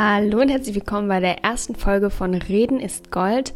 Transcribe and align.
Hallo 0.00 0.40
und 0.42 0.48
herzlich 0.48 0.76
willkommen 0.76 1.08
bei 1.08 1.18
der 1.18 1.42
ersten 1.42 1.74
Folge 1.74 2.10
von 2.10 2.32
Reden 2.32 2.78
ist 2.78 3.10
Gold, 3.10 3.52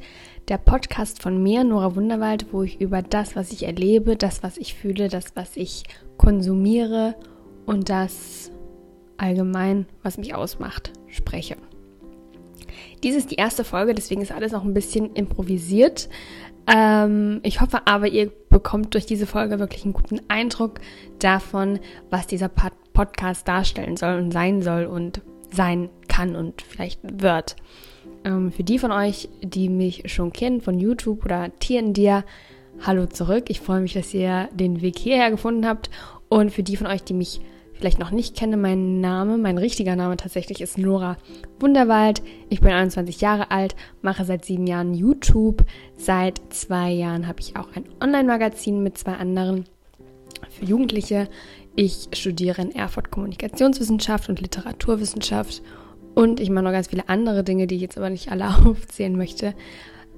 der 0.49 0.59
Podcast 0.59 1.23
von 1.23 1.41
mir, 1.41 1.63
Nora 1.63 1.95
Wunderwald, 1.95 2.47
wo 2.51 2.65
ich 2.65 2.81
über 2.81 3.01
das, 3.01 3.37
was 3.37 3.53
ich 3.53 3.63
erlebe, 3.63 4.17
das, 4.17 4.43
was 4.43 4.57
ich 4.57 4.75
fühle, 4.75 5.07
das, 5.07 5.37
was 5.37 5.57
ich 5.57 5.85
konsumiere 6.17 7.15
und 7.65 7.89
das 7.91 8.51
allgemein, 9.19 9.87
was 10.03 10.19
mich 10.19 10.35
ausmacht, 10.35 10.93
spreche. 11.07 11.57
Dies 13.05 13.15
ist 13.15 13.31
die 13.31 13.37
erste 13.37 13.63
Folge, 13.63 13.95
deswegen 13.95 14.23
ist 14.23 14.33
alles 14.33 14.51
noch 14.51 14.65
ein 14.65 14.75
bisschen 14.75 15.15
improvisiert. 15.15 16.09
Ähm, 16.67 17.39
ich 17.45 17.61
hoffe 17.61 17.87
aber, 17.87 18.09
ihr 18.09 18.33
bekommt 18.51 18.95
durch 18.95 19.07
diese 19.07 19.27
Folge 19.29 19.61
wirklich 19.61 19.85
einen 19.85 19.95
guten 19.95 20.19
Eindruck 20.27 20.81
davon, 21.21 21.79
was 22.11 22.27
dieser 22.27 22.49
Podcast 22.49 23.47
darstellen 23.47 23.97
soll 23.97 24.19
und 24.19 24.33
sein 24.33 24.61
soll 24.61 24.87
und 24.87 25.23
sein 25.53 25.91
kann 26.13 26.37
und 26.37 26.63
vielleicht 26.63 27.01
wird. 27.23 27.57
Ähm, 28.25 28.53
für 28.53 28.65
die 28.65 28.79
von 28.79 28.93
euch, 28.93 29.29
die 29.43 29.69
mich 29.69 30.13
schon 30.13 30.33
kennen 30.33 30.61
von 30.61 30.79
YouTube 30.79 31.25
oder 31.25 31.51
TNDR, 31.59 32.25
hallo 32.81 33.07
zurück. 33.07 33.45
Ich 33.49 33.61
freue 33.61 33.81
mich, 33.81 33.95
dass 33.95 34.13
ihr 34.13 34.49
den 34.53 34.83
Weg 34.83 34.99
hierher 34.99 35.31
gefunden 35.31 35.67
habt. 35.67 35.91
Und 36.29 36.51
für 36.51 36.63
die 36.63 36.77
von 36.77 36.87
euch, 36.87 37.03
die 37.03 37.15
mich 37.15 37.41
vielleicht 37.73 37.99
noch 37.99 38.11
nicht 38.11 38.37
kennen, 38.37 38.61
mein 38.61 39.01
Name, 39.01 39.39
mein 39.39 39.59
richtiger 39.59 39.97
Name 39.97 40.17
tatsächlich 40.17 40.61
ist 40.61 40.79
Nora 40.79 41.17
Wunderwald. 41.59 42.23
Ich 42.49 42.61
bin 42.61 42.71
21 42.71 43.21
Jahre 43.21 43.51
alt, 43.51 43.75
mache 44.03 44.25
seit 44.25 44.45
sieben 44.45 44.67
Jahren 44.67 44.95
YouTube. 44.95 45.65
Seit 45.97 46.41
zwei 46.51 46.91
Jahren 46.91 47.27
habe 47.27 47.41
ich 47.41 47.57
auch 47.57 47.69
ein 47.75 47.85
Online-Magazin 48.01 48.83
mit 48.83 48.99
zwei 48.99 49.15
anderen 49.15 49.65
für 50.51 50.65
Jugendliche. 50.67 51.29
Ich 51.75 52.09
studiere 52.13 52.61
in 52.61 52.75
Erfurt 52.75 53.11
Kommunikationswissenschaft 53.11 54.29
und 54.29 54.41
Literaturwissenschaft 54.41 55.63
und 56.15 56.41
ich 56.41 56.51
mache 56.51 56.65
noch 56.65 56.73
ganz 56.73 56.89
viele 56.89 57.09
andere 57.09 57.45
Dinge, 57.45 57.67
die 57.67 57.77
ich 57.77 57.83
jetzt 57.83 57.99
aber 57.99 58.11
nicht 58.11 58.31
alle 58.31 58.49
aufzählen 58.67 59.17
möchte. 59.17 59.55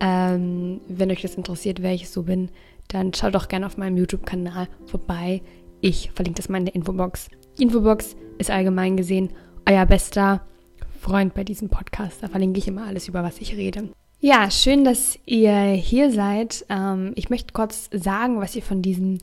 Ähm, 0.01 0.81
wenn 0.89 1.11
euch 1.11 1.23
das 1.23 1.37
interessiert, 1.37 1.83
wer 1.83 1.95
ich 1.95 2.09
so 2.09 2.25
bin, 2.25 2.51
dann 2.89 3.15
schaut 3.15 3.35
doch 3.35 3.49
gerne 3.49 3.67
auf 3.67 3.77
meinem 3.77 3.97
YouTube-Kanal 3.97 4.69
vorbei. 4.87 5.43
Ich 5.81 6.11
verlinke 6.15 6.39
das 6.39 6.49
mal 6.49 6.59
in 6.59 6.65
der 6.67 6.75
Infobox. 6.75 7.29
Infobox 7.59 8.17
ist 8.39 8.51
allgemein 8.51 8.97
gesehen 8.97 9.31
euer 9.69 9.87
bester 9.87 10.43
Freund 11.01 11.35
bei 11.35 11.45
diesem 11.45 11.69
Podcast. 11.69 12.23
Da 12.23 12.29
verlinke 12.29 12.59
ich 12.59 12.69
immer 12.69 12.87
alles, 12.87 13.09
über 13.09 13.23
was 13.23 13.41
ich 13.41 13.57
rede. 13.57 13.91
Ja, 14.21 14.51
schön, 14.51 14.85
dass 14.85 15.19
ihr 15.27 15.55
hier 15.73 16.11
seid. 16.11 16.65
Ähm, 16.69 17.13
ich 17.15 17.31
möchte 17.31 17.53
kurz 17.53 17.91
sagen, 17.93 18.41
was 18.41 18.57
ihr 18.57 18.63
von 18.63 18.81
diesem 18.81 19.19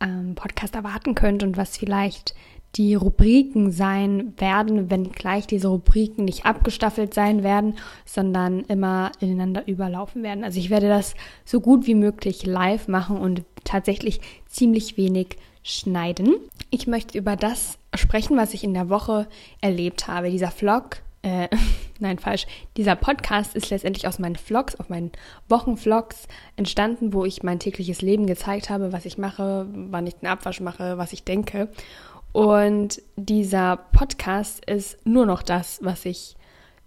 ähm, 0.00 0.34
Podcast 0.34 0.74
erwarten 0.74 1.14
könnt 1.14 1.42
und 1.42 1.56
was 1.56 1.76
vielleicht 1.76 2.34
die 2.76 2.94
Rubriken 2.94 3.70
sein 3.70 4.32
werden, 4.38 4.90
wenn 4.90 5.12
gleich 5.12 5.46
diese 5.46 5.68
Rubriken 5.68 6.24
nicht 6.24 6.46
abgestaffelt 6.46 7.12
sein 7.12 7.42
werden, 7.42 7.74
sondern 8.06 8.60
immer 8.60 9.12
ineinander 9.20 9.66
überlaufen 9.68 10.22
werden. 10.22 10.42
Also 10.42 10.58
ich 10.58 10.70
werde 10.70 10.88
das 10.88 11.14
so 11.44 11.60
gut 11.60 11.86
wie 11.86 11.94
möglich 11.94 12.46
live 12.46 12.88
machen 12.88 13.18
und 13.18 13.42
tatsächlich 13.64 14.20
ziemlich 14.46 14.96
wenig 14.96 15.36
schneiden. 15.62 16.36
Ich 16.70 16.86
möchte 16.86 17.18
über 17.18 17.36
das 17.36 17.78
sprechen, 17.94 18.36
was 18.36 18.54
ich 18.54 18.64
in 18.64 18.74
der 18.74 18.88
Woche 18.88 19.28
erlebt 19.60 20.08
habe. 20.08 20.30
Dieser 20.30 20.50
Vlog, 20.50 21.02
äh, 21.22 21.48
nein, 22.00 22.18
falsch, 22.18 22.46
dieser 22.78 22.96
Podcast 22.96 23.54
ist 23.54 23.68
letztendlich 23.70 24.06
aus 24.08 24.18
meinen 24.18 24.36
Vlogs, 24.36 24.76
auf 24.76 24.88
meinen 24.88 25.12
Wochenvlogs 25.48 26.26
entstanden, 26.56 27.12
wo 27.12 27.26
ich 27.26 27.42
mein 27.42 27.58
tägliches 27.58 28.00
Leben 28.00 28.26
gezeigt 28.26 28.70
habe, 28.70 28.92
was 28.92 29.04
ich 29.04 29.18
mache, 29.18 29.66
wann 29.72 30.06
ich 30.06 30.14
den 30.16 30.28
Abwasch 30.28 30.60
mache, 30.60 30.96
was 30.96 31.12
ich 31.12 31.24
denke. 31.24 31.68
Und 32.32 33.02
dieser 33.16 33.76
Podcast 33.76 34.64
ist 34.64 35.06
nur 35.06 35.26
noch 35.26 35.42
das, 35.42 35.80
was 35.82 36.04
ich 36.06 36.36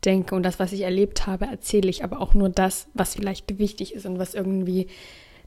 denke 0.04 0.36
und 0.36 0.44
das, 0.44 0.60
was 0.60 0.72
ich 0.72 0.82
erlebt 0.82 1.28
habe, 1.28 1.46
erzähle 1.46 1.90
ich 1.90 2.04
aber 2.04 2.20
auch 2.20 2.34
nur 2.34 2.50
das, 2.50 2.88
was 2.94 3.16
vielleicht 3.16 3.58
wichtig 3.60 3.94
ist 3.94 4.06
und 4.06 4.20
was 4.20 4.34
irgendwie 4.34 4.88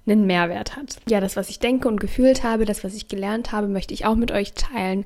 einen 0.06 0.26
Mehrwert 0.26 0.76
hat. 0.76 0.98
Ja, 1.08 1.20
das, 1.20 1.36
was 1.36 1.50
ich 1.50 1.58
denke 1.58 1.88
und 1.88 2.00
gefühlt 2.00 2.42
habe, 2.44 2.64
das, 2.64 2.82
was 2.84 2.94
ich 2.94 3.08
gelernt 3.08 3.52
habe, 3.52 3.68
möchte 3.68 3.94
ich 3.94 4.06
auch 4.06 4.14
mit 4.14 4.30
euch 4.30 4.54
teilen, 4.54 5.04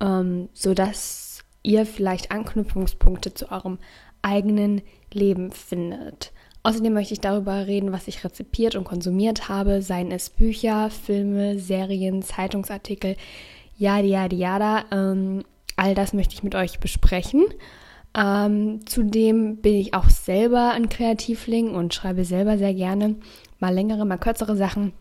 ähm, 0.00 0.48
sodass 0.52 1.44
ihr 1.62 1.84
vielleicht 1.84 2.30
Anknüpfungspunkte 2.30 3.34
zu 3.34 3.50
eurem 3.50 3.78
eigenen 4.22 4.82
Leben 5.12 5.50
findet. 5.52 6.32
Außerdem 6.62 6.92
möchte 6.92 7.14
ich 7.14 7.20
darüber 7.20 7.66
reden, 7.66 7.92
was 7.92 8.08
ich 8.08 8.24
rezipiert 8.24 8.74
und 8.74 8.84
konsumiert 8.84 9.48
habe, 9.48 9.82
seien 9.82 10.10
es 10.10 10.30
Bücher, 10.30 10.90
Filme, 10.90 11.58
Serien, 11.58 12.22
Zeitungsartikel, 12.22 13.16
yada, 13.76 14.06
yada, 14.06 14.36
yada. 14.36 14.84
Ähm, 14.90 15.44
all 15.76 15.94
das 15.94 16.12
möchte 16.12 16.34
ich 16.34 16.42
mit 16.42 16.54
euch 16.54 16.80
besprechen. 16.80 17.44
Ähm, 18.16 18.86
zudem 18.86 19.58
bin 19.58 19.74
ich 19.74 19.94
auch 19.94 20.08
selber 20.08 20.70
ein 20.70 20.88
Kreativling 20.88 21.74
und 21.74 21.92
schreibe 21.92 22.24
selber 22.24 22.56
sehr 22.56 22.72
gerne 22.72 23.16
mal 23.58 23.74
längere, 23.74 24.06
mal 24.06 24.18
kürzere 24.18 24.56
Sachen. 24.56 24.92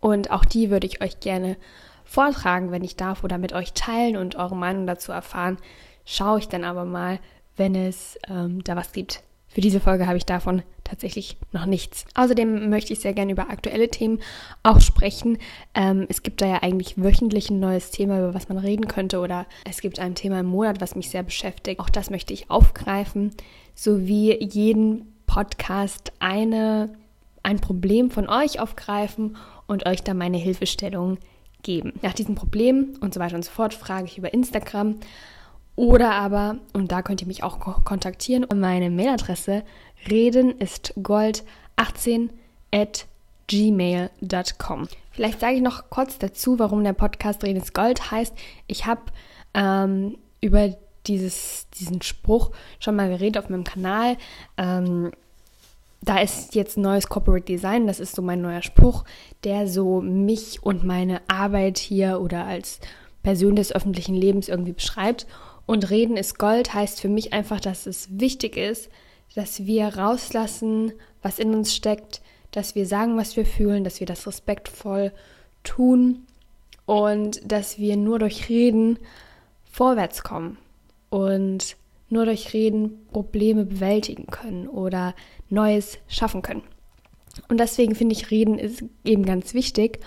Und 0.00 0.30
auch 0.30 0.44
die 0.44 0.70
würde 0.70 0.86
ich 0.86 1.02
euch 1.02 1.20
gerne 1.20 1.56
vortragen, 2.04 2.70
wenn 2.70 2.84
ich 2.84 2.96
darf, 2.96 3.24
oder 3.24 3.38
mit 3.38 3.52
euch 3.52 3.72
teilen 3.72 4.16
und 4.16 4.36
eure 4.36 4.56
Meinung 4.56 4.86
dazu 4.86 5.12
erfahren. 5.12 5.58
Schaue 6.04 6.40
ich 6.40 6.48
dann 6.48 6.64
aber 6.64 6.84
mal, 6.84 7.20
wenn 7.56 7.74
es 7.74 8.18
ähm, 8.28 8.62
da 8.64 8.76
was 8.76 8.92
gibt. 8.92 9.22
Für 9.48 9.60
diese 9.60 9.80
Folge 9.80 10.06
habe 10.06 10.16
ich 10.16 10.26
davon 10.26 10.62
tatsächlich 10.84 11.36
noch 11.52 11.66
nichts. 11.66 12.04
Außerdem 12.14 12.70
möchte 12.70 12.92
ich 12.92 13.00
sehr 13.00 13.12
gerne 13.12 13.32
über 13.32 13.50
aktuelle 13.50 13.88
Themen 13.88 14.20
auch 14.62 14.80
sprechen. 14.80 15.38
Ähm, 15.74 16.06
es 16.08 16.22
gibt 16.22 16.40
da 16.40 16.46
ja 16.46 16.62
eigentlich 16.62 17.02
wöchentlich 17.02 17.50
ein 17.50 17.60
neues 17.60 17.90
Thema, 17.90 18.18
über 18.18 18.34
was 18.34 18.48
man 18.48 18.58
reden 18.58 18.88
könnte, 18.88 19.20
oder 19.20 19.46
es 19.68 19.80
gibt 19.80 19.98
ein 19.98 20.14
Thema 20.14 20.40
im 20.40 20.46
Monat, 20.46 20.80
was 20.80 20.94
mich 20.94 21.10
sehr 21.10 21.22
beschäftigt. 21.22 21.80
Auch 21.80 21.90
das 21.90 22.10
möchte 22.10 22.32
ich 22.32 22.50
aufgreifen, 22.50 23.30
sowie 23.74 24.38
jeden 24.40 25.12
Podcast 25.26 26.12
eine, 26.18 26.94
ein 27.42 27.60
Problem 27.60 28.10
von 28.10 28.28
euch 28.28 28.60
aufgreifen 28.60 29.36
und 29.66 29.86
euch 29.86 30.02
da 30.02 30.14
meine 30.14 30.36
Hilfestellung 30.36 31.18
geben. 31.62 31.94
Nach 32.02 32.12
diesem 32.12 32.34
Problem 32.34 32.94
und 33.00 33.14
so 33.14 33.20
weiter 33.20 33.36
und 33.36 33.44
so 33.44 33.50
fort 33.50 33.72
frage 33.72 34.06
ich 34.06 34.18
über 34.18 34.34
Instagram 34.34 34.96
oder 35.74 36.12
aber, 36.12 36.58
und 36.74 36.92
da 36.92 37.02
könnt 37.02 37.22
ihr 37.22 37.26
mich 37.26 37.42
auch 37.42 37.58
kontaktieren, 37.84 38.46
meine 38.54 38.90
Mailadresse 38.90 39.62
reden 40.10 40.58
ist 40.58 40.94
gold 41.02 41.44
18 41.76 42.30
at 42.72 43.06
gmail.com. 43.48 44.88
Vielleicht 45.10 45.40
sage 45.40 45.56
ich 45.56 45.62
noch 45.62 45.90
kurz 45.90 46.18
dazu, 46.18 46.58
warum 46.58 46.84
der 46.84 46.94
Podcast 46.94 47.44
Reden 47.44 47.60
ist 47.60 47.74
Gold 47.74 48.10
heißt. 48.10 48.34
Ich 48.66 48.86
habe 48.86 49.02
ähm, 49.52 50.16
über 50.40 50.74
dieses, 51.06 51.68
diesen 51.78 52.00
Spruch 52.02 52.50
schon 52.80 52.96
mal 52.96 53.08
geredet 53.08 53.42
auf 53.42 53.50
meinem 53.50 53.64
Kanal. 53.64 54.16
Ähm, 54.56 55.10
da 56.00 56.18
ist 56.18 56.54
jetzt 56.54 56.78
neues 56.78 57.08
Corporate 57.08 57.44
Design, 57.44 57.86
das 57.86 58.00
ist 58.00 58.16
so 58.16 58.22
mein 58.22 58.40
neuer 58.40 58.62
Spruch, 58.62 59.04
der 59.44 59.68
so 59.68 60.00
mich 60.00 60.62
und 60.62 60.82
meine 60.82 61.20
Arbeit 61.28 61.78
hier 61.78 62.20
oder 62.20 62.44
als 62.44 62.80
Person 63.22 63.54
des 63.54 63.72
öffentlichen 63.72 64.14
Lebens 64.14 64.48
irgendwie 64.48 64.72
beschreibt. 64.72 65.26
Und 65.66 65.90
Reden 65.90 66.16
ist 66.16 66.38
Gold 66.38 66.74
heißt 66.74 67.00
für 67.00 67.08
mich 67.08 67.32
einfach, 67.32 67.60
dass 67.60 67.86
es 67.86 68.08
wichtig 68.10 68.56
ist, 68.56 68.88
dass 69.34 69.66
wir 69.66 69.86
rauslassen, 69.96 70.92
was 71.22 71.38
in 71.38 71.54
uns 71.54 71.74
steckt, 71.74 72.20
dass 72.50 72.74
wir 72.74 72.86
sagen, 72.86 73.16
was 73.16 73.36
wir 73.36 73.46
fühlen, 73.46 73.84
dass 73.84 74.00
wir 74.00 74.06
das 74.06 74.26
respektvoll 74.26 75.12
tun 75.64 76.26
und 76.86 77.40
dass 77.50 77.78
wir 77.78 77.96
nur 77.96 78.18
durch 78.18 78.48
Reden 78.48 78.98
vorwärts 79.70 80.22
kommen 80.22 80.58
und 81.08 81.76
nur 82.10 82.26
durch 82.26 82.52
Reden 82.52 83.06
Probleme 83.10 83.64
bewältigen 83.64 84.26
können 84.26 84.68
oder 84.68 85.14
Neues 85.48 85.98
schaffen 86.08 86.42
können. 86.42 86.62
Und 87.48 87.58
deswegen 87.58 87.94
finde 87.94 88.14
ich, 88.14 88.30
Reden 88.30 88.58
ist 88.58 88.84
eben 89.04 89.24
ganz 89.24 89.54
wichtig 89.54 90.00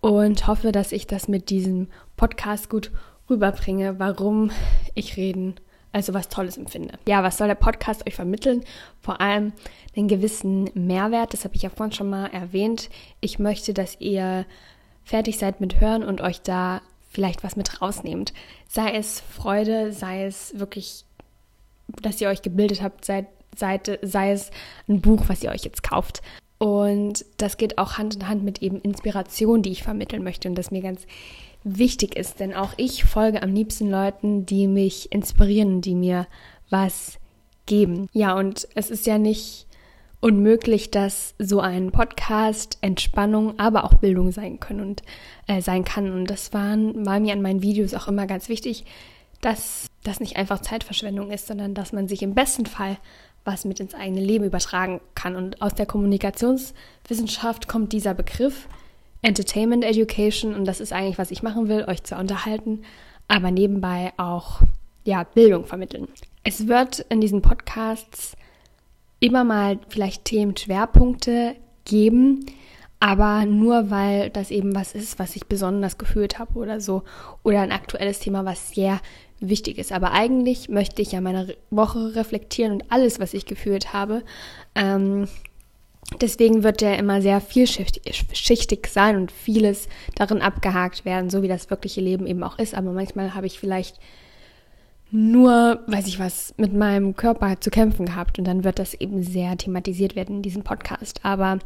und 0.00 0.46
hoffe, 0.46 0.72
dass 0.72 0.92
ich 0.92 1.06
das 1.06 1.28
mit 1.28 1.50
diesem 1.50 1.88
Podcast 2.16 2.70
gut 2.70 2.90
rüberbringe, 3.28 3.98
warum 3.98 4.50
ich 4.94 5.18
reden, 5.18 5.56
also 5.92 6.14
was 6.14 6.28
Tolles 6.28 6.56
empfinde. 6.56 6.98
Ja, 7.06 7.22
was 7.22 7.38
soll 7.38 7.48
der 7.48 7.54
Podcast 7.54 8.06
euch 8.06 8.14
vermitteln? 8.14 8.64
Vor 9.00 9.20
allem 9.20 9.52
einen 9.96 10.08
gewissen 10.08 10.70
Mehrwert, 10.74 11.32
das 11.32 11.44
habe 11.44 11.56
ich 11.56 11.62
ja 11.62 11.70
vorhin 11.70 11.92
schon 11.92 12.10
mal 12.10 12.26
erwähnt. 12.26 12.90
Ich 13.20 13.38
möchte, 13.38 13.74
dass 13.74 14.00
ihr 14.00 14.46
fertig 15.04 15.38
seid 15.38 15.60
mit 15.60 15.80
Hören 15.80 16.04
und 16.04 16.20
euch 16.20 16.42
da 16.42 16.80
vielleicht 17.10 17.42
was 17.42 17.56
mit 17.56 17.82
rausnehmt. 17.82 18.32
Sei 18.68 18.92
es 18.92 19.20
Freude, 19.20 19.92
sei 19.92 20.24
es 20.24 20.58
wirklich, 20.58 21.04
dass 22.02 22.20
ihr 22.20 22.28
euch 22.28 22.42
gebildet 22.42 22.82
habt, 22.82 23.04
sei, 23.04 23.26
sei, 23.56 23.80
sei 24.02 24.30
es 24.30 24.50
ein 24.88 25.00
Buch, 25.00 25.24
was 25.26 25.42
ihr 25.42 25.50
euch 25.50 25.64
jetzt 25.64 25.82
kauft. 25.82 26.22
Und 26.58 27.24
das 27.38 27.56
geht 27.56 27.78
auch 27.78 27.98
Hand 27.98 28.14
in 28.14 28.28
Hand 28.28 28.44
mit 28.44 28.62
eben 28.62 28.80
Inspiration, 28.82 29.62
die 29.62 29.72
ich 29.72 29.82
vermitteln 29.82 30.22
möchte 30.22 30.48
und 30.48 30.54
das 30.54 30.70
mir 30.70 30.82
ganz 30.82 31.06
wichtig 31.64 32.16
ist, 32.16 32.40
denn 32.40 32.54
auch 32.54 32.72
ich 32.76 33.04
folge 33.04 33.42
am 33.42 33.52
liebsten 33.52 33.90
Leuten, 33.90 34.46
die 34.46 34.66
mich 34.66 35.12
inspirieren, 35.12 35.80
die 35.80 35.94
mir 35.94 36.26
was 36.70 37.18
geben. 37.66 38.08
Ja, 38.12 38.34
und 38.34 38.66
es 38.74 38.90
ist 38.90 39.06
ja 39.06 39.18
nicht 39.18 39.66
unmöglich, 40.20 40.90
dass 40.90 41.34
so 41.38 41.60
ein 41.60 41.92
Podcast 41.92 42.78
Entspannung, 42.82 43.58
aber 43.58 43.84
auch 43.84 43.94
Bildung 43.94 44.32
sein 44.32 44.60
können 44.60 44.80
und 44.80 45.02
äh, 45.46 45.62
sein 45.62 45.84
kann. 45.84 46.12
Und 46.12 46.26
das 46.26 46.52
waren, 46.52 47.06
war 47.06 47.20
mir 47.20 47.32
an 47.32 47.42
meinen 47.42 47.62
Videos 47.62 47.94
auch 47.94 48.08
immer 48.08 48.26
ganz 48.26 48.48
wichtig, 48.48 48.84
dass 49.40 49.86
das 50.04 50.20
nicht 50.20 50.36
einfach 50.36 50.60
Zeitverschwendung 50.60 51.30
ist, 51.30 51.46
sondern 51.46 51.74
dass 51.74 51.92
man 51.92 52.08
sich 52.08 52.22
im 52.22 52.34
besten 52.34 52.66
Fall 52.66 52.98
was 53.44 53.64
mit 53.64 53.80
ins 53.80 53.94
eigene 53.94 54.20
Leben 54.20 54.44
übertragen 54.44 55.00
kann. 55.14 55.36
Und 55.36 55.62
aus 55.62 55.74
der 55.74 55.86
Kommunikationswissenschaft 55.86 57.68
kommt 57.68 57.92
dieser 57.92 58.12
Begriff 58.12 58.68
Entertainment 59.22 59.84
Education 59.84 60.54
und 60.54 60.64
das 60.64 60.80
ist 60.80 60.92
eigentlich, 60.92 61.18
was 61.18 61.30
ich 61.30 61.42
machen 61.42 61.68
will, 61.68 61.84
euch 61.86 62.02
zu 62.04 62.16
unterhalten, 62.16 62.82
aber 63.28 63.50
nebenbei 63.50 64.12
auch 64.16 64.60
ja, 65.04 65.24
Bildung 65.24 65.64
vermitteln. 65.66 66.08
Es 66.42 66.66
wird 66.66 67.00
in 67.10 67.20
diesen 67.20 67.42
Podcasts 67.42 68.36
immer 69.20 69.44
mal 69.44 69.78
vielleicht 69.88 70.24
Themenschwerpunkte 70.24 71.54
geben, 71.84 72.46
aber 72.98 73.46
nur 73.46 73.90
weil 73.90 74.30
das 74.30 74.50
eben 74.50 74.74
was 74.74 74.94
ist, 74.94 75.18
was 75.18 75.36
ich 75.36 75.46
besonders 75.46 75.98
gefühlt 75.98 76.38
habe 76.38 76.58
oder 76.58 76.80
so 76.80 77.02
oder 77.42 77.60
ein 77.60 77.72
aktuelles 77.72 78.20
Thema, 78.20 78.44
was 78.44 78.70
sehr 78.70 79.00
wichtig 79.40 79.78
ist. 79.78 79.92
Aber 79.92 80.12
eigentlich 80.12 80.68
möchte 80.68 81.00
ich 81.02 81.12
ja 81.12 81.20
meine 81.20 81.56
Woche 81.70 82.14
reflektieren 82.14 82.72
und 82.72 82.92
alles, 82.92 83.20
was 83.20 83.34
ich 83.34 83.46
gefühlt 83.46 83.92
habe. 83.92 84.22
Ähm, 84.74 85.28
deswegen 86.20 86.62
wird 86.62 86.80
der 86.80 86.98
immer 86.98 87.22
sehr 87.22 87.40
vielschichtig 87.40 88.86
sein 88.88 89.16
und 89.16 89.32
vieles 89.32 89.88
darin 90.14 90.42
abgehakt 90.42 91.04
werden, 91.04 91.30
so 91.30 91.42
wie 91.42 91.48
das 91.48 91.70
wirkliche 91.70 92.00
Leben 92.00 92.26
eben 92.26 92.42
auch 92.42 92.58
ist. 92.58 92.74
Aber 92.74 92.92
manchmal 92.92 93.34
habe 93.34 93.46
ich 93.46 93.58
vielleicht 93.58 93.98
nur, 95.10 95.80
weiß 95.86 96.06
ich 96.06 96.18
was, 96.18 96.54
mit 96.56 96.72
meinem 96.72 97.16
Körper 97.16 97.60
zu 97.60 97.70
kämpfen 97.70 98.06
gehabt 98.06 98.38
und 98.38 98.44
dann 98.44 98.64
wird 98.64 98.78
das 98.78 98.94
eben 98.94 99.22
sehr 99.22 99.56
thematisiert 99.56 100.14
werden 100.14 100.36
in 100.36 100.42
diesem 100.42 100.62
Podcast. 100.62 101.20
Aber 101.24 101.58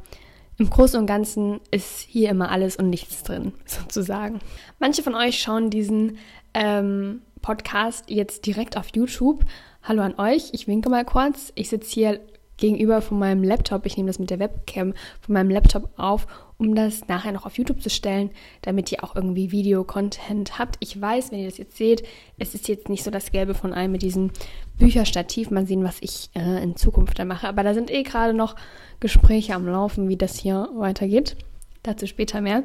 im 0.57 0.71
Großen 0.71 0.99
und 0.99 1.07
Ganzen 1.07 1.61
ist 1.71 2.01
hier 2.01 2.31
immer 2.31 2.51
alles 2.51 2.77
und 2.77 2.89
nichts 2.89 3.23
drin, 3.23 3.53
sozusagen. 3.67 4.41
Manche 4.79 5.03
von 5.03 5.15
euch 5.15 5.39
schauen 5.41 5.71
diesen 5.71 6.19
ähm, 6.55 7.23
Podcast 7.43 8.09
jetzt 8.09 8.47
direkt 8.47 8.77
auf 8.77 8.89
YouTube. 8.95 9.45
Hallo 9.83 10.03
an 10.03 10.15
euch, 10.19 10.51
ich 10.53 10.67
winke 10.67 10.89
mal 10.89 11.05
kurz. 11.05 11.53
Ich 11.55 11.69
sitze 11.69 11.91
hier 11.91 12.21
gegenüber 12.57 13.03
von 13.03 13.19
meinem 13.19 13.43
Laptop. 13.43 13.87
Ich 13.87 13.97
nehme 13.97 14.09
das 14.09 14.19
mit 14.19 14.31
der 14.31 14.39
Webcam 14.39 14.95
von 15.21 15.33
meinem 15.33 15.51
Laptop 15.51 15.91
auf, 15.97 16.27
um 16.59 16.75
das 16.75 17.09
nachher 17.09 17.33
noch 17.33 17.47
auf 17.47 17.59
YouTube 17.59 17.83
zu 17.83 17.91
stellen, 17.91 18.31
damit 18.63 18.93
ihr 18.93 19.03
auch 19.03 19.17
irgendwie 19.17 19.51
Video-Content 19.51 20.59
habt. 20.59 20.77
Ich 20.81 21.01
weiß, 21.01 21.33
wenn 21.33 21.41
ihr 21.41 21.49
das 21.49 21.59
jetzt 21.59 21.77
seht, 21.77 22.05
es 22.39 22.55
ist 22.55 22.69
jetzt 22.69 22.89
nicht 22.89 23.03
so 23.03 23.11
das 23.11 23.33
Gelbe 23.33 23.55
von 23.55 23.73
einem 23.73 23.93
mit 23.93 24.03
diesem 24.03 24.31
Bücherstativ. 24.79 25.51
Mal 25.51 25.67
sehen, 25.67 25.85
was 25.85 25.99
ich 26.01 26.31
äh, 26.35 26.63
in 26.63 26.77
Zukunft 26.77 27.19
da 27.19 27.25
mache. 27.25 27.49
Aber 27.49 27.63
da 27.63 27.75
sind 27.75 27.91
eh 27.91 28.03
gerade 28.03 28.35
noch 28.35 28.57
Gespräche 29.01 29.55
am 29.55 29.67
Laufen, 29.67 30.09
wie 30.09 30.17
das 30.17 30.39
hier 30.39 30.69
weitergeht. 30.75 31.37
Dazu 31.83 32.07
später 32.07 32.41
mehr. 32.41 32.63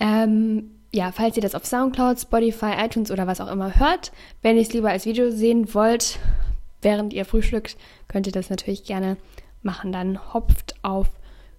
Ähm, 0.00 0.70
ja, 0.92 1.12
falls 1.12 1.36
ihr 1.36 1.42
das 1.42 1.54
auf 1.54 1.66
Soundcloud, 1.66 2.18
Spotify, 2.18 2.72
iTunes 2.78 3.10
oder 3.10 3.26
was 3.26 3.40
auch 3.40 3.50
immer 3.50 3.78
hört, 3.78 4.12
wenn 4.42 4.56
ihr 4.56 4.62
es 4.62 4.72
lieber 4.72 4.90
als 4.90 5.04
Video 5.04 5.30
sehen 5.30 5.74
wollt, 5.74 6.18
während 6.86 7.12
ihr 7.12 7.24
frühstückt, 7.24 7.76
könnt 8.06 8.28
ihr 8.28 8.32
das 8.32 8.48
natürlich 8.48 8.84
gerne 8.84 9.16
machen. 9.62 9.90
Dann 9.90 10.32
hopft 10.32 10.76
auf 10.82 11.08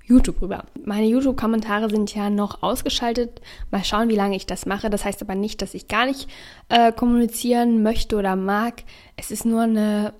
YouTube 0.05 0.41
rüber. 0.41 0.63
Meine 0.85 1.05
YouTube-Kommentare 1.05 1.89
sind 1.89 2.15
ja 2.15 2.29
noch 2.29 2.63
ausgeschaltet. 2.63 3.41
Mal 3.69 3.83
schauen, 3.83 4.07
wie 4.07 4.15
lange 4.15 4.37
ich 4.37 4.45
das 4.45 4.65
mache. 4.65 4.89
Das 4.89 5.03
heißt 5.03 5.21
aber 5.21 5.35
nicht, 5.35 5.61
dass 5.61 5.73
ich 5.73 5.89
gar 5.89 6.05
nicht 6.05 6.29
äh, 6.69 6.93
kommunizieren 6.93 7.83
möchte 7.83 8.15
oder 8.15 8.37
mag. 8.37 8.83
Es 9.17 9.29
ist 9.29 9.45
nur 9.45 9.63
eine 9.63 10.13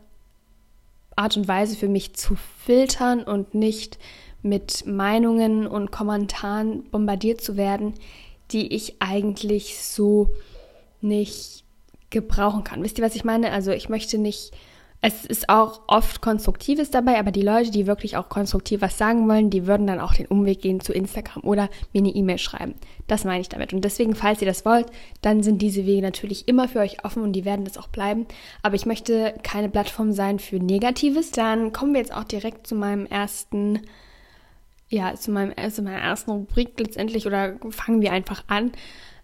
Art 1.16 1.38
und 1.38 1.48
Weise 1.48 1.78
für 1.78 1.88
mich 1.88 2.14
zu 2.16 2.36
filtern 2.66 3.24
und 3.24 3.56
nicht 3.56 3.98
mit 4.42 4.86
Meinungen 4.86 5.68
und 5.68 5.90
Kommentaren 5.90 6.84
bombardiert 6.92 7.40
zu 7.40 7.56
werden, 7.56 7.94
die 8.52 8.76
ich 8.76 8.98
eigentlich 9.00 9.80
so 9.80 10.28
nicht 11.00 11.64
gebrauchen 12.10 12.66
kann. 12.66 12.84
Wisst 12.84 12.98
ihr, 12.98 13.06
was 13.06 13.16
ich 13.16 13.24
meine? 13.24 13.52
Also 13.52 13.72
ich 13.72 13.88
möchte 13.88 14.18
nicht, 14.18 14.52
es 15.00 15.26
ist 15.26 15.48
auch 15.48 15.82
oft 15.88 16.22
Konstruktives 16.22 16.90
dabei, 16.90 17.20
aber 17.20 17.32
die 17.32 17.44
Leute, 17.44 17.70
die 17.70 17.86
wirklich 17.86 18.18
auch 18.18 18.30
konstruktiv 18.30 18.82
was 18.82 18.98
sagen 18.98 19.28
wollen, 19.30 19.52
die 19.52 19.68
würden 19.68 19.86
dann 19.86 20.00
auch 20.00 20.14
den 20.14 20.26
Umweg 20.26 20.62
gehen 20.62 20.80
zu 20.80 20.92
Instagram 20.92 21.44
oder 21.44 21.70
mir 21.94 22.00
eine 22.00 22.10
E-Mail 22.10 22.40
schreiben. 22.40 22.74
Das 23.06 23.24
meine 23.24 23.42
ich 23.42 23.50
damit. 23.50 23.74
Und 23.74 23.86
deswegen, 23.86 24.16
falls 24.16 24.42
ihr 24.42 24.48
das 24.48 24.66
wollt, 24.66 24.88
dann 25.22 25.44
sind 25.44 25.62
diese 25.62 25.86
Wege 25.86 26.02
natürlich 26.02 26.48
immer 26.48 26.68
für 26.68 26.80
euch 26.80 27.06
offen 27.06 27.22
und 27.22 27.34
die 27.34 27.46
werden 27.46 27.64
das 27.64 27.78
auch 27.78 27.90
bleiben. 27.90 28.26
Aber 28.64 28.76
ich 28.76 28.88
möchte 28.88 29.36
keine 29.44 29.70
Plattform 29.70 30.14
sein 30.14 30.40
für 30.40 30.58
Negatives. 30.58 31.32
Dann 31.32 31.74
kommen 31.74 31.94
wir 31.94 32.02
jetzt 32.02 32.14
auch 32.14 32.24
direkt 32.24 32.66
zu 32.66 32.76
meinem 32.76 33.06
ersten 33.06 33.82
ja, 34.90 35.14
zu, 35.16 35.32
meinem, 35.32 35.54
zu 35.70 35.82
meiner 35.82 36.02
ersten 36.02 36.32
Rubrik 36.32 36.80
letztendlich 36.80 37.28
oder 37.28 37.58
fangen 37.70 38.02
wir 38.02 38.14
einfach 38.14 38.46
an. 38.48 38.72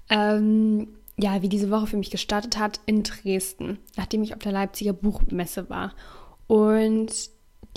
Ähm, 0.09 0.89
ja, 1.17 1.41
wie 1.41 1.49
diese 1.49 1.69
Woche 1.69 1.87
für 1.87 1.97
mich 1.97 2.09
gestartet 2.09 2.57
hat 2.57 2.79
in 2.85 3.03
Dresden, 3.03 3.79
nachdem 3.95 4.23
ich 4.23 4.33
auf 4.33 4.39
der 4.39 4.51
Leipziger 4.51 4.93
Buchmesse 4.93 5.69
war. 5.69 5.93
Und 6.47 7.11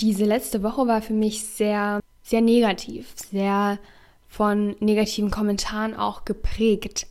diese 0.01 0.25
letzte 0.25 0.63
Woche 0.63 0.87
war 0.87 1.01
für 1.01 1.13
mich 1.13 1.45
sehr, 1.45 1.99
sehr 2.23 2.41
negativ, 2.41 3.13
sehr 3.15 3.79
von 4.27 4.75
negativen 4.79 5.31
Kommentaren 5.31 5.95
auch 5.95 6.25
geprägt. 6.25 7.07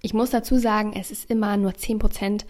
Ich 0.00 0.14
muss 0.14 0.30
dazu 0.30 0.58
sagen, 0.58 0.92
es 0.94 1.10
ist 1.10 1.30
immer 1.30 1.56
nur 1.56 1.74
10 1.74 1.98
Prozent 1.98 2.46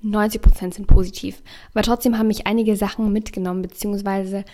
90 0.00 0.42
Prozent 0.42 0.74
sind 0.74 0.86
positiv. 0.86 1.42
Aber 1.72 1.82
trotzdem 1.82 2.18
haben 2.18 2.28
mich 2.28 2.46
einige 2.46 2.76
Sachen 2.76 3.12
mitgenommen, 3.12 3.62
beziehungsweise 3.62 4.44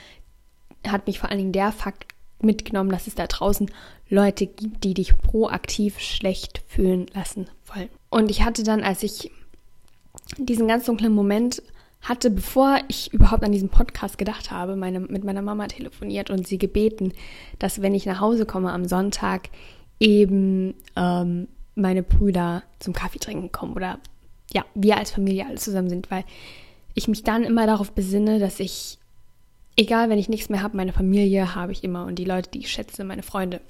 hat 0.87 1.07
mich 1.07 1.19
vor 1.19 1.31
allen 1.31 1.39
Dingen 1.39 1.53
der 1.53 1.73
Fakt 1.73 2.07
mitgenommen, 2.41 2.91
dass 2.91 3.07
es 3.07 3.15
da 3.15 3.27
draußen 3.27 3.71
Leute 4.09 4.47
gibt, 4.47 4.85
die 4.85 4.95
dich 4.95 5.17
proaktiv 5.19 5.99
schlecht 5.99 6.63
fühlen 6.67 7.07
lassen 7.15 7.49
wollen. 7.67 7.89
Und 8.15 8.31
ich 8.31 8.45
hatte 8.45 8.63
dann, 8.63 8.85
als 8.85 9.03
ich 9.03 9.33
diesen 10.39 10.69
ganz 10.69 10.85
dunklen 10.85 11.13
Moment 11.13 11.61
hatte, 12.01 12.31
bevor 12.31 12.79
ich 12.87 13.13
überhaupt 13.13 13.43
an 13.43 13.51
diesen 13.51 13.71
Podcast 13.71 14.19
gedacht 14.19 14.53
habe, 14.53 14.77
meine, 14.77 15.01
mit 15.01 15.25
meiner 15.25 15.43
Mama 15.43 15.67
telefoniert 15.67 16.31
und 16.31 16.47
sie 16.47 16.57
gebeten, 16.57 17.13
dass 17.59 17.83
wenn 17.83 17.93
ich 17.93 18.07
nach 18.07 18.21
Hause 18.21 18.47
komme 18.47 18.71
am 18.71 18.85
Sonntag, 18.85 19.49
eben 19.99 20.75
ähm, 20.95 21.49
meine 21.75 22.05
Brüder 22.05 22.63
zum 22.79 22.95
Kaffee 22.95 23.19
trinken 23.19 23.51
kommen 23.51 23.73
oder 23.73 23.99
ja, 24.53 24.65
wir 24.77 24.97
als 24.97 25.11
Familie 25.11 25.47
alle 25.47 25.57
zusammen 25.57 25.89
sind, 25.89 26.09
weil 26.13 26.23
ich 26.95 27.09
mich 27.09 27.25
dann 27.25 27.43
immer 27.43 27.67
darauf 27.67 27.91
besinne, 27.91 28.39
dass 28.39 28.61
ich 28.61 28.99
egal, 29.75 30.09
wenn 30.09 30.21
ich 30.21 30.29
nichts 30.29 30.51
mehr 30.51 30.63
habe, 30.63 30.77
meine 30.77 30.93
Familie 30.93 31.57
habe 31.57 31.73
ich 31.73 31.83
immer 31.83 32.07
und 32.07 32.21
die 32.21 32.25
Leute, 32.25 32.49
die 32.51 32.61
ich 32.61 32.71
schätze, 32.71 33.03
meine 33.03 33.25
Freunde. 33.25 33.61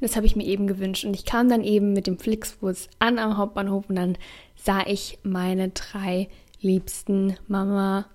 Und 0.00 0.08
das 0.08 0.16
habe 0.16 0.24
ich 0.24 0.34
mir 0.34 0.46
eben 0.46 0.66
gewünscht. 0.66 1.04
Und 1.04 1.14
ich 1.14 1.26
kam 1.26 1.48
dann 1.50 1.62
eben 1.62 1.92
mit 1.92 2.06
dem 2.06 2.18
Flixbus 2.18 2.88
an 2.98 3.18
am 3.18 3.36
Hauptbahnhof 3.36 3.84
und 3.88 3.96
dann 3.96 4.16
sah 4.56 4.86
ich 4.86 5.18
meine 5.22 5.68
drei 5.68 6.28
liebsten 6.60 7.36
Mama 7.48 8.06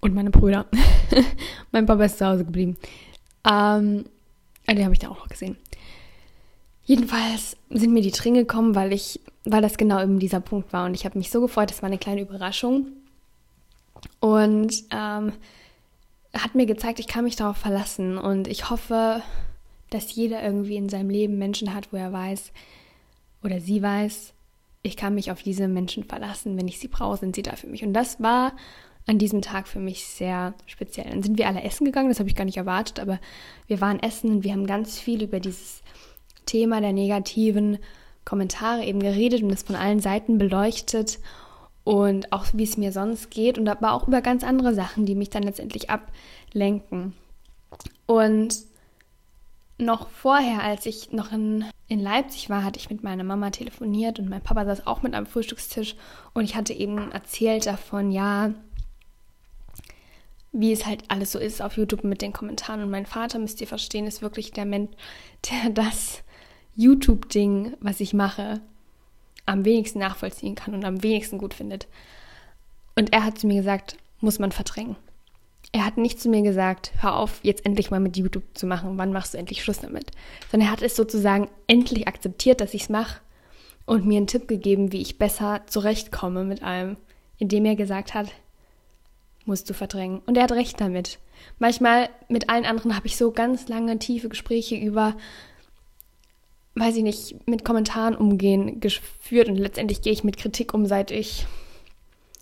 und 0.00 0.14
meine 0.14 0.30
Brüder. 0.30 0.66
mein 1.72 1.84
Papa 1.84 2.04
ist 2.04 2.18
zu 2.18 2.26
Hause 2.26 2.44
geblieben. 2.44 2.78
Ähm, 3.44 4.04
ah, 4.66 4.74
den 4.74 4.84
habe 4.84 4.94
ich 4.94 4.98
da 4.98 5.08
auch 5.08 5.18
noch 5.18 5.28
gesehen. 5.28 5.56
Jedenfalls 6.84 7.56
sind 7.68 7.92
mir 7.92 8.02
die 8.02 8.10
Tränen 8.10 8.40
gekommen, 8.40 8.74
weil 8.74 8.92
ich, 8.92 9.20
weil 9.44 9.62
das 9.62 9.76
genau 9.76 10.02
eben 10.02 10.18
dieser 10.18 10.40
Punkt 10.40 10.72
war. 10.72 10.86
Und 10.86 10.94
ich 10.94 11.04
habe 11.04 11.18
mich 11.18 11.30
so 11.30 11.40
gefreut, 11.40 11.70
das 11.70 11.82
war 11.82 11.88
eine 11.88 11.98
kleine 11.98 12.22
Überraschung. 12.22 12.86
Und 14.20 14.72
ähm, 14.90 15.32
hat 16.32 16.54
mir 16.54 16.66
gezeigt, 16.66 16.98
ich 16.98 17.06
kann 17.06 17.24
mich 17.24 17.36
darauf 17.36 17.58
verlassen. 17.58 18.16
Und 18.16 18.48
ich 18.48 18.70
hoffe, 18.70 19.22
dass 19.90 20.14
jeder 20.14 20.42
irgendwie 20.42 20.76
in 20.76 20.88
seinem 20.88 21.10
Leben 21.10 21.38
Menschen 21.38 21.74
hat, 21.74 21.92
wo 21.92 21.96
er 21.96 22.12
weiß 22.12 22.52
oder 23.42 23.60
sie 23.60 23.82
weiß, 23.82 24.32
ich 24.82 24.96
kann 24.96 25.14
mich 25.14 25.30
auf 25.30 25.42
diese 25.42 25.68
Menschen 25.68 26.04
verlassen. 26.04 26.56
Wenn 26.56 26.68
ich 26.68 26.78
sie 26.78 26.88
brauche, 26.88 27.18
sind 27.18 27.36
sie 27.36 27.42
da 27.42 27.56
für 27.56 27.66
mich. 27.66 27.84
Und 27.84 27.92
das 27.92 28.20
war 28.20 28.52
an 29.06 29.18
diesem 29.18 29.42
Tag 29.42 29.66
für 29.66 29.78
mich 29.78 30.06
sehr 30.06 30.54
speziell. 30.66 31.10
Dann 31.10 31.22
sind 31.22 31.38
wir 31.38 31.48
alle 31.48 31.62
essen 31.62 31.84
gegangen, 31.84 32.08
das 32.08 32.18
habe 32.18 32.28
ich 32.28 32.36
gar 32.36 32.44
nicht 32.44 32.56
erwartet, 32.56 33.00
aber 33.00 33.18
wir 33.66 33.80
waren 33.80 34.00
essen 34.00 34.30
und 34.30 34.44
wir 34.44 34.52
haben 34.52 34.66
ganz 34.66 34.98
viel 34.98 35.22
über 35.22 35.40
dieses 35.40 35.82
Thema 36.46 36.80
der 36.80 36.92
negativen 36.92 37.78
Kommentare 38.24 38.84
eben 38.84 39.00
geredet 39.00 39.42
und 39.42 39.48
das 39.48 39.62
von 39.62 39.76
allen 39.76 40.00
Seiten 40.00 40.38
beleuchtet 40.38 41.18
und 41.84 42.32
auch 42.32 42.46
wie 42.52 42.64
es 42.64 42.76
mir 42.76 42.92
sonst 42.92 43.30
geht 43.30 43.58
und 43.58 43.68
aber 43.68 43.92
auch 43.92 44.06
über 44.06 44.20
ganz 44.20 44.44
andere 44.44 44.74
Sachen, 44.74 45.06
die 45.06 45.14
mich 45.14 45.30
dann 45.30 45.42
letztendlich 45.42 45.88
ablenken. 45.90 47.14
Und 48.06 48.54
noch 49.80 50.08
vorher, 50.10 50.62
als 50.62 50.86
ich 50.86 51.12
noch 51.12 51.32
in, 51.32 51.64
in 51.88 52.00
Leipzig 52.00 52.50
war, 52.50 52.64
hatte 52.64 52.78
ich 52.78 52.90
mit 52.90 53.02
meiner 53.02 53.24
Mama 53.24 53.50
telefoniert 53.50 54.18
und 54.18 54.28
mein 54.28 54.42
Papa 54.42 54.64
saß 54.64 54.86
auch 54.86 55.02
mit 55.02 55.14
am 55.14 55.26
Frühstückstisch 55.26 55.96
und 56.34 56.44
ich 56.44 56.56
hatte 56.56 56.72
eben 56.72 57.10
erzählt 57.12 57.66
davon, 57.66 58.10
ja, 58.10 58.54
wie 60.52 60.72
es 60.72 60.86
halt 60.86 61.04
alles 61.08 61.32
so 61.32 61.38
ist 61.38 61.62
auf 61.62 61.76
YouTube 61.76 62.04
mit 62.04 62.22
den 62.22 62.32
Kommentaren. 62.32 62.82
Und 62.82 62.90
mein 62.90 63.06
Vater, 63.06 63.38
müsst 63.38 63.60
ihr 63.60 63.66
verstehen, 63.66 64.06
ist 64.06 64.22
wirklich 64.22 64.52
der 64.52 64.64
Mensch, 64.64 64.90
der 65.50 65.70
das 65.70 66.22
YouTube-Ding, 66.74 67.76
was 67.80 68.00
ich 68.00 68.14
mache, 68.14 68.60
am 69.46 69.64
wenigsten 69.64 69.98
nachvollziehen 69.98 70.54
kann 70.54 70.74
und 70.74 70.84
am 70.84 71.02
wenigsten 71.02 71.38
gut 71.38 71.54
findet. 71.54 71.86
Und 72.96 73.12
er 73.12 73.24
hat 73.24 73.38
zu 73.38 73.46
mir 73.46 73.56
gesagt, 73.56 73.96
muss 74.20 74.38
man 74.38 74.52
verdrängen. 74.52 74.96
Er 75.72 75.86
hat 75.86 75.98
nicht 75.98 76.20
zu 76.20 76.28
mir 76.28 76.42
gesagt, 76.42 76.92
hör 77.00 77.16
auf, 77.16 77.40
jetzt 77.42 77.64
endlich 77.64 77.90
mal 77.90 78.00
mit 78.00 78.16
YouTube 78.16 78.42
zu 78.54 78.66
machen, 78.66 78.98
wann 78.98 79.12
machst 79.12 79.34
du 79.34 79.38
endlich 79.38 79.62
Schluss 79.62 79.78
damit? 79.78 80.10
Sondern 80.50 80.68
er 80.68 80.72
hat 80.72 80.82
es 80.82 80.96
sozusagen 80.96 81.48
endlich 81.68 82.08
akzeptiert, 82.08 82.60
dass 82.60 82.74
ich 82.74 82.82
es 82.82 82.88
mache 82.88 83.20
und 83.86 84.04
mir 84.04 84.16
einen 84.16 84.26
Tipp 84.26 84.48
gegeben, 84.48 84.92
wie 84.92 85.00
ich 85.00 85.18
besser 85.18 85.62
zurechtkomme 85.66 86.44
mit 86.44 86.62
allem, 86.62 86.96
indem 87.38 87.64
er 87.66 87.76
gesagt 87.76 88.14
hat, 88.14 88.28
musst 89.44 89.70
du 89.70 89.74
verdrängen. 89.74 90.22
Und 90.26 90.36
er 90.36 90.44
hat 90.44 90.52
recht 90.52 90.80
damit. 90.80 91.18
Manchmal 91.58 92.08
mit 92.28 92.50
allen 92.50 92.64
anderen 92.64 92.96
habe 92.96 93.06
ich 93.06 93.16
so 93.16 93.30
ganz 93.30 93.68
lange, 93.68 93.98
tiefe 93.98 94.28
Gespräche 94.28 94.76
über, 94.76 95.16
weiß 96.74 96.96
ich 96.96 97.02
nicht, 97.02 97.48
mit 97.48 97.64
Kommentaren 97.64 98.16
umgehen 98.16 98.80
geführt 98.80 99.48
und 99.48 99.56
letztendlich 99.56 100.02
gehe 100.02 100.12
ich 100.12 100.24
mit 100.24 100.36
Kritik 100.36 100.74
um, 100.74 100.86
seit 100.86 101.10
ich 101.10 101.46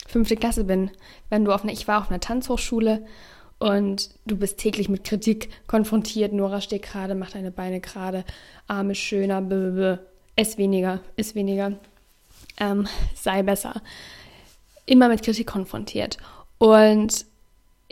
fünfte 0.09 0.37
Klasse 0.37 0.65
bin. 0.65 0.91
Wenn 1.29 1.45
du 1.45 1.53
auf 1.53 1.63
einer, 1.63 1.73
ich 1.73 1.87
war 1.87 2.01
auf 2.01 2.11
einer 2.11 2.21
Tanzhochschule 2.21 3.05
und 3.59 4.11
du 4.27 4.37
bist 4.37 4.59
täglich 4.59 4.89
mit 4.89 5.05
Kritik 5.05 5.51
konfrontiert. 5.67 6.33
Nora 6.33 6.61
steht 6.61 6.83
gerade, 6.83 7.15
macht 7.15 7.35
deine 7.35 7.51
Beine 7.51 7.81
gerade, 7.81 8.25
Arme 8.67 8.95
schöner, 8.95 9.43
blablabla. 9.43 10.01
ess 10.37 10.59
weniger, 10.59 11.01
iss 11.17 11.35
weniger, 11.35 11.73
ähm, 12.59 12.89
sei 13.15 13.43
besser. 13.43 13.83
Immer 14.87 15.09
mit 15.09 15.23
Kritik 15.23 15.47
konfrontiert. 15.47 16.17
Und 16.59 17.27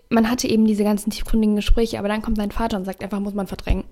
man 0.09 0.31
hatte 0.31 0.49
eben 0.49 0.67
diese 0.67 0.85
ganzen 0.85 1.11
tiefgründigen 1.11 1.57
Gespräche, 1.57 1.99
aber 1.99 2.09
dann 2.09 2.23
kommt 2.23 2.39
sein 2.39 2.51
Vater 2.51 2.77
und 2.77 2.85
sagt 2.85 3.03
einfach, 3.03 3.21
muss 3.21 3.35
man 3.35 3.47
verdrängen. 3.47 3.85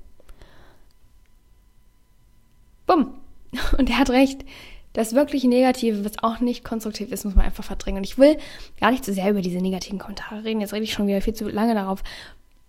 Bumm. 2.87 3.15
Und 3.79 3.89
er 3.89 3.99
hat 3.99 4.11
recht. 4.11 4.45
Das 4.95 5.13
wirklich 5.13 5.43
Negative, 5.45 6.05
was 6.05 6.23
auch 6.23 6.41
nicht 6.41 6.65
konstruktiv 6.65 7.11
ist, 7.11 7.25
muss 7.25 7.35
man 7.35 7.45
einfach 7.45 7.65
verdrängen. 7.65 7.99
Und 7.99 8.05
ich 8.05 8.17
will 8.17 8.39
gar 8.81 8.93
nicht 8.93 9.05
zu 9.05 9.11
so 9.13 9.17
sehr 9.17 9.31
über 9.31 9.43
diese 9.43 9.59
negativen 9.59 9.99
Kommentare 9.99 10.45
reden. 10.45 10.61
Jetzt 10.61 10.73
rede 10.73 10.85
ich 10.85 10.93
schon 10.93 11.09
wieder 11.09 11.21
viel 11.21 11.35
zu 11.35 11.49
lange 11.49 11.75
darauf. 11.75 12.03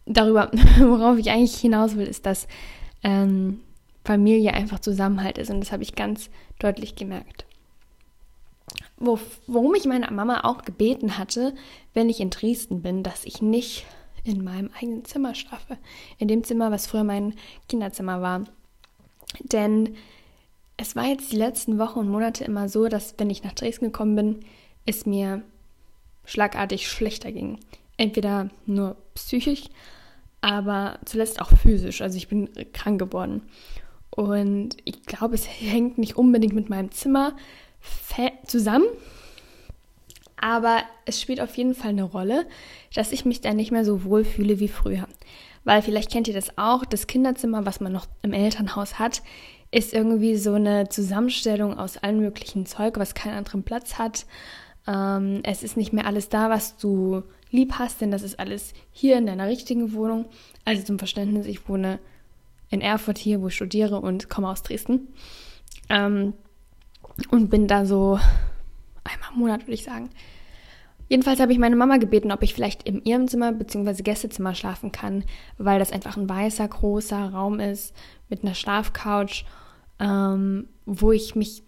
Darüber, 0.05 0.51
worauf 0.79 1.17
ich 1.20 1.29
eigentlich 1.29 1.55
hinaus 1.55 1.96
will, 1.96 2.08
ist, 2.08 2.25
dass 2.25 2.48
ähm, 3.03 3.62
Familie 4.03 4.55
einfach 4.55 4.79
Zusammenhalt 4.79 5.38
ist. 5.38 5.51
Und 5.51 5.60
das 5.60 5.72
habe 5.72 5.84
ich 5.84 5.96
ganz 5.96 6.32
deutlich 6.58 6.96
gemerkt. 6.96 7.46
Wo, 8.98 9.20
worum 9.46 9.75
ich 9.75 9.86
meine 9.86 10.10
Mama 10.10 10.41
auch 10.46 10.63
gebeten 10.63 11.20
hatte, 11.20 11.53
wenn 11.94 12.10
ich 12.10 12.20
in 12.20 12.32
Dresden 12.32 12.82
bin, 12.82 13.03
dass 13.03 13.24
ich 13.25 13.44
nicht 13.44 13.86
in 14.24 14.44
meinem 14.44 14.72
eigenen 14.75 15.05
Zimmer 15.05 15.36
schlafe. 15.36 15.77
In 16.17 16.27
dem 16.27 16.44
Zimmer, 16.44 16.72
was 16.72 16.88
früher 16.88 17.03
mein 17.03 17.36
Kinderzimmer 17.70 18.24
war. 18.24 18.46
Denn 19.41 19.96
es 20.77 20.96
war 20.96 21.05
jetzt 21.05 21.32
die 21.32 21.38
letzten 21.38 21.79
Wochen 21.79 22.00
und 22.00 22.10
Monate 22.10 22.44
immer 22.44 22.70
so, 22.70 22.88
dass 22.88 23.15
wenn 23.17 23.29
ich 23.29 23.44
nach 23.44 23.53
Dresden 23.53 23.86
gekommen 23.86 24.15
bin, 24.15 24.39
es 24.86 25.05
mir 25.05 25.41
schlagartig 26.25 26.89
schlechter 26.89 27.32
ging. 27.32 27.60
Entweder 27.98 28.50
nur 28.65 28.98
psychisch, 29.13 29.65
aber 30.41 31.00
zuletzt 31.05 31.41
auch 31.41 31.50
physisch. 31.50 32.01
Also 32.01 32.17
ich 32.17 32.27
bin 32.27 32.50
krank 32.74 33.00
geworden. 33.00 33.44
Und 34.10 34.77
ich 34.84 35.03
glaube, 35.03 35.36
es 35.36 35.48
hängt 35.48 35.98
nicht 35.98 36.17
unbedingt 36.17 36.53
mit 36.53 36.70
meinem 36.70 36.91
Zimmer 36.91 37.36
zusammen. 38.46 38.88
Aber 40.38 40.84
es 41.05 41.22
spielt 41.22 41.39
auf 41.39 41.55
jeden 41.55 41.74
Fall 41.74 41.91
eine 41.91 42.03
Rolle, 42.03 42.46
dass 42.94 43.12
ich 43.12 43.25
mich 43.25 43.41
da 43.41 43.53
nicht 43.53 43.72
mehr 43.72 43.86
so 43.86 44.03
wohl 44.03 44.25
fühle 44.25 44.60
wie 44.60 44.67
früher. 44.67 45.08
Weil 45.63 45.82
vielleicht 45.82 46.12
kennt 46.12 46.27
ihr 46.27 46.34
das 46.34 46.58
auch, 46.58 46.86
das 46.86 47.08
Kinderzimmer, 47.08 47.65
was 47.65 47.79
man 47.79 47.91
noch 47.91 48.05
im 48.22 48.34
Elternhaus 48.34 49.00
hat, 49.00 49.22
ist 49.72 49.94
irgendwie 49.94 50.38
so 50.38 50.54
eine 50.54 50.90
Zusammenstellung 50.90 51.78
aus 51.78 51.98
allen 51.98 52.20
möglichen 52.20 52.66
Zeug, 52.66 52.98
was 52.98 53.14
keinen 53.14 53.38
anderen 53.38 53.64
Platz 53.64 53.98
hat. 53.98 54.26
Ähm, 54.88 55.42
es 55.44 55.64
ist 55.64 55.78
nicht 55.78 55.94
mehr 55.94 56.06
alles 56.06 56.30
da, 56.30 56.50
was 56.50 56.78
du 56.78 57.24
lieb 57.52 57.74
hast, 57.80 58.02
denn 58.02 58.12
das 58.12 58.22
ist 58.22 58.40
alles 58.40 58.74
hier 58.92 59.18
in 59.18 59.26
deiner 59.26 59.48
richtigen 59.48 59.94
Wohnung. 59.94 60.26
Also 60.64 60.84
zum 60.84 61.00
Verständnis, 61.00 61.46
ich 61.46 61.68
wohne 61.68 62.00
in 62.70 62.82
Erfurt 62.82 63.18
hier, 63.18 63.42
wo 63.42 63.48
ich 63.48 63.56
studiere 63.56 64.00
und 64.00 64.30
komme 64.30 64.50
aus 64.50 64.64
Dresden. 64.64 65.08
Ähm, 65.90 66.34
und 67.30 67.50
bin 67.50 67.68
da 67.68 67.86
so 67.86 68.20
einmal 69.04 69.30
im 69.34 69.40
Monat, 69.40 69.62
würde 69.62 69.74
ich 69.74 69.84
sagen. 69.84 70.10
Jedenfalls 71.08 71.40
habe 71.40 71.52
ich 71.52 71.60
meine 71.60 71.76
Mama 71.76 71.98
gebeten, 71.98 72.32
ob 72.32 72.42
ich 72.42 72.54
vielleicht 72.54 72.84
in 72.84 73.04
ihrem 73.04 73.28
Zimmer 73.28 73.52
bzw. 73.52 74.02
Gästezimmer 74.02 74.56
schlafen 74.56 74.92
kann, 74.92 75.24
weil 75.58 75.80
das 75.80 75.92
einfach 75.92 76.18
ein 76.18 76.28
weißer, 76.28 76.68
großer 76.68 77.30
Raum 77.30 77.60
ist 77.60 77.96
mit 78.30 78.44
einer 78.44 78.56
Schlafcouch 78.56 79.46
ähm, 80.00 80.68
wo 80.86 81.12
ich 81.12 81.36
mich 81.36 81.64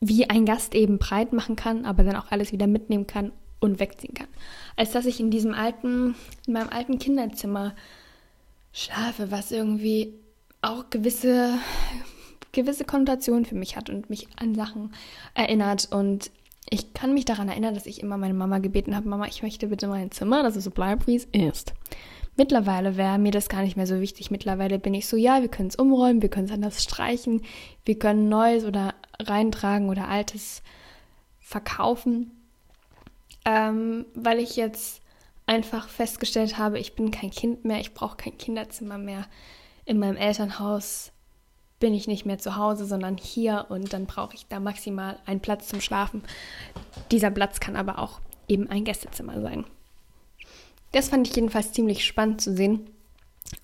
wie 0.00 0.28
ein 0.28 0.46
Gast 0.46 0.74
eben 0.74 0.98
breit 0.98 1.32
machen 1.32 1.56
kann, 1.56 1.84
aber 1.84 2.04
dann 2.04 2.16
auch 2.16 2.30
alles 2.30 2.52
wieder 2.52 2.66
mitnehmen 2.66 3.06
kann 3.06 3.32
und 3.60 3.80
wegziehen 3.80 4.14
kann. 4.14 4.28
Als 4.76 4.92
dass 4.92 5.04
ich 5.04 5.20
in 5.20 5.30
diesem 5.30 5.52
alten, 5.52 6.14
in 6.46 6.54
meinem 6.54 6.70
alten 6.70 6.98
Kinderzimmer 6.98 7.74
schlafe, 8.72 9.30
was 9.30 9.52
irgendwie 9.52 10.14
auch 10.62 10.88
gewisse, 10.88 11.58
gewisse 12.52 12.84
Konnotationen 12.84 13.44
für 13.44 13.56
mich 13.56 13.76
hat 13.76 13.90
und 13.90 14.08
mich 14.08 14.28
an 14.36 14.54
Sachen 14.54 14.94
erinnert. 15.34 15.88
Und 15.92 16.30
ich 16.68 16.92
kann 16.92 17.14
mich 17.14 17.24
daran 17.24 17.48
erinnern, 17.48 17.74
dass 17.74 17.86
ich 17.86 18.02
immer 18.02 18.16
meine 18.16 18.34
Mama 18.34 18.58
gebeten 18.58 18.94
habe, 18.94 19.08
Mama, 19.08 19.26
ich 19.26 19.42
möchte 19.42 19.68
bitte 19.68 19.88
mein 19.88 20.10
Zimmer, 20.10 20.42
dass 20.42 20.56
es 20.56 20.64
so 20.64 20.70
bleibt, 20.70 21.06
wie 21.06 21.16
es 21.16 21.24
ist. 21.26 21.72
Mittlerweile 22.36 22.96
wäre 22.96 23.18
mir 23.18 23.32
das 23.32 23.48
gar 23.48 23.62
nicht 23.62 23.76
mehr 23.76 23.86
so 23.86 24.00
wichtig. 24.00 24.30
Mittlerweile 24.30 24.78
bin 24.78 24.94
ich 24.94 25.08
so, 25.08 25.16
ja, 25.16 25.40
wir 25.40 25.48
können 25.48 25.68
es 25.68 25.76
umräumen, 25.76 26.22
wir 26.22 26.28
können 26.28 26.46
es 26.46 26.52
anders 26.52 26.82
streichen, 26.82 27.42
wir 27.84 27.98
können 27.98 28.28
Neues 28.28 28.64
oder 28.64 28.94
reintragen 29.18 29.88
oder 29.88 30.08
Altes 30.08 30.62
verkaufen. 31.40 32.30
Ähm, 33.44 34.06
weil 34.14 34.38
ich 34.38 34.56
jetzt 34.56 35.02
einfach 35.46 35.88
festgestellt 35.88 36.58
habe, 36.58 36.78
ich 36.78 36.94
bin 36.94 37.10
kein 37.10 37.30
Kind 37.30 37.64
mehr, 37.64 37.80
ich 37.80 37.94
brauche 37.94 38.16
kein 38.16 38.38
Kinderzimmer 38.38 38.98
mehr. 38.98 39.26
In 39.84 39.98
meinem 39.98 40.16
Elternhaus 40.16 41.12
bin 41.80 41.94
ich 41.94 42.06
nicht 42.06 42.26
mehr 42.26 42.38
zu 42.38 42.56
Hause, 42.56 42.84
sondern 42.84 43.16
hier 43.16 43.66
und 43.70 43.92
dann 43.92 44.06
brauche 44.06 44.34
ich 44.34 44.46
da 44.46 44.60
maximal 44.60 45.18
einen 45.26 45.40
Platz 45.40 45.68
zum 45.68 45.80
Schlafen. 45.80 46.22
Dieser 47.10 47.30
Platz 47.30 47.58
kann 47.58 47.74
aber 47.74 47.98
auch 47.98 48.20
eben 48.46 48.68
ein 48.68 48.84
Gästezimmer 48.84 49.40
sein. 49.40 49.64
Das 50.92 51.08
fand 51.08 51.26
ich 51.26 51.34
jedenfalls 51.34 51.72
ziemlich 51.72 52.04
spannend 52.04 52.40
zu 52.40 52.54
sehen. 52.54 52.90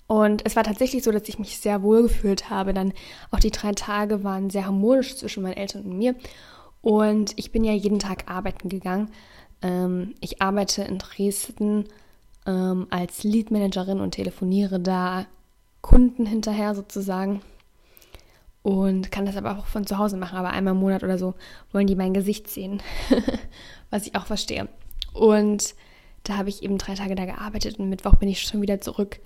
Und 0.06 0.44
es 0.46 0.56
war 0.56 0.64
tatsächlich 0.64 1.04
so, 1.04 1.12
dass 1.12 1.28
ich 1.28 1.38
mich 1.38 1.58
sehr 1.58 1.82
wohl 1.82 2.02
gefühlt 2.02 2.49
habe. 2.50 2.73
Dann 2.73 2.92
auch 3.30 3.40
die 3.40 3.50
drei 3.50 3.73
Tage 3.73 4.25
waren 4.25 4.50
sehr 4.50 4.66
harmonisch 4.66 5.16
zwischen 5.16 5.42
meinen 5.42 5.56
Eltern 5.56 5.85
und 5.85 5.99
mir. 5.99 6.14
Und 6.80 7.32
ich 7.37 7.52
bin 7.52 7.64
ja 7.64 7.73
jeden 7.73 7.99
Tag 7.99 8.30
arbeiten 8.30 8.68
gegangen. 8.68 9.11
Ähm, 9.62 10.14
ich 10.20 10.40
arbeite 10.40 10.82
in 10.82 10.99
Dresden 10.99 11.85
ähm, 12.46 12.87
als 12.90 13.25
Lead-Managerin 13.25 14.00
und 14.00 14.12
telefoniere 14.12 14.80
da 14.80 15.26
Kunden 15.82 16.26
hinterher 16.26 16.75
sozusagen. 16.75 17.42
Und 18.66 19.12
kann 19.12 19.26
das 19.26 19.37
aber 19.37 19.56
auch 19.56 19.66
von 19.66 19.87
zu 19.87 19.96
Hause 19.96 20.16
machen. 20.16 20.37
Aber 20.37 20.50
einmal 20.50 20.75
im 20.75 20.80
Monat 20.80 21.04
oder 21.04 21.18
so 21.18 21.35
wollen 21.70 21.87
die 21.87 21.94
mein 21.94 22.12
Gesicht 22.12 22.50
sehen. 22.50 22.82
Was 23.90 24.08
ich 24.08 24.16
auch 24.16 24.26
verstehe. 24.26 24.66
Und 25.12 25.76
da 26.25 26.37
habe 26.37 26.49
ich 26.49 26.64
eben 26.64 26.76
drei 26.76 26.96
Tage 26.96 27.14
da 27.14 27.26
gearbeitet 27.26 27.78
und 27.78 27.88
Mittwoch 27.88 28.16
bin 28.16 28.28
ich 28.28 28.42
schon 28.42 28.62
wieder 28.62 28.80
zurück 28.80 29.20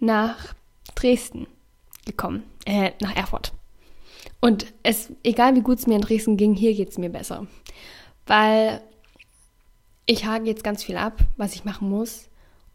nach 0.00 0.56
Dresden 0.96 1.46
gekommen, 2.04 2.42
äh, 2.66 2.90
nach 3.00 3.14
Erfurt. 3.14 3.52
Und 4.40 4.66
es, 4.82 5.12
egal 5.22 5.54
wie 5.54 5.62
gut 5.62 5.78
es 5.78 5.86
mir 5.86 5.94
in 5.94 6.00
Dresden 6.00 6.36
ging, 6.36 6.54
hier 6.54 6.74
geht 6.74 6.90
es 6.90 6.98
mir 6.98 7.10
besser. 7.10 7.46
Weil 8.26 8.80
ich 10.04 10.26
hake 10.26 10.46
jetzt 10.46 10.64
ganz 10.64 10.82
viel 10.82 10.96
ab, 10.96 11.20
was 11.36 11.54
ich 11.54 11.64
machen 11.64 11.88
muss, 11.88 12.28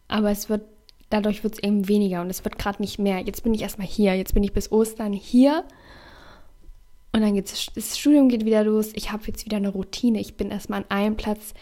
aber 0.08 0.32
es 0.32 0.48
wird, 0.48 0.62
dadurch 1.10 1.44
wird 1.44 1.56
es 1.56 1.60
eben 1.60 1.90
weniger 1.90 2.22
und 2.22 2.30
es 2.30 2.46
wird 2.46 2.58
gerade 2.58 2.82
nicht 2.82 3.00
mehr. 3.00 3.20
Jetzt 3.20 3.44
bin 3.44 3.54
ich 3.54 3.64
erstmal 3.64 3.88
hier, 3.88 4.16
jetzt 4.16 4.34
bin 4.34 4.44
ich 4.44 4.54
bis 4.54 4.72
Ostern 4.72 5.12
hier 5.12 5.66
und 7.16 7.22
dann 7.22 7.34
geht 7.34 7.52
das 7.52 7.98
Studium 7.98 8.28
geht 8.28 8.44
wieder 8.44 8.64
los. 8.64 8.90
Ich 8.94 9.12
habe 9.12 9.24
jetzt 9.28 9.46
wieder 9.46 9.58
eine 9.58 9.70
Routine. 9.70 10.20
Ich 10.20 10.36
bin 10.36 10.52
erstmal 10.52 10.82
an 10.82 10.90
einem 10.90 11.16
Platz 11.16 11.54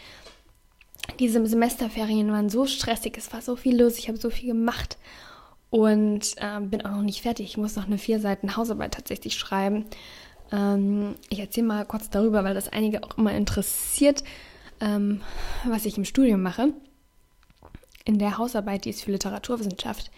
diese 1.18 1.46
Semesterferien 1.46 2.30
waren 2.32 2.48
so 2.48 2.66
stressig, 2.66 3.16
es 3.16 3.32
war 3.32 3.42
so 3.42 3.56
viel 3.56 3.80
los, 3.80 3.98
ich 3.98 4.08
habe 4.08 4.18
so 4.18 4.30
viel 4.30 4.48
gemacht 4.48 4.98
und 5.70 6.34
äh, 6.36 6.60
bin 6.60 6.84
auch 6.84 6.92
noch 6.92 7.02
nicht 7.02 7.22
fertig. 7.22 7.46
Ich 7.46 7.56
muss 7.56 7.76
noch 7.76 7.86
eine 7.86 7.98
vier 7.98 8.20
Seiten 8.20 8.56
Hausarbeit 8.56 8.94
tatsächlich 8.94 9.34
schreiben. 9.34 9.84
Ähm, 10.52 11.14
ich 11.28 11.40
erzähle 11.40 11.66
mal 11.66 11.84
kurz 11.84 12.10
darüber, 12.10 12.44
weil 12.44 12.54
das 12.54 12.68
einige 12.68 13.02
auch 13.02 13.18
immer 13.18 13.32
interessiert, 13.32 14.24
ähm, 14.80 15.20
was 15.64 15.84
ich 15.84 15.96
im 15.98 16.04
Studium 16.04 16.42
mache. 16.42 16.72
In 18.04 18.18
der 18.18 18.38
Hausarbeit, 18.38 18.84
die 18.84 18.90
ist 18.90 19.02
für 19.02 19.12
Literaturwissenschaft, 19.12 20.10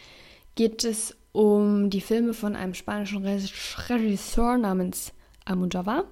geht 0.57 0.85
es 0.85 1.17
um 1.33 1.91
die 1.91 2.01
Filme 2.01 2.35
von 2.35 2.57
einem 2.57 2.75
spanischen 2.75 3.25
Regisseur 3.25 4.57
namens 4.57 5.13
Almodovar. 5.47 6.05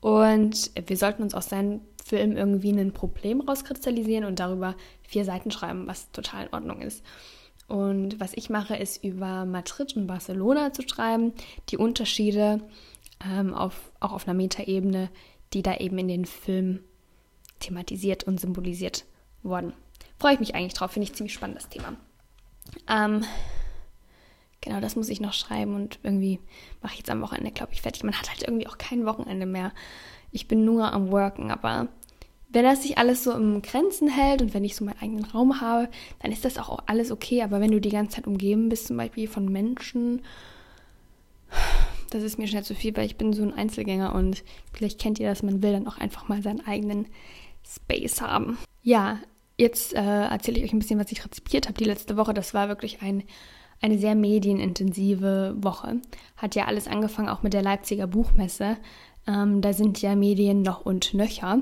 Und 0.00 0.70
wir 0.86 0.96
sollten 0.96 1.22
uns 1.22 1.34
aus 1.34 1.48
seinen 1.48 1.80
Film 2.04 2.36
irgendwie 2.36 2.72
ein 2.72 2.92
Problem 2.92 3.40
rauskristallisieren 3.40 4.24
und 4.24 4.40
darüber 4.40 4.74
vier 5.02 5.24
Seiten 5.24 5.50
schreiben, 5.50 5.86
was 5.86 6.10
total 6.12 6.46
in 6.46 6.52
Ordnung 6.52 6.82
ist. 6.82 7.02
Und 7.66 8.20
was 8.20 8.34
ich 8.34 8.50
mache, 8.50 8.76
ist 8.76 9.02
über 9.02 9.46
Madrid 9.46 9.96
und 9.96 10.06
Barcelona 10.06 10.72
zu 10.72 10.86
schreiben, 10.86 11.32
die 11.70 11.78
Unterschiede 11.78 12.60
ähm, 13.24 13.54
auf, 13.54 13.90
auch 14.00 14.12
auf 14.12 14.28
einer 14.28 14.36
Metaebene, 14.36 15.08
die 15.54 15.62
da 15.62 15.76
eben 15.76 15.96
in 15.98 16.08
den 16.08 16.26
Film 16.26 16.80
thematisiert 17.60 18.24
und 18.24 18.38
symbolisiert 18.38 19.06
wurden. 19.42 19.72
Freue 20.18 20.34
ich 20.34 20.40
mich 20.40 20.54
eigentlich 20.54 20.74
drauf, 20.74 20.90
finde 20.90 21.04
ich 21.04 21.14
ziemlich 21.14 21.32
spannend 21.32 21.56
das 21.56 21.68
Thema. 21.68 21.96
Ähm, 22.88 23.24
Genau, 24.64 24.80
das 24.80 24.96
muss 24.96 25.10
ich 25.10 25.20
noch 25.20 25.34
schreiben 25.34 25.74
und 25.74 25.98
irgendwie 26.02 26.40
mache 26.82 26.94
ich 26.94 27.00
jetzt 27.00 27.10
am 27.10 27.20
Wochenende, 27.20 27.52
glaube 27.52 27.74
ich, 27.74 27.82
fertig. 27.82 28.02
Man 28.02 28.18
hat 28.18 28.30
halt 28.30 28.44
irgendwie 28.44 28.66
auch 28.66 28.78
kein 28.78 29.04
Wochenende 29.04 29.44
mehr. 29.44 29.72
Ich 30.32 30.48
bin 30.48 30.64
nur 30.64 30.90
am 30.90 31.10
Worken, 31.12 31.50
aber 31.50 31.88
wenn 32.48 32.64
das 32.64 32.82
sich 32.82 32.96
alles 32.96 33.24
so 33.24 33.32
im 33.32 33.60
Grenzen 33.60 34.08
hält 34.08 34.40
und 34.40 34.54
wenn 34.54 34.64
ich 34.64 34.74
so 34.74 34.86
meinen 34.86 35.02
eigenen 35.02 35.26
Raum 35.26 35.60
habe, 35.60 35.90
dann 36.20 36.32
ist 36.32 36.46
das 36.46 36.56
auch 36.56 36.78
alles 36.86 37.10
okay. 37.10 37.42
Aber 37.42 37.60
wenn 37.60 37.72
du 37.72 37.80
die 37.80 37.90
ganze 37.90 38.16
Zeit 38.16 38.26
umgeben 38.26 38.70
bist, 38.70 38.86
zum 38.86 38.96
Beispiel 38.96 39.28
von 39.28 39.52
Menschen, 39.52 40.22
das 42.08 42.22
ist 42.22 42.38
mir 42.38 42.48
schnell 42.48 42.64
zu 42.64 42.74
viel, 42.74 42.96
weil 42.96 43.04
ich 43.04 43.18
bin 43.18 43.34
so 43.34 43.42
ein 43.42 43.52
Einzelgänger 43.52 44.14
und 44.14 44.44
vielleicht 44.72 44.98
kennt 44.98 45.18
ihr 45.18 45.28
das, 45.28 45.42
man 45.42 45.62
will 45.62 45.72
dann 45.72 45.86
auch 45.86 45.98
einfach 45.98 46.28
mal 46.28 46.42
seinen 46.42 46.66
eigenen 46.66 47.06
Space 47.66 48.22
haben. 48.22 48.56
Ja, 48.82 49.18
jetzt 49.58 49.92
äh, 49.92 50.24
erzähle 50.24 50.58
ich 50.58 50.64
euch 50.64 50.72
ein 50.72 50.78
bisschen, 50.78 50.98
was 50.98 51.12
ich 51.12 51.22
rezipiert 51.22 51.66
habe 51.66 51.76
die 51.76 51.84
letzte 51.84 52.16
Woche. 52.16 52.32
Das 52.32 52.54
war 52.54 52.68
wirklich 52.68 53.02
ein, 53.02 53.24
eine 53.80 53.98
sehr 53.98 54.14
medienintensive 54.14 55.56
Woche. 55.58 56.00
Hat 56.36 56.54
ja 56.54 56.66
alles 56.66 56.88
angefangen, 56.88 57.28
auch 57.28 57.42
mit 57.42 57.52
der 57.52 57.62
Leipziger 57.62 58.06
Buchmesse. 58.06 58.76
Ähm, 59.26 59.60
da 59.60 59.72
sind 59.72 60.00
ja 60.02 60.14
Medien 60.14 60.62
noch 60.62 60.84
und 60.84 61.14
nöcher. 61.14 61.60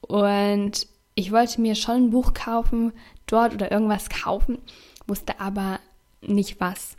Und 0.00 0.86
ich 1.14 1.32
wollte 1.32 1.60
mir 1.60 1.74
schon 1.74 1.96
ein 1.96 2.10
Buch 2.10 2.34
kaufen, 2.34 2.92
dort 3.26 3.54
oder 3.54 3.70
irgendwas 3.70 4.08
kaufen, 4.08 4.58
wusste 5.06 5.40
aber 5.40 5.80
nicht 6.22 6.60
was. 6.60 6.96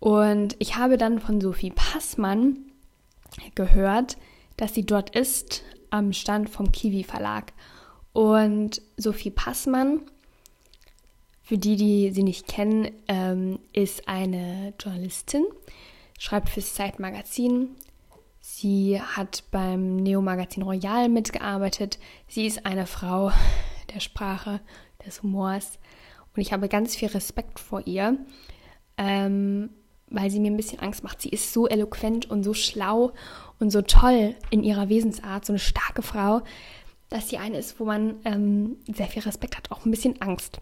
Und 0.00 0.56
ich 0.58 0.76
habe 0.76 0.96
dann 0.96 1.18
von 1.18 1.40
Sophie 1.40 1.72
Passmann 1.74 2.58
gehört, 3.54 4.16
dass 4.56 4.74
sie 4.74 4.86
dort 4.86 5.16
ist 5.16 5.62
am 5.90 6.12
Stand 6.12 6.50
vom 6.50 6.70
Kiwi 6.70 7.04
Verlag. 7.04 7.52
Und 8.12 8.82
Sophie 8.96 9.30
Passmann, 9.30 10.00
für 11.48 11.56
die, 11.56 11.76
die 11.76 12.10
sie 12.10 12.24
nicht 12.24 12.46
kennen, 12.46 12.90
ähm, 13.08 13.58
ist 13.72 14.06
eine 14.06 14.74
Journalistin, 14.78 15.46
schreibt 16.18 16.50
fürs 16.50 16.74
Zeitmagazin. 16.74 17.70
Sie 18.38 19.00
hat 19.00 19.44
beim 19.50 19.96
Neo-Magazin 19.96 20.62
Royal 20.62 21.08
mitgearbeitet. 21.08 21.98
Sie 22.26 22.44
ist 22.44 22.66
eine 22.66 22.84
Frau 22.84 23.32
der 23.94 24.00
Sprache, 24.00 24.60
des 25.06 25.22
Humors. 25.22 25.78
Und 26.36 26.42
ich 26.42 26.52
habe 26.52 26.68
ganz 26.68 26.94
viel 26.94 27.08
Respekt 27.08 27.60
vor 27.60 27.86
ihr. 27.86 28.18
Ähm, 28.98 29.70
weil 30.10 30.30
sie 30.30 30.40
mir 30.40 30.50
ein 30.50 30.56
bisschen 30.56 30.80
Angst 30.80 31.02
macht. 31.02 31.22
Sie 31.22 31.30
ist 31.30 31.54
so 31.54 31.66
eloquent 31.66 32.30
und 32.30 32.42
so 32.42 32.52
schlau 32.52 33.12
und 33.58 33.70
so 33.70 33.80
toll 33.80 34.34
in 34.50 34.62
ihrer 34.62 34.90
Wesensart, 34.90 35.46
so 35.46 35.52
eine 35.52 35.60
starke 35.60 36.02
Frau, 36.02 36.42
dass 37.08 37.30
sie 37.30 37.38
eine 37.38 37.56
ist, 37.56 37.80
wo 37.80 37.86
man 37.86 38.16
ähm, 38.26 38.76
sehr 38.86 39.06
viel 39.06 39.22
Respekt 39.22 39.56
hat, 39.56 39.70
auch 39.70 39.86
ein 39.86 39.90
bisschen 39.90 40.20
Angst. 40.20 40.60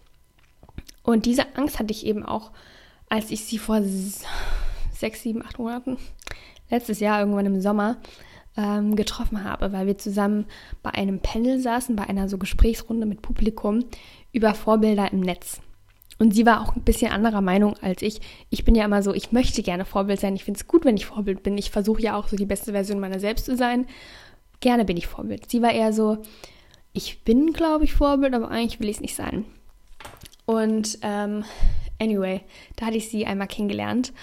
Und 1.07 1.25
diese 1.25 1.55
Angst 1.55 1.79
hatte 1.79 1.93
ich 1.93 2.05
eben 2.05 2.25
auch, 2.25 2.51
als 3.07 3.31
ich 3.31 3.45
sie 3.45 3.57
vor 3.57 3.81
sechs, 3.81 5.21
sieben, 5.21 5.41
acht 5.41 5.57
Monaten, 5.57 5.95
letztes 6.69 6.99
Jahr 6.99 7.21
irgendwann 7.21 7.45
im 7.45 7.61
Sommer, 7.61 7.95
ähm, 8.57 8.93
getroffen 8.97 9.45
habe, 9.45 9.71
weil 9.71 9.87
wir 9.87 9.97
zusammen 9.97 10.47
bei 10.83 10.89
einem 10.89 11.21
Panel 11.21 11.61
saßen, 11.61 11.95
bei 11.95 12.03
einer 12.03 12.27
so 12.27 12.37
Gesprächsrunde 12.37 13.05
mit 13.05 13.21
Publikum 13.21 13.85
über 14.33 14.53
Vorbilder 14.53 15.09
im 15.13 15.21
Netz. 15.21 15.61
Und 16.19 16.35
sie 16.35 16.45
war 16.45 16.59
auch 16.59 16.75
ein 16.75 16.83
bisschen 16.83 17.13
anderer 17.13 17.39
Meinung 17.39 17.75
als 17.81 18.01
ich. 18.01 18.19
Ich 18.49 18.65
bin 18.65 18.75
ja 18.75 18.83
immer 18.83 19.01
so, 19.01 19.13
ich 19.13 19.31
möchte 19.31 19.63
gerne 19.63 19.85
Vorbild 19.85 20.19
sein. 20.19 20.35
Ich 20.35 20.43
finde 20.43 20.59
es 20.59 20.67
gut, 20.67 20.83
wenn 20.83 20.97
ich 20.97 21.05
Vorbild 21.05 21.41
bin. 21.41 21.57
Ich 21.57 21.71
versuche 21.71 22.01
ja 22.01 22.17
auch 22.17 22.27
so 22.27 22.35
die 22.35 22.45
beste 22.45 22.73
Version 22.73 22.99
meiner 22.99 23.21
selbst 23.21 23.45
zu 23.45 23.55
sein. 23.55 23.85
Gerne 24.59 24.83
bin 24.83 24.97
ich 24.97 25.07
Vorbild. 25.07 25.49
Sie 25.49 25.61
war 25.61 25.71
eher 25.71 25.93
so, 25.93 26.17
ich 26.91 27.23
bin, 27.23 27.53
glaube 27.53 27.85
ich, 27.85 27.93
Vorbild, 27.93 28.33
aber 28.33 28.51
eigentlich 28.51 28.81
will 28.81 28.89
ich 28.89 28.97
es 28.97 29.01
nicht 29.01 29.15
sein. 29.15 29.45
Und 30.47 30.97
ähm, 31.01 31.43
anyway, 31.99 32.41
da 32.77 32.87
hatte 32.87 32.97
ich 32.97 33.09
sie 33.09 33.25
einmal 33.25 33.47
kennengelernt. 33.47 34.13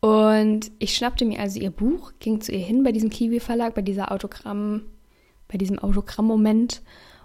Und 0.00 0.70
ich 0.78 0.94
schnappte 0.94 1.24
mir 1.24 1.40
also 1.40 1.60
ihr 1.60 1.70
Buch, 1.70 2.12
ging 2.20 2.40
zu 2.40 2.52
ihr 2.52 2.60
hin 2.60 2.84
bei 2.84 2.92
diesem 2.92 3.10
Kiwi-Verlag, 3.10 3.74
bei 3.74 3.82
dieser 3.82 4.10
Autogramm, 4.12 4.82
bei 5.48 5.58
diesem 5.58 5.80
Autogramm-Moment. 5.80 6.82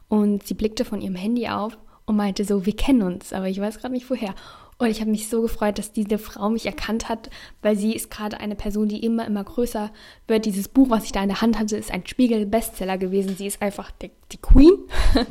Und 0.09 0.45
sie 0.45 0.55
blickte 0.55 0.85
von 0.85 1.01
ihrem 1.01 1.15
Handy 1.15 1.47
auf 1.47 1.77
und 2.05 2.15
meinte 2.15 2.46
so, 2.46 2.65
wir 2.65 2.75
kennen 2.75 3.03
uns, 3.03 3.31
aber 3.31 3.48
ich 3.48 3.61
weiß 3.61 3.79
gerade 3.79 3.93
nicht 3.93 4.09
woher. 4.09 4.33
Und 4.79 4.87
ich 4.87 5.01
habe 5.01 5.11
mich 5.11 5.29
so 5.29 5.41
gefreut, 5.43 5.77
dass 5.77 5.91
diese 5.91 6.17
Frau 6.17 6.50
mich 6.50 6.65
erkannt 6.65 7.09
hat, 7.09 7.29
weil 7.61 7.75
sie 7.75 7.93
ist 7.93 8.09
gerade 8.09 8.39
eine 8.39 8.55
Person, 8.55 8.87
die 8.87 9.03
immer, 9.03 9.25
immer 9.25 9.43
größer 9.43 9.91
wird. 10.27 10.46
Dieses 10.46 10.67
Buch, 10.67 10.89
was 10.89 11.03
ich 11.03 11.11
da 11.11 11.22
in 11.22 11.29
der 11.29 11.41
Hand 11.41 11.59
hatte, 11.59 11.77
ist 11.77 11.91
ein 11.91 12.05
Spiegel-Bestseller 12.05 12.98
gewesen. 12.98 13.35
Sie 13.35 13.48
ist 13.48 13.61
einfach 13.61 13.91
die, 13.91 14.11
die 14.31 14.37
Queen. 14.37 14.74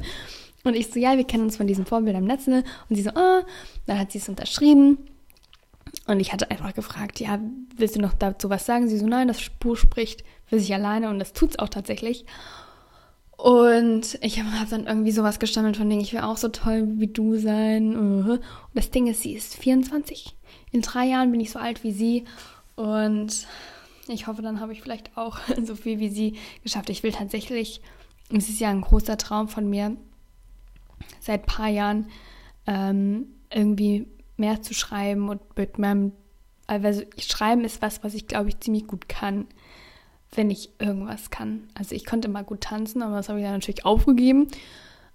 Und 0.67 0.75
ich 0.75 0.89
so, 0.89 0.99
ja, 0.99 1.17
wir 1.17 1.23
kennen 1.23 1.45
uns 1.45 1.57
von 1.57 1.69
diesem 1.69 1.87
Vorbild 1.87 2.17
am 2.17 2.25
Netz. 2.25 2.49
Ne? 2.49 2.65
Und 2.91 2.97
sie 2.97 3.03
so, 3.03 3.11
ah, 3.11 3.43
dann 3.87 4.01
hat 4.01 4.11
sie 4.11 4.19
es 4.19 4.29
unterschrieben. 4.29 4.99
Und 6.09 6.19
ich 6.19 6.33
hatte 6.33 6.51
einfach 6.51 6.75
gefragt, 6.75 7.21
ja, 7.21 7.39
willst 7.77 7.95
du 7.95 8.01
noch 8.01 8.15
dazu 8.15 8.51
was 8.51 8.67
sagen? 8.67 8.89
Sie 8.89 8.99
so, 8.99 9.07
nein, 9.07 9.29
das 9.29 9.49
Buch 9.61 9.77
spricht 9.77 10.25
für 10.45 10.59
sich 10.59 10.75
alleine 10.75 11.09
und 11.09 11.21
das 11.21 11.33
tut 11.33 11.51
es 11.51 11.59
auch 11.61 11.69
tatsächlich. 11.69 12.27
Und 13.37 14.19
ich 14.23 14.41
habe 14.41 14.59
hab 14.59 14.69
dann 14.69 14.87
irgendwie 14.87 15.13
sowas 15.13 15.39
gestammelt 15.39 15.77
von 15.77 15.89
Dingen, 15.89 16.03
ich 16.03 16.13
will 16.13 16.21
auch 16.21 16.37
so 16.37 16.49
toll 16.49 16.89
wie 16.97 17.07
du 17.07 17.39
sein. 17.39 17.97
Und 17.97 18.41
das 18.75 18.91
Ding 18.91 19.07
ist, 19.07 19.23
sie 19.23 19.35
ist 19.35 19.55
24. 19.55 20.37
In 20.73 20.83
drei 20.83 21.07
Jahren 21.07 21.31
bin 21.31 21.41
ich 21.41 21.53
so 21.53 21.61
alt 21.61 21.85
wie 21.85 21.93
sie. 21.93 22.25
Und 22.75 23.47
ich 24.09 24.27
hoffe, 24.27 24.43
dann 24.43 24.59
habe 24.59 24.73
ich 24.73 24.83
vielleicht 24.83 25.17
auch 25.17 25.39
so 25.63 25.77
viel 25.77 26.01
wie 26.01 26.09
sie 26.09 26.35
geschafft. 26.65 26.91
Ich 26.91 27.05
will 27.05 27.13
tatsächlich, 27.13 27.81
es 28.31 28.49
ist 28.49 28.59
ja 28.59 28.71
ein 28.71 28.81
großer 28.81 29.17
Traum 29.17 29.47
von 29.47 29.71
mir, 29.71 29.97
seit 31.21 31.43
ein 31.43 31.47
paar 31.47 31.69
Jahren 31.69 32.09
ähm, 32.67 33.27
irgendwie 33.53 34.07
mehr 34.37 34.63
zu 34.63 34.75
schreiben 34.75 35.29
und 35.29 35.41
mit 35.57 35.79
meinem, 35.79 36.13
also 36.67 37.03
schreiben 37.19 37.65
ist 37.65 37.83
was, 37.83 38.03
was 38.03 38.15
ich 38.15 38.27
glaube 38.27 38.49
ich 38.49 38.61
ziemlich 38.61 38.87
gut 38.87 39.09
kann 39.09 39.47
wenn 40.37 40.51
ich 40.51 40.71
irgendwas 40.79 41.31
kann. 41.31 41.69
Also 41.75 41.95
ich 41.95 42.05
konnte 42.05 42.29
mal 42.29 42.45
gut 42.45 42.63
tanzen, 42.63 43.03
aber 43.03 43.17
das 43.17 43.29
habe 43.29 43.39
ich 43.39 43.45
dann 43.45 43.55
natürlich 43.55 43.85
aufgegeben. 43.85 44.49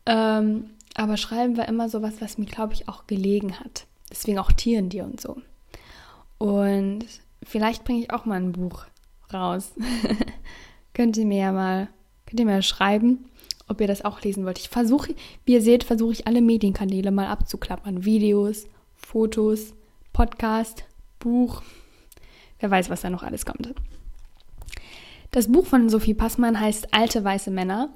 Ähm, 0.05 0.71
aber 0.95 1.17
Schreiben 1.17 1.57
war 1.57 1.67
immer 1.67 1.89
so 1.89 2.01
was, 2.01 2.21
was 2.21 2.37
mir, 2.37 2.45
glaube 2.45 2.73
ich, 2.73 2.89
auch 2.89 3.07
gelegen 3.07 3.59
hat. 3.59 3.85
Deswegen 4.09 4.39
auch 4.39 4.51
Tieren, 4.51 4.89
die 4.89 5.01
und 5.01 5.21
so. 5.21 5.37
Und 6.37 7.05
vielleicht 7.43 7.83
bringe 7.83 8.01
ich 8.01 8.11
auch 8.11 8.25
mal 8.25 8.35
ein 8.35 8.51
Buch 8.51 8.85
raus. 9.31 9.73
könnt 10.93 11.17
ihr 11.17 11.25
mir 11.25 11.39
ja 11.39 11.51
mal, 11.51 11.87
könnt 12.25 12.39
ihr 12.39 12.45
mir 12.45 12.61
schreiben, 12.61 13.25
ob 13.71 13.81
ihr 13.81 13.87
das 13.87 14.05
auch 14.05 14.21
lesen 14.21 14.45
wollt. 14.45 14.59
Ich 14.59 14.69
versuche, 14.69 15.15
wie 15.45 15.53
ihr 15.53 15.61
seht, 15.61 15.83
versuche 15.83 16.11
ich 16.13 16.27
alle 16.27 16.41
Medienkanäle 16.41 17.11
mal 17.11 17.27
abzuklappern. 17.27 18.05
Videos, 18.05 18.67
Fotos, 18.95 19.73
Podcast, 20.13 20.83
Buch. 21.19 21.63
Wer 22.59 22.69
weiß, 22.69 22.89
was 22.89 23.01
da 23.01 23.09
noch 23.09 23.23
alles 23.23 23.45
kommt. 23.45 23.73
Das 25.31 25.51
Buch 25.51 25.65
von 25.65 25.89
Sophie 25.89 26.13
Passmann 26.13 26.59
heißt 26.59 26.93
Alte 26.93 27.23
weiße 27.23 27.51
Männer 27.51 27.89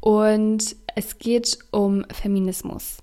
und 0.00 0.74
es 0.96 1.18
geht 1.18 1.58
um 1.70 2.04
Feminismus. 2.10 2.98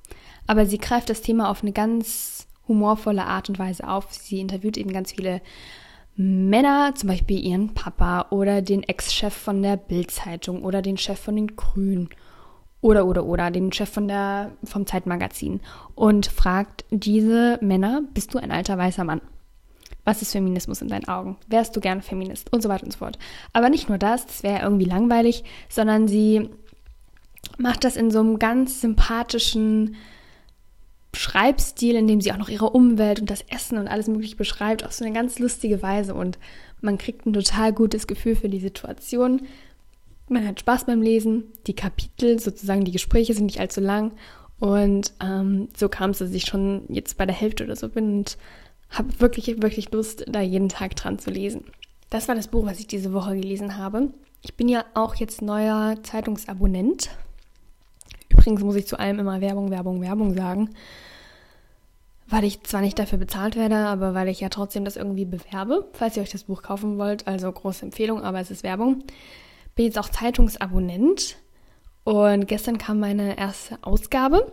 Aber 0.48 0.66
sie 0.66 0.80
greift 0.80 1.10
das 1.10 1.22
Thema 1.22 1.50
auf 1.50 1.62
eine 1.62 1.74
ganz 1.74 2.48
humorvolle 2.68 3.26
Art 3.26 3.50
und 3.50 3.60
Weise 3.60 3.88
auf. 3.88 4.12
Sie 4.12 4.40
interviewt 4.40 4.78
eben 4.78 4.92
ganz 4.92 5.14
viele 5.14 5.42
Männer, 6.18 6.96
zum 6.96 7.10
Beispiel 7.10 7.40
ihren 7.46 7.76
Papa 7.76 8.26
oder 8.32 8.64
den 8.64 8.82
Ex-Chef 8.82 9.34
von 9.34 9.62
der 9.62 9.78
Bild-Zeitung 9.78 10.64
oder 10.64 10.82
den 10.82 10.98
Chef 10.98 11.20
von 11.20 11.36
den 11.36 11.56
Grünen 11.56 12.10
oder 12.82 13.06
oder 13.06 13.24
oder 13.26 13.52
den 13.52 13.72
Chef 13.72 13.90
von 13.90 14.08
der 14.08 14.52
vom 14.64 14.88
Zeitmagazin 14.88 15.62
und 15.94 16.26
fragt 16.26 16.86
diese 16.90 17.60
Männer: 17.62 18.02
Bist 18.16 18.34
du 18.34 18.40
ein 18.40 18.52
alter 18.52 18.80
weißer 18.80 19.04
Mann? 19.04 19.22
Was 20.06 20.24
ist 20.24 20.32
Feminismus 20.32 20.82
in 20.82 20.88
deinen 20.88 21.08
Augen? 21.08 21.38
Wärst 21.48 21.76
du 21.76 21.82
gern 21.82 22.02
Feminist? 22.02 22.52
Und 22.52 22.64
so 22.64 22.70
weiter 22.70 22.86
und 22.86 22.94
so 22.94 23.00
fort. 23.00 23.20
Aber 23.54 23.70
nicht 23.70 23.90
nur 23.90 24.00
das, 24.00 24.26
das 24.26 24.42
wäre 24.42 24.64
irgendwie 24.64 24.86
langweilig, 24.86 25.44
sondern 25.70 26.08
sie 26.08 26.50
macht 27.58 27.84
das 27.84 27.96
in 27.96 28.10
so 28.10 28.22
einem 28.22 28.40
ganz 28.40 28.82
sympathischen 28.82 29.96
Schreibstil, 31.13 31.96
in 31.96 32.08
dem 32.08 32.22
sie 32.22 32.32
auch 32.32 32.38
noch 32.38 32.50
ihre 32.50 32.70
Umwelt 32.70 33.20
und 33.20 33.30
das 33.30 33.41
Essen 33.50 33.78
und 33.78 33.88
alles 33.88 34.08
mögliche 34.08 34.36
beschreibt, 34.36 34.86
auf 34.86 34.93
so 34.93 35.04
eine 35.04 35.13
ganz 35.13 35.39
lustige 35.39 35.82
Weise. 35.82 36.13
Und 36.13 36.38
man 36.82 36.98
kriegt 36.98 37.26
ein 37.26 37.34
total 37.34 37.74
gutes 37.74 38.08
Gefühl 38.08 38.36
für 38.36 38.50
die 38.50 38.60
Situation. 38.60 39.41
Man 40.30 40.48
hat 40.48 40.60
Spaß 40.60 40.86
beim 40.86 41.02
Lesen. 41.02 41.46
Die 41.65 41.76
Kapitel, 41.76 42.39
sozusagen 42.39 42.84
die 42.84 42.91
Gespräche 42.91 43.34
sind 43.34 43.46
nicht 43.46 43.60
allzu 43.60 43.82
lang. 43.82 44.12
Und 44.60 45.13
ähm, 45.22 45.70
so 45.76 45.88
kam 45.89 46.12
es, 46.12 46.20
dass 46.20 46.32
ich 46.32 46.46
schon 46.46 46.84
jetzt 46.89 47.17
bei 47.17 47.26
der 47.26 47.36
Hälfte 47.36 47.63
oder 47.63 47.76
so 47.76 47.89
bin 47.89 48.17
und 48.20 48.38
habe 48.89 49.20
wirklich, 49.20 49.62
wirklich 49.62 49.91
Lust, 49.91 50.26
da 50.28 50.41
jeden 50.41 50.70
Tag 50.70 50.96
dran 50.96 51.20
zu 51.20 51.30
lesen. 51.30 51.65
Das 52.10 52.28
war 52.28 52.36
das 52.36 52.48
Buch, 52.48 52.65
was 52.65 52.80
ich 52.80 52.88
diese 52.88 53.13
Woche 53.13 53.36
gelesen 53.36 53.78
habe. 53.78 54.10
Ich 54.41 54.56
bin 54.56 54.70
ja 54.70 54.86
auch 54.93 55.15
jetzt 55.15 55.41
neuer 55.41 55.98
Zeitungsabonnent. 56.04 57.10
Übrigens 58.48 58.64
muss 58.64 58.76
ich 58.78 58.88
zu 58.88 58.98
allem 58.98 59.20
immer 59.20 59.42
Werbung, 59.42 59.72
Werbung, 59.72 60.00
Werbung 60.00 60.34
sagen. 60.34 60.70
Weil 62.28 62.46
ich 62.46 62.64
zwar 62.64 62.80
nicht 62.80 62.98
dafür 62.98 63.18
bezahlt 63.18 63.58
werde, 63.58 63.76
aber 63.76 64.14
weil 64.14 64.30
ich 64.30 64.40
ja 64.40 64.48
trotzdem 64.48 64.86
das 64.86 64.96
irgendwie 64.96 65.26
bewerbe, 65.26 65.86
falls 65.92 66.16
ihr 66.16 66.24
euch 66.24 66.32
das 66.32 66.46
Buch 66.46 66.62
kaufen 66.64 66.98
wollt. 66.98 67.28
Also 67.28 67.52
große 67.52 67.84
Empfehlung, 67.84 68.22
aber 68.22 68.40
es 68.40 68.50
ist 68.50 68.64
Werbung. 68.64 69.04
Bin 69.76 69.84
jetzt 69.84 70.00
auch 70.00 70.08
Zeitungsabonnent. 70.08 71.36
Und 72.06 72.48
gestern 72.48 72.78
kam 72.78 73.02
meine 73.02 73.38
erste 73.38 73.80
Ausgabe 73.82 74.50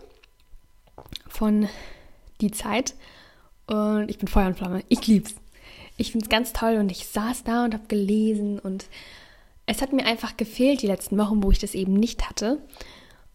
von 1.28 1.68
Die 2.40 2.50
Zeit. 2.50 2.96
Und 3.68 4.10
ich 4.10 4.18
bin 4.18 4.26
Feuer 4.26 4.48
und 4.48 4.58
Flamme. 4.58 4.82
Ich 4.88 5.06
lieb's. 5.06 5.36
ich 5.96 6.10
finde 6.10 6.24
es 6.24 6.30
ganz 6.30 6.52
toll 6.52 6.78
und 6.78 6.90
ich 6.90 7.06
saß 7.06 7.44
da 7.44 7.64
und 7.64 7.74
habe 7.74 7.86
gelesen 7.86 8.58
und 8.58 8.86
es 9.66 9.82
hat 9.82 9.92
mir 9.92 10.04
einfach 10.04 10.36
gefehlt 10.36 10.82
die 10.82 10.88
letzten 10.88 11.16
Wochen, 11.16 11.44
wo 11.44 11.52
ich 11.52 11.60
das 11.60 11.76
eben 11.76 11.94
nicht 11.94 12.28
hatte, 12.28 12.58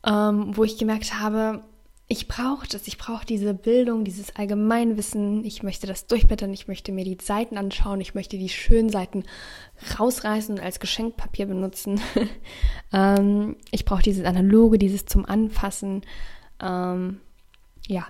ähm, 0.06 0.56
wo 0.56 0.64
ich 0.64 0.78
gemerkt 0.78 1.20
habe, 1.20 1.64
ich 2.12 2.28
brauche 2.28 2.68
das, 2.68 2.88
ich 2.88 2.98
brauche 2.98 3.24
diese 3.24 3.54
Bildung, 3.54 4.04
dieses 4.04 4.36
Allgemeinwissen, 4.36 5.46
ich 5.46 5.62
möchte 5.62 5.86
das 5.86 6.08
durchblättern, 6.08 6.52
ich 6.52 6.68
möchte 6.68 6.92
mir 6.92 7.06
die 7.06 7.20
Seiten 7.22 7.56
anschauen, 7.56 8.02
ich 8.02 8.16
möchte 8.16 8.40
die 8.40 8.50
schönen 8.50 8.90
Seiten 8.90 9.26
rausreißen 10.00 10.56
und 10.56 10.64
als 10.64 10.80
Geschenkpapier 10.80 11.46
benutzen. 11.46 12.02
ähm, 12.94 13.58
ich 13.70 13.86
brauche 13.86 14.02
dieses 14.02 14.26
Analoge, 14.26 14.80
dieses 14.80 15.06
zum 15.06 15.24
Anfassen. 15.24 16.02
Ähm, 16.60 17.20
ja, 17.88 18.08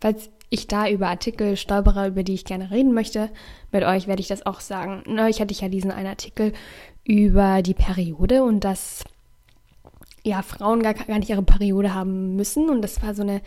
falls 0.00 0.28
ich 0.50 0.66
da 0.66 0.88
über 0.88 1.08
Artikel 1.08 1.56
stolpere, 1.56 2.08
über 2.08 2.24
die 2.24 2.34
ich 2.34 2.44
gerne 2.44 2.72
reden 2.72 2.94
möchte, 2.94 3.30
mit 3.70 3.84
euch 3.84 4.08
werde 4.08 4.22
ich 4.22 4.28
das 4.28 4.44
auch 4.44 4.58
sagen. 4.58 5.04
Neulich 5.06 5.40
hatte 5.40 5.52
ich 5.52 5.60
ja 5.60 5.68
diesen 5.68 5.92
einen 5.92 6.08
Artikel 6.08 6.52
über 7.04 7.62
die 7.62 7.74
Periode 7.74 8.42
und 8.42 8.64
dass 8.64 9.04
ja 10.26 10.42
Frauen 10.42 10.82
gar, 10.82 10.94
gar 10.94 11.18
nicht 11.18 11.30
ihre 11.30 11.42
Periode 11.42 11.94
haben 11.94 12.36
müssen 12.36 12.68
und 12.68 12.82
das 12.82 13.02
war 13.02 13.14
so 13.14 13.22
eine 13.22 13.40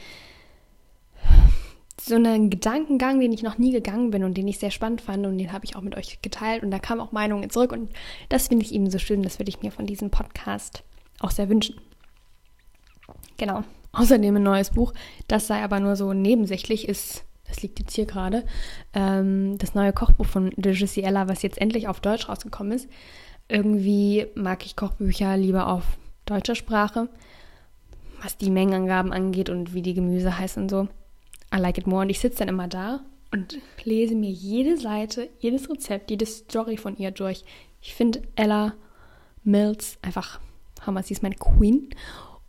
so 2.02 2.16
einen 2.16 2.50
Gedankengang, 2.50 3.20
den 3.20 3.34
ich 3.34 3.44
noch 3.44 3.58
nie 3.58 3.72
gegangen 3.72 4.12
bin 4.12 4.24
und 4.24 4.38
den 4.38 4.48
ich 4.48 4.58
sehr 4.58 4.72
spannend 4.72 5.02
fand 5.02 5.26
und 5.26 5.38
den 5.38 5.52
habe 5.52 5.66
ich 5.66 5.76
auch 5.76 5.82
mit 5.82 5.98
euch 5.98 6.22
geteilt 6.22 6.64
und 6.64 6.72
da 6.72 6.80
kamen 6.80 7.02
auch 7.02 7.12
Meinungen 7.12 7.50
zurück 7.50 7.74
und 7.74 7.92
das 8.30 8.48
finde 8.48 8.66
ich 8.66 8.74
eben 8.74 8.90
so 8.90 8.98
schön, 9.00 9.22
das 9.22 9.38
würde 9.38 9.50
ich 9.50 9.62
mir 9.62 9.72
von 9.72 9.86
diesem 9.86 10.10
Podcast 10.10 10.84
auch 11.20 11.32
sehr 11.32 11.50
wünschen. 11.50 11.76
Genau. 13.38 13.64
Außerdem 13.92 14.36
ein 14.36 14.44
neues 14.44 14.72
Buch, 14.72 14.94
das 15.28 15.48
sei 15.48 15.62
aber 15.62 15.80
nur 15.80 15.96
so 15.96 16.14
nebensächlich, 16.14 16.88
ist, 16.88 17.26
das 17.48 17.62
liegt 17.62 17.80
jetzt 17.80 17.96
hier 17.96 18.06
gerade, 18.06 18.46
ähm, 18.94 19.58
das 19.58 19.74
neue 19.74 19.92
Kochbuch 19.92 20.26
von 20.26 20.52
de 20.56 20.74
Gissiella, 20.74 21.28
was 21.28 21.42
jetzt 21.42 21.60
endlich 21.60 21.88
auf 21.88 22.00
Deutsch 22.00 22.30
rausgekommen 22.30 22.72
ist. 22.72 22.88
Irgendwie 23.50 24.28
mag 24.36 24.66
ich 24.66 24.76
Kochbücher 24.76 25.36
lieber 25.36 25.68
auf 25.68 25.98
deutscher 26.30 26.56
Sprache, 26.56 27.10
was 28.22 28.38
die 28.38 28.50
Mengenangaben 28.50 29.12
angeht 29.12 29.50
und 29.50 29.74
wie 29.74 29.82
die 29.82 29.94
Gemüse 29.94 30.38
heißen 30.38 30.64
und 30.64 30.70
so. 30.70 30.88
I 31.54 31.58
like 31.58 31.78
it 31.78 31.88
more. 31.88 32.04
Und 32.04 32.10
ich 32.10 32.20
sitze 32.20 32.40
dann 32.40 32.50
immer 32.50 32.68
da 32.68 33.02
und 33.32 33.58
lese 33.84 34.16
mir 34.16 34.30
jede 34.30 34.78
Seite, 34.78 35.30
jedes 35.40 35.70
Rezept, 35.70 36.10
jede 36.10 36.26
Story 36.26 36.78
von 36.78 36.98
ihr 36.98 37.12
durch. 37.12 37.44
Ich 37.82 37.94
finde 37.94 38.22
Ella 38.36 38.74
Mills 39.44 39.98
einfach 40.02 40.40
Hammer. 40.86 41.04
Sie 41.04 41.14
ist 41.14 41.24
meine 41.24 41.36
Queen. 41.36 41.90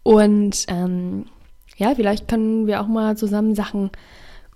Und 0.02 0.64
ähm, 0.68 1.26
ja, 1.76 1.94
vielleicht 1.94 2.28
können 2.28 2.66
wir 2.66 2.80
auch 2.80 2.86
mal 2.86 3.16
zusammen 3.16 3.54
Sachen 3.54 3.90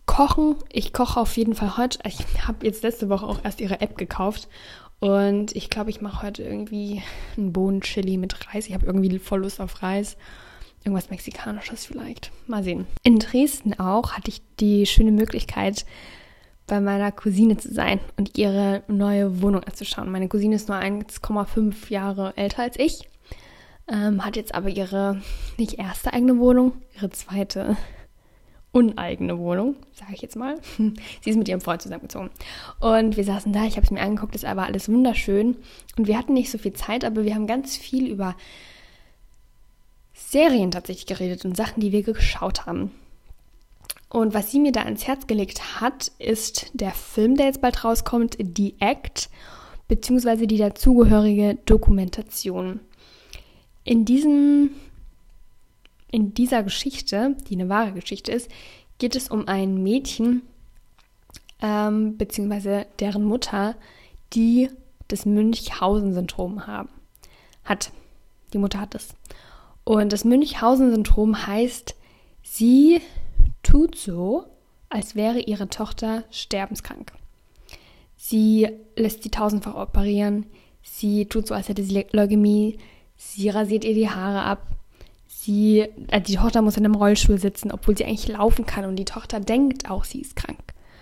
kochen. 0.06 0.56
Ich 0.70 0.92
koche 0.92 1.20
auf 1.20 1.36
jeden 1.36 1.54
Fall 1.54 1.76
heute. 1.76 1.98
Ich 2.06 2.46
habe 2.46 2.66
jetzt 2.66 2.82
letzte 2.82 3.08
Woche 3.08 3.26
auch 3.26 3.40
erst 3.44 3.60
ihre 3.60 3.80
App 3.80 3.96
gekauft. 3.96 4.48
Und 5.00 5.54
ich 5.54 5.70
glaube, 5.70 5.90
ich 5.90 6.00
mache 6.00 6.26
heute 6.26 6.42
irgendwie 6.42 7.02
einen 7.36 7.52
Bohnenchili 7.52 8.16
mit 8.16 8.48
Reis. 8.48 8.66
Ich 8.66 8.74
habe 8.74 8.86
irgendwie 8.86 9.18
voll 9.18 9.40
Lust 9.40 9.60
auf 9.60 9.82
Reis. 9.82 10.16
Irgendwas 10.84 11.10
Mexikanisches 11.10 11.86
vielleicht. 11.86 12.30
Mal 12.46 12.62
sehen. 12.62 12.86
In 13.02 13.18
Dresden 13.18 13.78
auch 13.78 14.12
hatte 14.12 14.28
ich 14.28 14.42
die 14.60 14.86
schöne 14.86 15.12
Möglichkeit, 15.12 15.86
bei 16.66 16.80
meiner 16.80 17.12
Cousine 17.12 17.56
zu 17.58 17.72
sein 17.72 18.00
und 18.16 18.38
ihre 18.38 18.82
neue 18.88 19.42
Wohnung 19.42 19.62
anzuschauen. 19.64 20.10
Meine 20.10 20.28
Cousine 20.28 20.56
ist 20.56 20.68
nur 20.68 20.78
1,5 20.78 21.90
Jahre 21.90 22.34
älter 22.36 22.62
als 22.62 22.78
ich 22.78 23.08
ähm, 23.88 24.24
hat 24.24 24.36
jetzt 24.36 24.54
aber 24.54 24.68
ihre 24.68 25.20
nicht 25.58 25.78
erste 25.78 26.12
eigene 26.12 26.38
Wohnung, 26.38 26.72
ihre 26.94 27.10
zweite 27.10 27.76
uneigene 28.74 29.38
Wohnung, 29.38 29.76
sage 29.92 30.14
ich 30.14 30.20
jetzt 30.20 30.36
mal. 30.36 30.56
Sie 30.76 31.30
ist 31.30 31.36
mit 31.36 31.48
ihrem 31.48 31.60
Freund 31.60 31.80
zusammengezogen. 31.80 32.30
Und 32.80 33.16
wir 33.16 33.24
saßen 33.24 33.52
da, 33.52 33.64
ich 33.64 33.76
habe 33.76 33.84
es 33.84 33.92
mir 33.92 34.00
angeguckt, 34.00 34.34
es 34.34 34.42
war 34.42 34.58
alles 34.58 34.88
wunderschön. 34.88 35.56
Und 35.96 36.08
wir 36.08 36.18
hatten 36.18 36.34
nicht 36.34 36.50
so 36.50 36.58
viel 36.58 36.72
Zeit, 36.72 37.04
aber 37.04 37.24
wir 37.24 37.34
haben 37.34 37.46
ganz 37.46 37.76
viel 37.76 38.08
über 38.08 38.36
Serien 40.12 40.72
tatsächlich 40.72 41.06
geredet 41.06 41.44
und 41.44 41.56
Sachen, 41.56 41.80
die 41.80 41.92
wir 41.92 42.02
geschaut 42.02 42.66
haben. 42.66 42.90
Und 44.08 44.34
was 44.34 44.50
sie 44.50 44.58
mir 44.58 44.72
da 44.72 44.82
ans 44.82 45.06
Herz 45.06 45.26
gelegt 45.28 45.80
hat, 45.80 46.10
ist 46.18 46.70
der 46.72 46.92
Film, 46.92 47.36
der 47.36 47.46
jetzt 47.46 47.60
bald 47.60 47.84
rauskommt, 47.84 48.36
The 48.56 48.74
Act, 48.80 49.30
beziehungsweise 49.86 50.46
die 50.48 50.58
dazugehörige 50.58 51.58
Dokumentation. 51.64 52.80
In 53.84 54.04
diesem, 54.04 54.70
in 56.14 56.32
dieser 56.32 56.62
Geschichte, 56.62 57.36
die 57.48 57.54
eine 57.56 57.68
wahre 57.68 57.90
Geschichte 57.90 58.30
ist, 58.30 58.48
geht 58.98 59.16
es 59.16 59.28
um 59.28 59.48
ein 59.48 59.82
Mädchen, 59.82 60.42
ähm, 61.60 62.16
beziehungsweise 62.16 62.86
deren 63.00 63.24
Mutter, 63.24 63.74
die 64.32 64.70
das 65.08 65.26
Münchhausen-Syndrom 65.26 66.68
haben. 66.68 66.88
Hat. 67.64 67.90
Die 68.52 68.58
Mutter 68.58 68.80
hat 68.80 68.94
es. 68.94 69.16
Und 69.82 70.12
das 70.12 70.24
Münchhausen-Syndrom 70.24 71.48
heißt, 71.48 71.96
sie 72.44 73.00
tut 73.64 73.96
so, 73.96 74.44
als 74.90 75.16
wäre 75.16 75.40
ihre 75.40 75.68
Tochter 75.68 76.22
sterbenskrank. 76.30 77.10
Sie 78.16 78.68
lässt 78.94 79.24
sie 79.24 79.30
tausendfach 79.30 79.74
operieren. 79.74 80.46
Sie 80.80 81.26
tut 81.26 81.48
so, 81.48 81.54
als 81.54 81.68
hätte 81.68 81.82
sie 81.82 82.06
Leukämie. 82.12 82.78
Sie 83.16 83.48
rasiert 83.48 83.84
ihr 83.84 83.94
die 83.94 84.10
Haare 84.10 84.42
ab. 84.42 84.73
Sie, 85.44 85.80
äh, 86.08 86.20
die 86.22 86.36
Tochter 86.36 86.62
muss 86.62 86.78
in 86.78 86.86
einem 86.86 86.94
Rollstuhl 86.94 87.38
sitzen, 87.38 87.70
obwohl 87.70 87.96
sie 87.96 88.06
eigentlich 88.06 88.28
laufen 88.28 88.64
kann. 88.64 88.86
Und 88.86 88.96
die 88.96 89.04
Tochter 89.04 89.40
denkt 89.40 89.90
auch, 89.90 90.04
sie 90.04 90.22
ist 90.22 90.36
krank. 90.36 90.58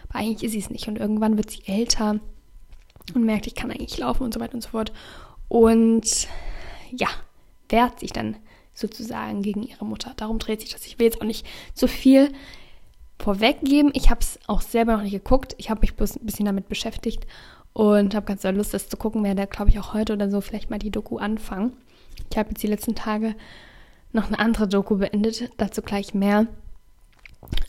Aber 0.09 0.19
eigentlich 0.19 0.43
ist 0.43 0.53
sie 0.53 0.59
es 0.59 0.71
nicht. 0.71 0.89
Und 0.89 0.99
irgendwann 0.99 1.37
wird 1.37 1.51
sie 1.51 1.63
älter 1.67 2.19
und 3.15 3.25
merkt, 3.25 3.47
ich 3.47 3.55
kann 3.55 3.71
eigentlich 3.71 3.99
laufen 3.99 4.25
und 4.25 4.35
so 4.35 4.41
weiter 4.41 4.55
und 4.55 4.63
so 4.63 4.71
fort. 4.71 4.93
Und 5.47 6.27
ja, 6.91 7.07
wehrt 7.69 8.01
sich 8.01 8.13
dann 8.13 8.37
sozusagen 8.75 9.43
gegen 9.43 9.63
ihre 9.63 9.85
Mutter. 9.85 10.13
Darum 10.17 10.41
dreht 10.41 10.61
sich 10.61 10.71
das. 10.71 10.87
Ich 10.87 10.99
will 10.99 11.07
jetzt 11.07 11.21
auch 11.21 11.27
nicht 11.27 11.47
zu 11.75 11.87
viel 11.87 12.33
vorweggeben. 13.21 13.93
Ich 13.95 14.11
habe 14.11 14.21
es 14.21 14.41
auch 14.49 14.61
selber 14.61 14.97
noch 14.97 15.03
nicht 15.03 15.13
geguckt. 15.13 15.55
Ich 15.59 15.71
habe 15.71 15.83
mich 15.83 15.95
bloß 15.95 16.17
ein 16.17 16.27
bisschen 16.27 16.47
damit 16.47 16.69
beschäftigt 16.69 17.27
und 17.75 18.15
habe 18.17 18.27
ganz 18.27 18.43
doll 18.43 18.57
Lust, 18.57 18.75
das 18.75 18.89
zu 18.89 18.97
gucken. 18.97 19.23
Werde, 19.23 19.47
glaube 19.47 19.71
ich, 19.71 19.79
auch 19.79 19.95
heute 19.95 20.15
oder 20.15 20.31
so 20.31 20.41
vielleicht 20.41 20.71
mal 20.71 20.81
die 20.81 20.91
Doku 20.91 21.19
anfangen. 21.19 21.75
Ich 22.31 22.37
habe 22.37 22.51
jetzt 22.51 22.63
die 22.63 22.69
letzten 22.69 22.97
Tage 22.97 23.37
noch 24.13 24.29
eine 24.29 24.39
andere 24.39 24.69
Doku 24.69 24.97
beendet, 24.97 25.51
dazu 25.57 25.83
gleich 25.83 26.15
mehr. 26.15 26.47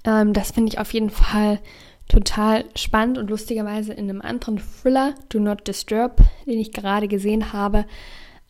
Ähm, 0.04 0.34
das 0.34 0.52
finde 0.52 0.72
ich 0.72 0.80
auf 0.80 0.94
jeden 0.94 1.10
Fall 1.10 1.60
total 2.08 2.66
spannend 2.76 3.18
und 3.18 3.30
lustigerweise 3.30 3.94
in 3.94 4.10
einem 4.10 4.22
anderen 4.22 4.60
Thriller, 4.60 5.16
Do 5.30 5.40
Not 5.40 5.68
Disturb, 5.68 6.22
den 6.46 6.60
ich 6.60 6.74
gerade 6.74 7.08
gesehen 7.08 7.54
habe. 7.54 7.86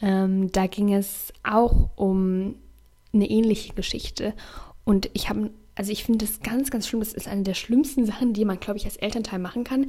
Ähm, 0.02 0.52
da 0.52 0.68
ging 0.68 0.94
es 0.94 1.32
auch 1.44 1.90
um 1.96 2.56
eine 3.14 3.30
ähnliche 3.30 3.74
Geschichte. 3.74 4.34
Und 4.84 5.10
ich 5.14 5.30
habe, 5.30 5.52
also 5.76 5.92
ich 5.92 6.04
finde 6.04 6.26
das 6.26 6.42
ganz, 6.42 6.72
ganz 6.72 6.88
schlimm. 6.88 7.00
Das 7.00 7.14
ist 7.14 7.28
eine 7.28 7.44
der 7.44 7.54
schlimmsten 7.54 8.06
Sachen, 8.06 8.34
die 8.34 8.44
man, 8.44 8.60
glaube 8.60 8.78
ich, 8.78 8.86
als 8.86 8.98
Elternteil 8.98 9.40
machen 9.40 9.64
kann. 9.64 9.88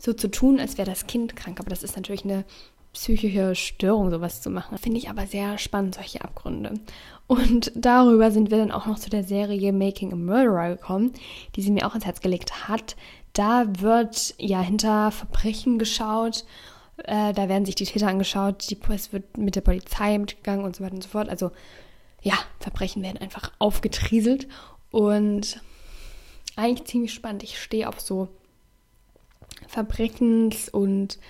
So 0.00 0.12
zu 0.12 0.28
tun, 0.28 0.60
als 0.60 0.76
wäre 0.76 0.90
das 0.90 1.06
Kind 1.06 1.36
krank. 1.36 1.60
Aber 1.60 1.70
das 1.70 1.82
ist 1.82 1.96
natürlich 1.96 2.24
eine 2.24 2.44
psychische 2.98 3.54
Störung 3.54 4.10
sowas 4.10 4.42
zu 4.42 4.50
machen. 4.50 4.76
Finde 4.76 4.98
ich 4.98 5.08
aber 5.08 5.26
sehr 5.26 5.56
spannend, 5.56 5.94
solche 5.94 6.22
Abgründe. 6.22 6.74
Und 7.28 7.70
darüber 7.76 8.32
sind 8.32 8.50
wir 8.50 8.58
dann 8.58 8.72
auch 8.72 8.86
noch 8.86 8.98
zu 8.98 9.08
der 9.08 9.22
Serie 9.22 9.72
Making 9.72 10.12
a 10.12 10.16
Murderer 10.16 10.70
gekommen, 10.70 11.12
die 11.54 11.62
sie 11.62 11.70
mir 11.70 11.86
auch 11.86 11.94
ins 11.94 12.06
Herz 12.06 12.20
gelegt 12.20 12.68
hat. 12.68 12.96
Da 13.34 13.66
wird 13.80 14.34
ja 14.38 14.60
hinter 14.60 15.12
Verbrechen 15.12 15.78
geschaut, 15.78 16.44
äh, 17.04 17.32
da 17.32 17.48
werden 17.48 17.64
sich 17.64 17.76
die 17.76 17.84
Täter 17.84 18.08
angeschaut, 18.08 18.68
die, 18.68 18.78
es 18.92 19.12
wird 19.12 19.38
mit 19.38 19.54
der 19.54 19.60
Polizei 19.60 20.18
mitgegangen 20.18 20.64
und 20.64 20.74
so 20.74 20.82
weiter 20.82 20.94
und 20.94 21.02
so 21.02 21.08
fort. 21.08 21.28
Also 21.28 21.52
ja, 22.20 22.34
Verbrechen 22.58 23.04
werden 23.04 23.18
einfach 23.18 23.52
aufgetrieselt 23.60 24.48
und 24.90 25.62
eigentlich 26.56 26.88
ziemlich 26.88 27.14
spannend. 27.14 27.44
Ich 27.44 27.60
stehe 27.60 27.88
auf 27.88 28.00
so 28.00 28.28
Verbrechens- 29.68 30.68
und 30.68 31.20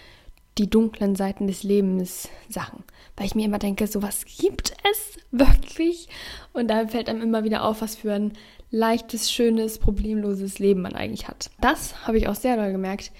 die 0.58 0.68
dunklen 0.68 1.14
Seiten 1.14 1.46
des 1.46 1.62
Lebens 1.62 2.28
Sachen. 2.48 2.84
Weil 3.16 3.26
ich 3.26 3.34
mir 3.34 3.46
immer 3.46 3.58
denke, 3.58 3.86
sowas 3.86 4.24
gibt 4.24 4.72
es 4.90 5.18
wirklich. 5.30 6.08
Und 6.52 6.68
da 6.68 6.86
fällt 6.86 7.08
einem 7.08 7.22
immer 7.22 7.44
wieder 7.44 7.64
auf, 7.64 7.80
was 7.80 7.96
für 7.96 8.12
ein 8.12 8.32
leichtes, 8.70 9.32
schönes, 9.32 9.78
problemloses 9.78 10.58
Leben 10.58 10.82
man 10.82 10.94
eigentlich 10.94 11.28
hat. 11.28 11.50
Das 11.60 12.06
habe 12.06 12.18
ich 12.18 12.28
auch 12.28 12.34
sehr 12.34 12.56
doll 12.56 12.72
gemerkt 12.72 13.12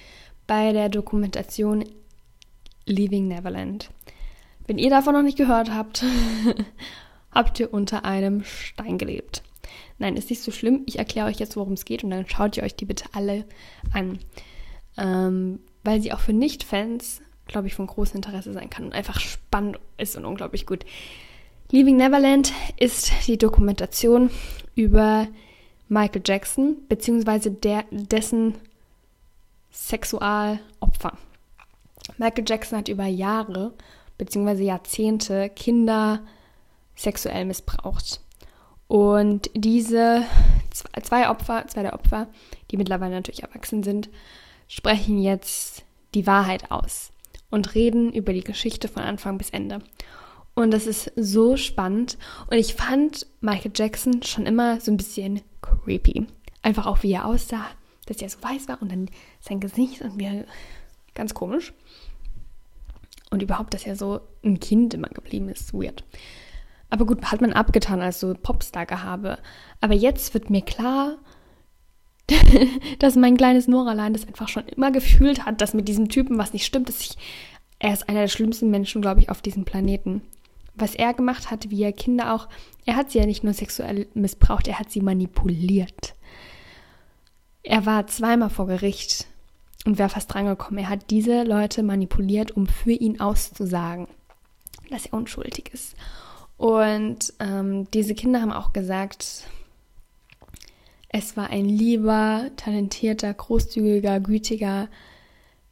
bei 0.47 0.73
der 0.73 0.89
Dokumentation 0.89 1.85
Leaving 2.87 3.29
Neverland. 3.29 3.91
Wenn 4.67 4.79
ihr 4.79 4.91
davon 4.91 5.15
noch 5.15 5.23
nicht 5.23 5.39
gehört 5.39 5.71
habt, 5.71 6.05
habt 7.33 7.61
ihr 7.61 7.73
unter 7.73 8.05
einem 8.05 8.45
Stein 8.45 8.99
gelebt. 8.99 9.43
Nein, 9.99 10.17
ist 10.17 10.31
nicht 10.31 10.43
so 10.43 10.51
schlimm. 10.51 10.83
Ich 10.87 10.99
erkläre 10.99 11.27
euch 11.27 11.39
jetzt, 11.39 11.57
worum 11.57 11.73
es 11.73 11.85
geht 11.85 12.05
und 12.05 12.11
dann 12.11 12.29
schaut 12.29 12.57
ihr 12.57 12.63
euch 12.63 12.77
die 12.77 12.85
bitte 12.85 13.07
alle 13.13 13.45
an. 13.93 14.19
Ähm, 14.97 15.61
weil 15.85 16.01
sie 16.01 16.13
auch 16.13 16.21
für 16.21 16.33
Nicht-Fans 16.33 17.23
glaube 17.49 17.67
ich, 17.67 17.75
von 17.75 17.87
großem 17.87 18.17
Interesse 18.17 18.53
sein 18.53 18.71
kann 18.71 18.85
und 18.85 18.93
einfach 18.93 19.19
spannend 19.19 19.79
ist 19.97 20.17
und 20.17 20.25
unglaublich 20.25 20.67
gut. 20.67 20.85
Leaving 21.71 21.97
Neverland 21.97 22.53
ist 22.79 23.11
die 23.27 23.37
Dokumentation 23.37 24.31
über 24.75 25.27
Michael 25.89 26.23
Jackson, 26.25 26.77
beziehungsweise 26.89 27.51
dessen 27.51 28.55
Sexualopfer. 29.71 31.19
Michael 32.17 32.45
Jackson 32.47 32.79
hat 32.79 32.89
über 32.89 33.05
Jahre 33.05 33.73
bzw. 34.17 34.65
Jahrzehnte 34.65 35.51
Kinder 35.51 36.21
sexuell 36.95 37.45
missbraucht. 37.45 38.21
Und 38.87 39.51
diese 39.55 40.25
zwei 41.03 41.29
Opfer, 41.29 41.67
zwei 41.69 41.83
der 41.83 41.93
Opfer, 41.93 42.29
die 42.71 42.79
mittlerweile 42.79 43.15
natürlich 43.15 43.43
erwachsen 43.43 43.83
sind, 43.83 44.09
sprechen 44.69 45.19
jetzt 45.19 45.85
die 46.15 46.27
Wahrheit 46.27 46.71
aus 46.71 47.13
und 47.51 47.75
reden 47.75 48.13
über 48.13 48.33
die 48.33 48.45
Geschichte 48.45 48.89
von 48.89 49.03
Anfang 49.03 49.39
bis 49.39 49.51
Ende. 49.51 49.81
Und 50.55 50.73
das 50.73 50.87
ist 50.87 51.13
so 51.15 51.57
spannend. 51.57 52.19
Und 52.51 52.59
ich 52.59 52.75
fand 52.75 53.27
Michael 53.41 53.73
Jackson 53.75 54.23
schon 54.23 54.47
immer 54.47 54.81
so 54.81 54.91
ein 54.91 54.97
bisschen 54.97 55.41
creepy. 55.63 56.27
Einfach 56.63 56.87
auch, 56.87 57.03
wie 57.03 57.13
er 57.13 57.27
aussah, 57.27 57.65
dass 58.07 58.21
er 58.21 58.29
so 58.29 58.43
weiß 58.43 58.69
war 58.69 58.83
und 58.83 58.91
dann 58.91 59.09
sein 59.41 59.61
Gesicht 59.61 60.03
und 60.03 60.17
mir 60.17 60.47
ganz 61.15 61.35
komisch. 61.35 61.73
Und 63.31 63.43
überhaupt, 63.43 63.75
dass 63.75 63.87
er 63.87 63.95
so 63.95 64.21
ein 64.43 64.59
Kind 64.59 64.95
immer 64.95 65.09
geblieben 65.09 65.49
ist, 65.49 65.73
weird. 65.75 66.03
Aber 66.91 67.05
gut, 67.05 67.23
hat 67.25 67.41
man 67.41 67.53
abgetan 67.53 68.01
als 68.01 68.21
so 68.21 68.35
Popstar-Gehabe. 68.35 69.39
Aber 69.81 69.95
jetzt 69.95 70.33
wird 70.35 70.51
mir 70.51 70.63
klar, 70.63 71.19
dass 72.99 73.17
mein 73.17 73.37
kleines 73.37 73.69
Noralein 73.69 74.13
das 74.13 74.27
einfach 74.27 74.49
schon 74.49 74.67
immer 74.69 74.91
gefühlt 74.91 75.47
hat, 75.47 75.61
dass 75.61 75.75
mit 75.75 75.89
diesem 75.89 76.09
Typen 76.09 76.39
was 76.39 76.53
nicht 76.53 76.67
stimmt, 76.67 76.89
dass 76.89 77.01
ich, 77.01 77.17
er 77.79 77.93
ist 77.93 78.09
einer 78.09 78.21
der 78.21 78.29
schlimmsten 78.29 78.71
Menschen, 78.71 79.03
glaube 79.03 79.21
ich, 79.21 79.31
auf 79.31 79.41
diesem 79.41 79.65
Planeten 79.65 80.23
was 80.81 80.95
er 80.95 81.15
gemacht 81.15 81.51
hat, 81.51 81.71
wie 81.71 81.83
er 81.83 81.93
Kinder 81.93 82.35
auch, 82.35 82.49
er 82.87 82.97
hat 82.97 83.11
sie 83.11 83.19
ja 83.19 83.27
nicht 83.27 83.45
nur 83.45 83.53
sexuell 83.53 84.07
missbraucht, 84.15 84.69
er 84.69 84.79
hat 84.79 84.91
sie 84.91 85.01
manipuliert. 85.01 86.15
Er 87.63 87.85
war 87.87 88.07
zweimal 88.07 88.51
vor 88.51 88.67
Gericht 88.67 89.27
und 89.85 89.99
wäre 89.99 90.09
fast 90.09 90.33
drangekommen. 90.33 90.83
Er 90.83 90.89
hat 90.89 91.11
diese 91.11 91.43
Leute 91.43 91.83
manipuliert, 91.83 92.53
um 92.53 92.67
für 92.67 92.93
ihn 92.93 93.21
auszusagen, 93.21 94.09
dass 94.91 95.07
er 95.07 95.15
unschuldig 95.15 95.71
ist. 95.73 95.95
Und 96.57 97.33
ähm, 97.41 97.91
diese 97.93 98.15
Kinder 98.15 98.41
haben 98.41 98.53
auch 98.53 98.73
gesagt, 98.73 99.45
es 101.09 101.37
war 101.37 101.51
ein 101.51 101.65
lieber, 101.65 102.51
talentierter, 102.57 103.33
großzügiger, 103.33 104.21
gütiger, 104.21 104.89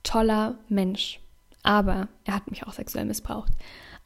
toller 0.03 0.59
Mensch. 0.69 1.21
Aber 1.63 2.09
er 2.25 2.35
hat 2.35 2.51
mich 2.51 2.67
auch 2.67 2.73
sexuell 2.73 3.05
missbraucht. 3.05 3.53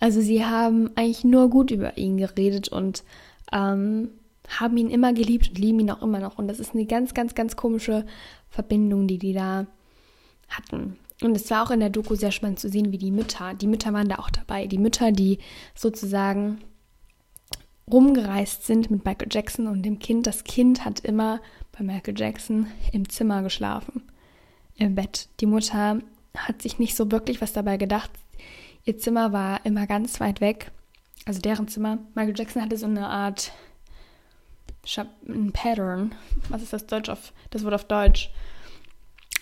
Also 0.01 0.21
sie 0.21 0.45
haben 0.45 0.91
eigentlich 0.97 1.25
nur 1.25 1.51
gut 1.51 1.71
über 1.71 1.99
ihn 1.99 2.17
geredet 2.17 2.69
und 2.69 3.05
ähm, 3.53 4.09
haben 4.49 4.77
ihn 4.77 4.91
immer 4.91 5.13
geliebt 5.13 5.51
und 5.51 5.59
lieben 5.59 5.81
ihn 5.81 5.91
auch 5.91 6.03
immer 6.03 6.19
noch. 6.19 6.39
Und 6.39 6.49
das 6.49 6.59
ist 6.59 6.75
eine 6.75 6.87
ganz, 6.87 7.15
ganz, 7.15 7.35
ganz 7.35 7.55
komische 7.55 8.07
Verbindung, 8.49 9.07
die 9.07 9.19
die 9.19 9.35
da 9.35 9.67
hatten. 10.49 10.99
Und 11.23 11.37
es 11.37 11.51
war 11.51 11.63
auch 11.63 11.71
in 11.71 11.81
der 11.81 11.91
Doku 11.91 12.15
sehr 12.15 12.33
spannend 12.33 12.59
zu 12.59 12.69
sehen, 12.69 12.93
wie 12.93 12.99
die 12.99 13.11
Mütter, 13.11 13.55
die 13.55 13.67
Mütter 13.67 13.93
waren 13.93 14.09
da 14.09 14.17
auch 14.17 14.31
dabei, 14.31 14.67
die 14.67 14.79
Mütter, 14.79 15.13
die 15.13 15.39
sozusagen 15.75 16.59
rumgereist 17.91 18.67
sind 18.67 18.91
mit 18.91 19.05
Michael 19.05 19.29
Jackson 19.31 19.67
und 19.67 19.83
dem 19.83 19.99
Kind. 19.99 20.27
Das 20.27 20.45
Kind 20.45 20.85
hat 20.85 21.01
immer 21.01 21.41
bei 21.73 21.85
Michael 21.85 22.19
Jackson 22.19 22.67
im 22.93 23.09
Zimmer 23.09 23.43
geschlafen, 23.43 24.03
im 24.77 24.95
Bett. 24.95 25.29
Die 25.41 25.47
Mutter 25.47 26.01
hat 26.37 26.63
sich 26.63 26.79
nicht 26.79 26.97
so 26.97 27.11
wirklich 27.11 27.41
was 27.41 27.53
dabei 27.53 27.77
gedacht. 27.77 28.11
Ihr 28.85 28.99
Zimmer 28.99 29.33
war 29.33 29.65
immer 29.65 29.87
ganz 29.87 30.21
weit 30.21 30.41
weg, 30.41 30.71
also 31.27 31.41
deren 31.41 31.69
Zimmer. 31.69 31.99
Michael 32.15 32.37
Jackson 32.37 32.63
hatte 32.63 32.77
so 32.77 32.87
eine 32.87 33.09
Art 33.09 33.53
ein 35.29 35.53
Pattern. 35.53 36.15
Was 36.49 36.63
ist 36.63 36.73
das 36.73 36.87
Deutsch 36.87 37.09
auf 37.09 37.33
das 37.51 37.65
Wort 37.65 37.75
auf 37.75 37.85
Deutsch? 37.85 38.31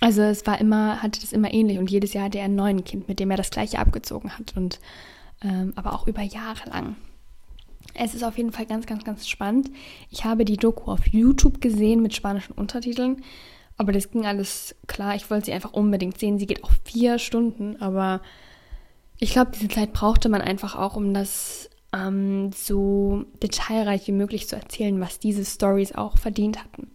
Also 0.01 0.23
es 0.23 0.47
war 0.47 0.61
immer, 0.61 1.03
hatte 1.03 1.21
das 1.21 1.33
immer 1.33 1.53
ähnlich 1.53 1.79
und 1.79 1.91
jedes 1.91 2.13
Jahr 2.13 2.27
hatte 2.27 2.39
er 2.39 2.45
ein 2.45 2.55
neues 2.55 2.85
Kind, 2.85 3.09
mit 3.09 3.19
dem 3.19 3.31
er 3.31 3.37
das 3.37 3.51
gleiche 3.51 3.79
abgezogen 3.79 4.37
hat 4.37 4.57
und 4.57 4.79
ähm, 5.43 5.73
aber 5.77 5.93
auch 5.93 6.07
über 6.07 6.23
Jahre 6.23 6.69
lang. 6.69 6.97
Es 7.95 8.15
ist 8.15 8.23
auf 8.23 8.37
jeden 8.37 8.53
Fall 8.53 8.67
ganz, 8.67 8.87
ganz, 8.87 9.05
ganz 9.05 9.29
spannend. 9.29 9.71
Ich 10.11 10.25
habe 10.25 10.45
die 10.45 10.57
Doku 10.57 10.91
auf 10.91 11.07
YouTube 11.09 11.61
gesehen 11.61 12.03
mit 12.03 12.15
spanischen 12.15 12.53
Untertiteln, 12.53 13.23
aber 13.77 13.93
das 13.93 14.11
ging 14.11 14.27
alles 14.27 14.75
klar. 14.87 15.15
Ich 15.17 15.31
wollte 15.31 15.47
sie 15.47 15.53
einfach 15.53 15.73
unbedingt 15.73 16.19
sehen. 16.19 16.39
Sie 16.39 16.47
geht 16.47 16.65
auch 16.65 16.73
vier 16.85 17.19
Stunden, 17.19 17.77
aber 17.81 18.21
ich 19.19 19.33
glaube, 19.33 19.51
diese 19.53 19.69
Zeit 19.69 19.93
brauchte 19.93 20.29
man 20.29 20.41
einfach 20.41 20.77
auch, 20.77 20.95
um 20.95 21.13
das 21.13 21.69
ähm, 21.93 22.53
so 22.53 23.25
detailreich 23.43 24.07
wie 24.07 24.13
möglich 24.13 24.49
zu 24.49 24.57
erzählen, 24.57 25.01
was 25.01 25.19
diese 25.19 25.45
Stories 25.45 25.95
auch 25.95 26.19
verdient 26.19 26.59
hatten. 26.63 26.91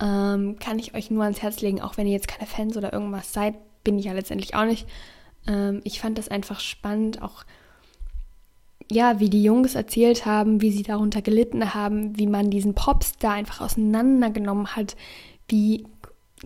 Ähm, 0.00 0.58
kann 0.58 0.78
ich 0.78 0.94
euch 0.94 1.10
nur 1.10 1.22
ans 1.22 1.40
Herz 1.40 1.60
legen, 1.62 1.80
auch 1.80 1.96
wenn 1.96 2.06
ihr 2.06 2.12
jetzt 2.12 2.28
keine 2.28 2.46
Fans 2.46 2.76
oder 2.76 2.92
irgendwas 2.92 3.32
seid, 3.32 3.54
bin 3.84 3.98
ich 3.98 4.04
ja 4.04 4.12
letztendlich 4.12 4.54
auch 4.54 4.66
nicht. 4.66 4.86
Ähm, 5.46 5.80
ich 5.84 6.00
fand 6.00 6.18
das 6.18 6.28
einfach 6.28 6.60
spannend, 6.60 7.22
auch 7.22 7.44
ja, 8.90 9.18
wie 9.18 9.30
die 9.30 9.42
Jungs 9.42 9.74
erzählt 9.74 10.26
haben, 10.26 10.60
wie 10.60 10.70
sie 10.70 10.82
darunter 10.82 11.22
gelitten 11.22 11.74
haben, 11.74 12.16
wie 12.18 12.26
man 12.26 12.50
diesen 12.50 12.74
Popstar 12.74 13.32
einfach 13.32 13.60
auseinandergenommen 13.60 14.76
hat, 14.76 14.96
wie 15.48 15.86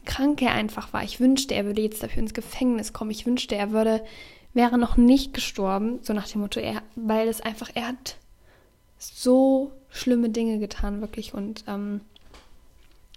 krank 0.05 0.41
er 0.41 0.53
einfach 0.53 0.93
war. 0.93 1.03
Ich 1.05 1.21
wünschte, 1.21 1.55
er 1.55 1.67
würde 1.67 1.83
jetzt 1.83 2.03
dafür 2.03 2.23
ins 2.23 2.35
Gefängnis 2.35 2.93
kommen. 2.93 3.11
Ich 3.11 3.27
wünschte, 3.27 3.57
er 3.57 3.73
würde, 3.73 4.03
wäre 4.55 4.79
noch 4.79 4.97
nicht 4.97 5.35
gestorben, 5.35 5.99
so 6.03 6.13
nach 6.13 6.29
dem 6.29 6.41
Motto, 6.41 6.61
er, 6.61 6.83
weil 6.97 7.29
es 7.29 7.41
einfach, 7.41 7.71
er 7.75 7.89
hat 7.89 8.17
so 8.99 9.73
schlimme 9.89 10.31
Dinge 10.31 10.59
getan, 10.59 11.01
wirklich. 11.01 11.35
Und 11.35 11.65
ähm, 11.67 12.01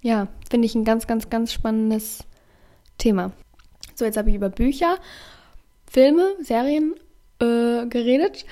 ja, 0.01 0.27
finde 0.49 0.65
ich 0.65 0.75
ein 0.75 0.85
ganz, 0.85 1.07
ganz, 1.07 1.29
ganz 1.29 1.53
spannendes 1.53 2.25
Thema. 2.97 3.31
So, 3.95 4.05
jetzt 4.05 4.17
habe 4.17 4.29
ich 4.29 4.35
über 4.35 4.49
Bücher, 4.49 4.97
Filme, 5.89 6.35
Serien 6.41 6.95
äh, 7.39 7.85
geredet 7.85 8.45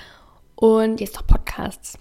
und 0.62 1.02
jetzt 1.02 1.16
noch 1.16 1.26
Podcasts. 1.26 1.98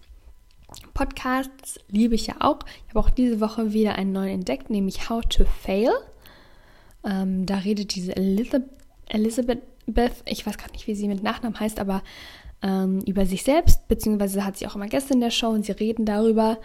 Podcasts 0.92 1.80
liebe 1.88 2.14
ich 2.14 2.26
ja 2.26 2.34
auch. 2.40 2.58
Ich 2.86 2.94
habe 2.94 3.00
auch 3.00 3.10
diese 3.10 3.40
Woche 3.40 3.72
wieder 3.72 3.94
einen 3.94 4.12
neuen 4.12 4.34
entdeckt, 4.34 4.68
nämlich 4.68 5.08
How 5.08 5.24
to 5.24 5.44
Fail. 5.46 5.90
Ähm, 7.02 7.46
da 7.46 7.56
redet 7.56 7.94
diese 7.94 8.14
Elizabeth, 8.14 8.68
Elizabeth, 9.06 9.62
ich 10.26 10.46
weiß 10.46 10.58
gar 10.58 10.70
nicht, 10.72 10.86
wie 10.86 10.94
sie 10.94 11.08
mit 11.08 11.22
Nachnamen 11.22 11.58
heißt, 11.58 11.80
aber 11.80 12.02
ähm, 12.60 13.00
über 13.06 13.24
sich 13.24 13.44
selbst, 13.44 13.88
beziehungsweise 13.88 14.44
hat 14.44 14.58
sie 14.58 14.66
auch 14.66 14.76
immer 14.76 14.88
Gäste 14.88 15.14
in 15.14 15.20
der 15.20 15.30
Show 15.30 15.48
und 15.48 15.64
sie 15.64 15.72
reden 15.72 16.04
darüber, 16.04 16.58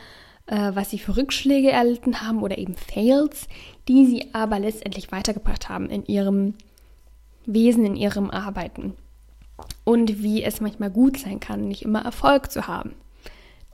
äh, 0.48 0.72
was 0.74 0.90
sie 0.90 1.00
für 1.00 1.16
Rückschläge 1.16 1.72
erlitten 1.72 2.20
haben 2.22 2.44
oder 2.44 2.58
eben 2.58 2.76
Fails, 2.76 3.48
die 3.88 4.06
sie 4.06 4.34
aber 4.34 4.60
letztendlich 4.60 5.14
weitergebracht 5.14 5.70
haben 5.70 5.90
in 5.90 6.06
ihrem 6.08 6.56
Wesen, 7.46 7.86
in 7.86 7.96
ihrem 7.96 8.32
Arbeiten. 8.32 8.96
Und 9.84 10.22
wie 10.22 10.44
es 10.44 10.62
manchmal 10.62 10.89
gut 10.89 11.18
sein 11.18 11.39
kann, 11.39 11.68
nicht 11.68 11.84
immer 11.84 12.04
Erfolg 12.04 12.52
zu 12.52 12.68
haben. 12.68 12.94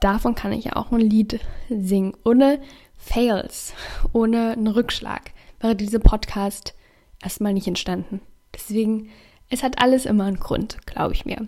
Davon 0.00 0.34
kann 0.34 0.52
ich 0.52 0.64
ja 0.64 0.76
auch 0.76 0.90
ein 0.90 1.00
Lied 1.00 1.40
singen. 1.68 2.14
Ohne 2.24 2.60
Fails, 2.96 3.72
ohne 4.12 4.52
einen 4.52 4.68
Rückschlag 4.68 5.32
wäre 5.60 5.76
dieser 5.76 5.98
Podcast 5.98 6.74
erstmal 7.22 7.52
nicht 7.52 7.66
entstanden. 7.66 8.20
Deswegen, 8.54 9.10
es 9.48 9.62
hat 9.62 9.80
alles 9.80 10.06
immer 10.06 10.24
einen 10.24 10.40
Grund, 10.40 10.78
glaube 10.86 11.14
ich 11.14 11.24
mir. 11.24 11.46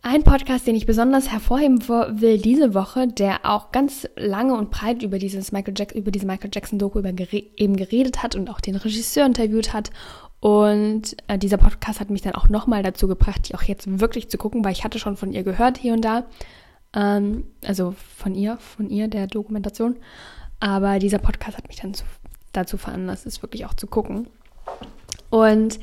Ein 0.00 0.22
Podcast, 0.22 0.66
den 0.66 0.76
ich 0.76 0.86
besonders 0.86 1.30
hervorheben 1.30 1.86
will 1.88 2.38
diese 2.38 2.72
Woche, 2.72 3.08
der 3.08 3.44
auch 3.44 3.72
ganz 3.72 4.08
lange 4.16 4.54
und 4.54 4.70
breit 4.70 5.02
über 5.02 5.18
dieses 5.18 5.50
Michael 5.50 5.74
Jack 5.76 5.92
über 5.92 6.10
diese 6.10 6.24
Michael 6.24 6.50
Jackson 6.52 6.78
Doku 6.78 7.00
über 7.00 7.12
gere 7.12 7.42
eben 7.56 7.76
geredet 7.76 8.22
hat 8.22 8.36
und 8.36 8.48
auch 8.48 8.60
den 8.60 8.76
Regisseur 8.76 9.26
interviewt 9.26 9.72
hat. 9.72 9.90
Und 10.40 11.16
äh, 11.26 11.38
dieser 11.38 11.56
Podcast 11.56 12.00
hat 12.00 12.10
mich 12.10 12.22
dann 12.22 12.34
auch 12.34 12.48
nochmal 12.48 12.82
dazu 12.82 13.08
gebracht, 13.08 13.48
die 13.48 13.54
auch 13.54 13.62
jetzt 13.62 14.00
wirklich 14.00 14.28
zu 14.28 14.38
gucken, 14.38 14.64
weil 14.64 14.72
ich 14.72 14.84
hatte 14.84 14.98
schon 14.98 15.16
von 15.16 15.32
ihr 15.32 15.42
gehört 15.42 15.78
hier 15.78 15.94
und 15.94 16.04
da. 16.04 16.24
Ähm, 16.94 17.44
also 17.64 17.94
von 18.16 18.34
ihr, 18.34 18.56
von 18.58 18.88
ihr, 18.88 19.08
der 19.08 19.26
Dokumentation. 19.26 19.96
Aber 20.60 20.98
dieser 20.98 21.18
Podcast 21.18 21.56
hat 21.56 21.68
mich 21.68 21.78
dann 21.78 21.94
zu, 21.94 22.04
dazu 22.52 22.76
veranlasst, 22.76 23.26
es 23.26 23.42
wirklich 23.42 23.66
auch 23.66 23.74
zu 23.74 23.86
gucken. 23.86 24.28
Und 25.30 25.78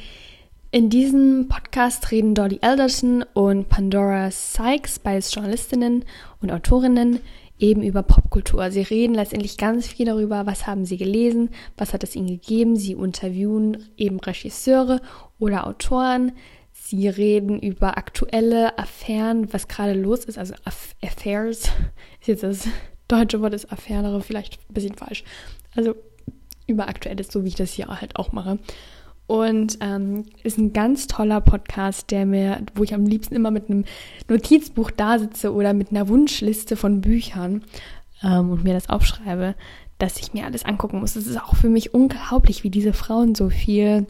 in 0.71 0.89
diesem 0.89 1.47
Podcast 1.47 2.11
reden 2.11 2.35
Dolly 2.35 2.59
Alderton 2.61 3.23
und 3.33 3.69
Pandora 3.69 4.31
Sykes, 4.31 4.99
beides 4.99 5.33
Journalistinnen 5.33 6.03
und 6.41 6.51
Autorinnen, 6.51 7.19
eben 7.59 7.83
über 7.83 8.03
Popkultur. 8.03 8.69
Sie 8.71 8.81
reden 8.81 9.15
letztendlich 9.15 9.57
ganz 9.57 9.87
viel 9.87 10.05
darüber, 10.05 10.45
was 10.45 10.67
haben 10.67 10.85
sie 10.85 10.97
gelesen, 10.97 11.49
was 11.77 11.93
hat 11.93 12.03
es 12.03 12.15
ihnen 12.15 12.27
gegeben. 12.27 12.75
Sie 12.75 12.93
interviewen 12.93 13.89
eben 13.97 14.19
Regisseure 14.19 15.01
oder 15.39 15.67
Autoren. 15.67 16.33
Sie 16.73 17.07
reden 17.07 17.59
über 17.59 17.97
aktuelle 17.97 18.77
Affären, 18.77 19.51
was 19.53 19.67
gerade 19.67 19.93
los 19.93 20.25
ist, 20.25 20.37
also 20.37 20.53
Affairs, 21.01 21.63
ist 22.19 22.27
jetzt 22.27 22.43
das 22.43 22.67
deutsche 23.07 23.41
Wort 23.41 23.53
ist 23.53 23.71
Affäre, 23.71 24.21
vielleicht 24.21 24.59
ein 24.69 24.73
bisschen 24.73 24.95
falsch. 24.95 25.23
Also 25.75 25.95
über 26.67 26.87
Aktuelles, 26.87 27.27
so 27.31 27.43
wie 27.43 27.49
ich 27.49 27.55
das 27.55 27.73
hier 27.73 27.87
halt 27.87 28.15
auch 28.15 28.31
mache. 28.31 28.59
Und 29.27 29.79
ähm, 29.81 30.25
ist 30.43 30.57
ein 30.57 30.73
ganz 30.73 31.07
toller 31.07 31.41
Podcast, 31.41 32.11
der 32.11 32.25
mir, 32.25 32.61
wo 32.75 32.83
ich 32.83 32.93
am 32.93 33.05
liebsten 33.05 33.35
immer 33.35 33.49
mit 33.49 33.69
einem 33.69 33.85
Notizbuch 34.29 34.91
da 34.91 35.17
sitze 35.17 35.53
oder 35.53 35.73
mit 35.73 35.91
einer 35.91 36.07
Wunschliste 36.07 36.75
von 36.75 37.01
Büchern 37.01 37.63
ähm, 38.23 38.51
und 38.51 38.63
mir 38.63 38.73
das 38.73 38.89
aufschreibe. 38.89 39.55
das 39.97 40.17
ich 40.17 40.33
mir 40.33 40.45
alles 40.45 40.65
angucken 40.65 40.99
muss. 40.99 41.15
Es 41.15 41.25
ist 41.25 41.41
auch 41.41 41.55
für 41.55 41.69
mich 41.69 41.93
unglaublich, 41.93 42.63
wie 42.63 42.69
diese 42.69 42.93
Frauen 42.93 43.33
so 43.33 43.49
viel 43.49 44.05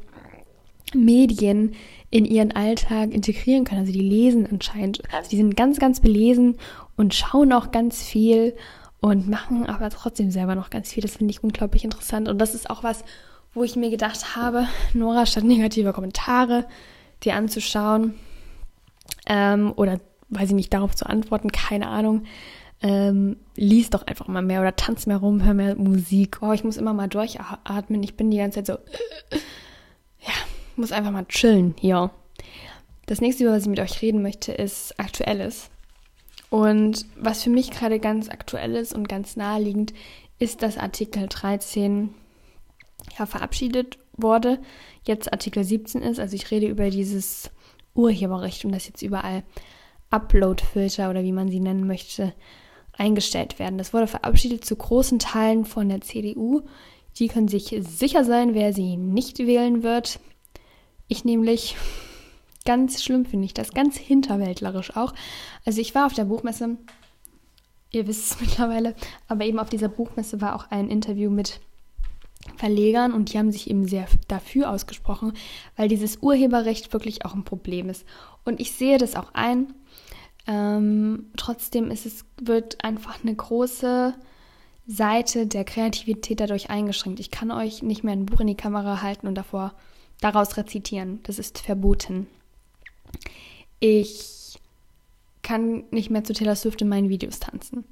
Medien 0.93 1.75
in 2.10 2.25
ihren 2.25 2.51
Alltag 2.51 3.12
integrieren 3.13 3.65
können. 3.65 3.82
Also 3.82 3.93
die 3.93 3.99
lesen 3.99 4.47
anscheinend, 4.49 5.01
also 5.13 5.30
die 5.30 5.38
sind 5.38 5.56
ganz, 5.56 5.80
ganz 5.80 5.99
belesen 5.99 6.58
und 6.95 7.13
schauen 7.13 7.54
auch 7.54 7.71
ganz 7.71 8.04
viel 8.04 8.56
und 8.99 9.30
machen 9.30 9.65
aber 9.67 9.89
trotzdem 9.89 10.32
selber 10.32 10.56
noch 10.56 10.69
ganz 10.69 10.91
viel. 10.91 11.01
Das 11.01 11.17
finde 11.17 11.32
ich 11.32 11.43
unglaublich 11.43 11.84
interessant. 11.84 12.28
Und 12.28 12.39
das 12.39 12.56
ist 12.56 12.69
auch 12.69 12.84
was, 12.84 13.04
wo 13.56 13.63
ich 13.63 13.76
mir 13.76 13.89
gedacht 13.89 14.36
habe, 14.36 14.68
Nora, 14.94 15.26
statt 15.26 15.44
negative 15.44 15.94
Kommentare 15.94 16.65
dir 17.24 17.36
anzuschauen 17.36 18.13
ähm, 19.26 19.74
oder 19.76 20.00
weiß 20.30 20.50
ich 20.50 20.56
nicht, 20.56 20.74
darauf 20.74 20.96
zu 20.96 21.08
antworten, 21.08 21.52
keine 21.52 21.88
Ahnung, 21.88 22.26
ähm, 22.82 23.38
lies 23.56 23.89
doch 23.89 24.06
einfach 24.06 24.28
mal 24.28 24.41
mehr 24.41 24.62
oder 24.62 24.76
tanz 24.76 25.06
mehr 25.08 25.18
rum, 25.18 25.44
hör 25.44 25.54
mehr 25.54 25.76
Musik. 25.76 26.39
Oh, 26.41 26.52
ich 26.52 26.63
muss 26.63 26.78
immer 26.78 26.94
mal 26.94 27.08
durchatmen. 27.08 28.04
Ich 28.04 28.15
bin 28.15 28.30
die 28.30 28.38
ganze 28.38 28.63
Zeit 28.63 28.68
so, 28.68 28.74
ja, 30.20 30.34
muss 30.76 30.91
einfach 30.91 31.12
mal 31.12 31.26
chillen 31.26 31.74
hier. 31.80 32.12
Das 33.06 33.22
nächste, 33.22 33.44
über 33.44 33.54
was 33.54 33.63
ich 33.63 33.70
mit 33.70 33.80
euch 33.80 34.02
reden 34.02 34.22
möchte, 34.22 34.52
ist 34.52 35.00
Aktuelles. 35.00 35.70
Und 36.50 37.06
was 37.15 37.44
für 37.44 37.50
mich 37.50 37.72
gerade 37.72 38.00
ganz 38.00 38.30
aktuell 38.30 38.76
ist 38.76 38.94
und 38.94 39.08
ganz 39.08 39.36
naheliegend, 39.36 39.94
ist, 40.38 40.62
dass 40.62 40.78
Artikel 40.78 41.28
13 41.28 42.13
ja, 43.18 43.26
verabschiedet 43.26 43.98
wurde, 44.18 44.60
jetzt 45.06 45.32
Artikel 45.32 45.63
17 45.63 46.02
ist. 46.02 46.20
Also 46.20 46.36
ich 46.36 46.50
rede 46.52 46.68
über 46.68 46.89
dieses 46.89 47.52
Urheberrecht 47.94 48.65
und 48.65 48.72
das 48.72 48.88
jetzt 48.88 49.02
überall 49.02 49.44
Upload-Filter 50.10 51.10
oder 51.10 51.24
wie 51.24 51.32
man 51.32 51.50
sie 51.50 51.60
nennen 51.60 51.88
möchte, 51.88 52.34
eingestellt 52.94 53.60
werden. 53.60 53.78
Das 53.78 53.94
wurde 53.94 54.08
verabschiedet 54.08 54.63
zu 54.63 54.76
großen 54.76 55.20
Teilen 55.20 55.65
von 55.65 55.89
der 55.89 56.02
CDU. 56.02 56.62
Die 57.18 57.28
können 57.28 57.48
sich 57.48 57.76
sicher 57.80 58.24
sein, 58.24 58.54
wer 58.54 58.74
sie 58.74 58.98
nicht 58.98 59.39
wählen 59.39 59.84
wird. 59.84 60.20
Ich 61.08 61.24
nämlich 61.24 61.76
ganz 62.65 63.04
schlimm 63.04 63.26
finde 63.26 63.46
ich 63.46 63.54
das, 63.54 63.72
ganz 63.72 63.98
hinterwäldlerisch 63.98 64.96
auch. 64.96 65.13
Also 65.65 65.80
ich 65.80 65.96
war 65.96 66.08
auf 66.08 66.13
der 66.13 66.26
Buchmesse, 66.26 66.78
ihr 67.91 68.08
wisst 68.08 68.32
es 68.32 68.41
mittlerweile, 68.41 68.96
aber 69.28 69.46
eben 69.46 69.60
auf 69.60 69.70
dieser 69.70 69.88
Buchmesse 69.88 70.41
war 70.41 70.56
auch 70.56 70.72
ein 70.72 70.89
Interview 70.89 71.30
mit 71.30 71.62
Verlegern 72.58 73.12
und 73.13 73.34
die 73.34 73.38
haben 73.38 73.51
sich 73.51 73.69
eben 73.69 73.88
sehr 73.88 74.08
dafür 74.27 74.69
ausgesprochen, 74.69 75.34
weil 75.75 75.88
dieses 75.88 76.17
Urheberrecht 76.17 76.93
wirklich 76.93 77.25
auch 77.25 77.34
ein 77.34 77.43
Problem 77.43 77.89
ist. 77.89 78.05
Und 78.43 78.60
ich 78.60 78.71
sehe 78.71 78.97
das 78.97 79.15
auch 79.15 79.34
ein. 79.34 79.73
Ähm, 80.47 81.31
trotzdem 81.38 81.89
ist 81.89 82.05
es, 82.05 82.25
wird 82.39 82.84
einfach 82.84 83.23
eine 83.23 83.36
große 83.36 84.13
Seite 84.88 85.47
der 85.47 85.65
Kreativität 85.65 86.39
dadurch 86.39 86.69
eingeschränkt. 86.69 87.19
Ich 87.19 87.31
kann 87.31 87.51
euch 87.51 87.81
nicht 87.81 88.03
mehr 88.03 88.13
ein 88.13 88.27
Buch 88.27 88.39
in 88.39 88.47
die 88.47 88.55
Kamera 88.55 89.01
halten 89.01 89.27
und 89.27 89.36
davor 89.36 89.73
daraus 90.21 90.58
rezitieren. 90.58 91.19
Das 91.23 91.39
ist 91.39 91.60
verboten. 91.60 92.27
Ich 93.79 94.60
kann 95.41 95.84
nicht 95.91 96.10
mehr 96.10 96.23
zu 96.23 96.34
Taylor 96.34 96.55
Swift 96.55 96.81
in 96.81 96.89
meinen 96.89 97.10
Videos 97.10 97.39
tanzen. 97.39 97.86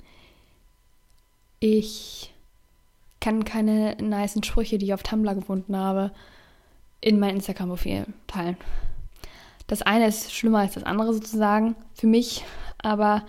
Ich 1.59 2.32
kann 3.23 3.45
keine 3.45 3.95
nice 4.01 4.38
Sprüche, 4.43 4.77
die 4.77 4.88
ich 4.88 4.93
auf 4.93 5.01
Tumblr 5.01 5.33
gefunden 5.33 5.77
habe, 5.77 6.12
in 6.99 7.19
mein 7.19 7.36
Instagram-Profil 7.36 8.05
teilen. 8.27 8.57
Das 9.65 9.81
eine 9.81 10.07
ist 10.07 10.33
schlimmer 10.33 10.59
als 10.59 10.73
das 10.73 10.83
andere 10.83 11.13
sozusagen 11.13 11.77
für 11.93 12.07
mich, 12.07 12.43
aber 12.79 13.23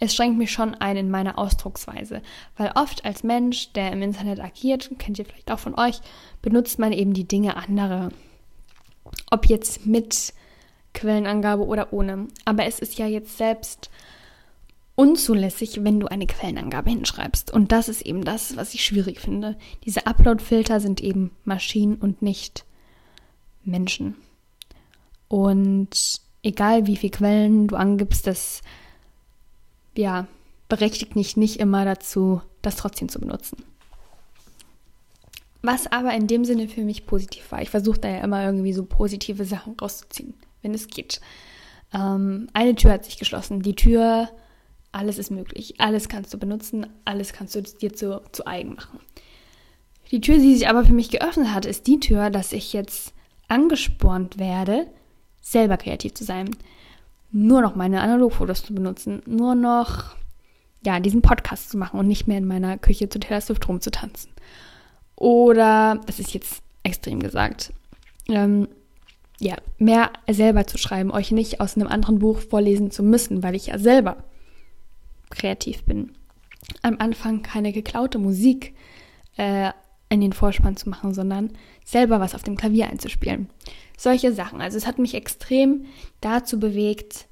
es 0.00 0.14
schränkt 0.14 0.36
mich 0.36 0.50
schon 0.50 0.74
ein 0.74 0.96
in 0.96 1.10
meiner 1.10 1.38
Ausdrucksweise, 1.38 2.22
weil 2.56 2.72
oft 2.74 3.04
als 3.04 3.22
Mensch, 3.22 3.72
der 3.72 3.92
im 3.92 4.02
Internet 4.02 4.40
agiert, 4.40 4.90
kennt 4.98 5.18
ihr 5.20 5.24
vielleicht 5.24 5.50
auch 5.52 5.60
von 5.60 5.78
euch, 5.78 6.00
benutzt 6.42 6.80
man 6.80 6.92
eben 6.92 7.14
die 7.14 7.28
Dinge 7.28 7.56
anderer. 7.56 8.08
Ob 9.30 9.46
jetzt 9.46 9.86
mit 9.86 10.34
Quellenangabe 10.92 11.64
oder 11.64 11.92
ohne. 11.92 12.26
Aber 12.44 12.64
es 12.64 12.80
ist 12.80 12.98
ja 12.98 13.06
jetzt 13.06 13.38
selbst 13.38 13.90
unzulässig, 14.96 15.84
wenn 15.84 16.00
du 16.00 16.08
eine 16.08 16.26
Quellenangabe 16.26 16.90
hinschreibst. 16.90 17.52
Und 17.52 17.70
das 17.70 17.88
ist 17.88 18.02
eben 18.02 18.24
das, 18.24 18.56
was 18.56 18.74
ich 18.74 18.84
schwierig 18.84 19.20
finde. 19.20 19.56
Diese 19.84 20.06
Upload-Filter 20.06 20.80
sind 20.80 21.00
eben 21.00 21.30
Maschinen 21.44 21.96
und 21.96 22.22
nicht 22.22 22.64
Menschen. 23.62 24.16
Und 25.28 26.20
egal 26.42 26.86
wie 26.86 26.96
viele 26.96 27.10
Quellen 27.10 27.68
du 27.68 27.76
angibst, 27.76 28.26
das 28.26 28.62
ja, 29.96 30.26
berechtigt 30.68 31.14
mich 31.14 31.36
nicht 31.36 31.60
immer 31.60 31.84
dazu, 31.84 32.40
das 32.62 32.76
trotzdem 32.76 33.08
zu 33.08 33.20
benutzen. 33.20 33.58
Was 35.62 35.90
aber 35.90 36.14
in 36.14 36.26
dem 36.26 36.44
Sinne 36.44 36.68
für 36.68 36.82
mich 36.82 37.06
positiv 37.06 37.50
war. 37.50 37.60
Ich 37.60 37.70
versuche 37.70 37.98
da 37.98 38.08
ja 38.08 38.18
immer 38.18 38.44
irgendwie 38.44 38.72
so 38.72 38.84
positive 38.84 39.44
Sachen 39.44 39.74
rauszuziehen, 39.80 40.34
wenn 40.62 40.74
es 40.74 40.88
geht. 40.88 41.20
Ähm, 41.92 42.48
eine 42.52 42.74
Tür 42.74 42.92
hat 42.92 43.04
sich 43.04 43.18
geschlossen. 43.18 43.62
Die 43.62 43.74
Tür, 43.74 44.28
alles 44.92 45.18
ist 45.18 45.30
möglich. 45.30 45.74
Alles 45.78 46.08
kannst 46.08 46.32
du 46.32 46.38
benutzen, 46.38 46.86
alles 47.04 47.32
kannst 47.32 47.54
du 47.54 47.62
dir 47.62 47.92
zu, 47.92 48.22
zu 48.32 48.46
eigen 48.46 48.74
machen. 48.74 49.00
Die 50.10 50.20
Tür, 50.20 50.36
die 50.36 50.54
sich 50.54 50.68
aber 50.68 50.84
für 50.84 50.92
mich 50.92 51.10
geöffnet 51.10 51.52
hat, 51.52 51.66
ist 51.66 51.86
die 51.86 52.00
Tür, 52.00 52.30
dass 52.30 52.52
ich 52.52 52.72
jetzt 52.72 53.12
angespornt 53.48 54.38
werde, 54.38 54.86
selber 55.40 55.76
kreativ 55.76 56.14
zu 56.14 56.24
sein. 56.24 56.50
Nur 57.32 57.60
noch 57.60 57.74
meine 57.74 58.00
Analogfotos 58.00 58.64
zu 58.64 58.74
benutzen, 58.74 59.22
nur 59.26 59.54
noch 59.54 60.16
ja, 60.84 61.00
diesen 61.00 61.22
Podcast 61.22 61.70
zu 61.70 61.76
machen 61.76 61.98
und 61.98 62.06
nicht 62.06 62.28
mehr 62.28 62.38
in 62.38 62.46
meiner 62.46 62.78
Küche 62.78 63.08
zu 63.08 63.18
Taylor 63.18 63.40
Swift 63.40 63.68
rumzutanzen. 63.68 64.30
Oder, 65.16 66.00
das 66.06 66.20
ist 66.20 66.32
jetzt 66.32 66.62
extrem 66.84 67.20
gesagt, 67.20 67.72
ähm, 68.28 68.68
ja, 69.38 69.56
mehr 69.78 70.10
selber 70.30 70.66
zu 70.66 70.78
schreiben, 70.78 71.10
euch 71.10 71.30
nicht 71.32 71.60
aus 71.60 71.76
einem 71.76 71.88
anderen 71.88 72.20
Buch 72.20 72.38
vorlesen 72.38 72.90
zu 72.90 73.02
müssen, 73.02 73.42
weil 73.42 73.54
ich 73.54 73.66
ja 73.66 73.78
selber 73.78 74.16
kreativ 75.30 75.84
bin. 75.84 76.12
Am 76.82 76.96
Anfang 76.98 77.42
keine 77.42 77.72
geklaute 77.72 78.18
Musik 78.18 78.74
äh, 79.36 79.70
in 80.08 80.20
den 80.20 80.32
Vorspann 80.32 80.76
zu 80.76 80.88
machen, 80.88 81.14
sondern 81.14 81.50
selber 81.84 82.20
was 82.20 82.34
auf 82.34 82.42
dem 82.42 82.56
Klavier 82.56 82.88
einzuspielen. 82.88 83.48
Solche 83.96 84.32
Sachen. 84.32 84.60
Also 84.60 84.76
es 84.76 84.86
hat 84.86 84.98
mich 84.98 85.14
extrem 85.14 85.86
dazu 86.20 86.60
bewegt, 86.60 87.26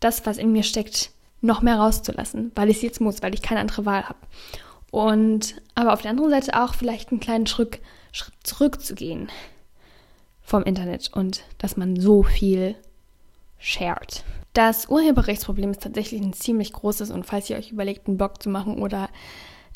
das, 0.00 0.26
was 0.26 0.38
in 0.38 0.52
mir 0.52 0.62
steckt, 0.62 1.10
noch 1.40 1.62
mehr 1.62 1.76
rauszulassen, 1.76 2.52
weil 2.54 2.70
ich 2.70 2.76
es 2.76 2.82
jetzt 2.82 3.00
muss, 3.00 3.22
weil 3.22 3.34
ich 3.34 3.42
keine 3.42 3.60
andere 3.60 3.84
Wahl 3.84 4.08
habe. 4.08 4.18
Und 4.90 5.60
aber 5.74 5.92
auf 5.92 6.02
der 6.02 6.10
anderen 6.10 6.30
Seite 6.30 6.60
auch 6.60 6.74
vielleicht 6.74 7.10
einen 7.10 7.20
kleinen 7.20 7.46
Schritt, 7.46 7.80
Schritt 8.12 8.34
zurückzugehen 8.42 9.28
vom 10.42 10.62
Internet 10.62 11.10
und 11.12 11.42
dass 11.58 11.76
man 11.76 12.00
so 12.00 12.22
viel 12.22 12.76
shared. 13.58 14.24
Das 14.52 14.88
Urheberrechtsproblem 14.88 15.70
ist 15.70 15.82
tatsächlich 15.82 16.20
ein 16.22 16.32
ziemlich 16.32 16.72
großes 16.72 17.10
und 17.10 17.26
falls 17.26 17.50
ihr 17.50 17.56
euch 17.56 17.72
überlegt, 17.72 18.06
einen 18.06 18.16
Blog 18.16 18.42
zu 18.42 18.48
machen 18.48 18.78
oder 18.78 19.10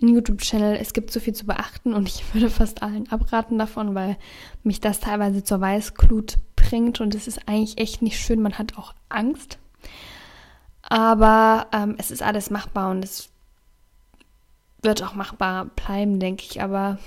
einen 0.01 0.15
YouTube-Channel, 0.15 0.77
es 0.77 0.93
gibt 0.93 1.11
so 1.11 1.21
viel 1.21 1.35
zu 1.35 1.47
beachten 1.47 1.93
und 1.93 2.09
ich 2.15 2.35
würde 2.35 2.51
fast 2.51 2.83
allen 2.83 3.11
abraten 3.11 3.59
davon, 3.59 3.95
weil 3.95 4.17
mich 4.63 4.81
das 4.81 5.01
teilweise 5.01 5.45
zur 5.45 5.61
Weißglut 5.61 6.37
bringt 6.57 7.01
und 7.01 7.15
es 7.15 7.27
ist 7.27 7.47
eigentlich 7.49 7.79
echt 7.79 8.03
nicht 8.03 8.19
schön. 8.19 8.41
Man 8.41 8.59
hat 8.59 8.79
auch 8.79 8.95
Angst. 9.09 9.59
Aber 10.83 11.69
ähm, 11.73 11.95
es 11.99 12.11
ist 12.11 12.23
alles 12.23 12.51
machbar 12.51 12.91
und 12.91 13.05
es 13.05 13.29
wird 14.83 15.03
auch 15.03 15.15
machbar 15.15 15.67
bleiben, 15.67 16.19
denke 16.19 16.45
ich. 16.49 16.63
Aber 16.63 16.99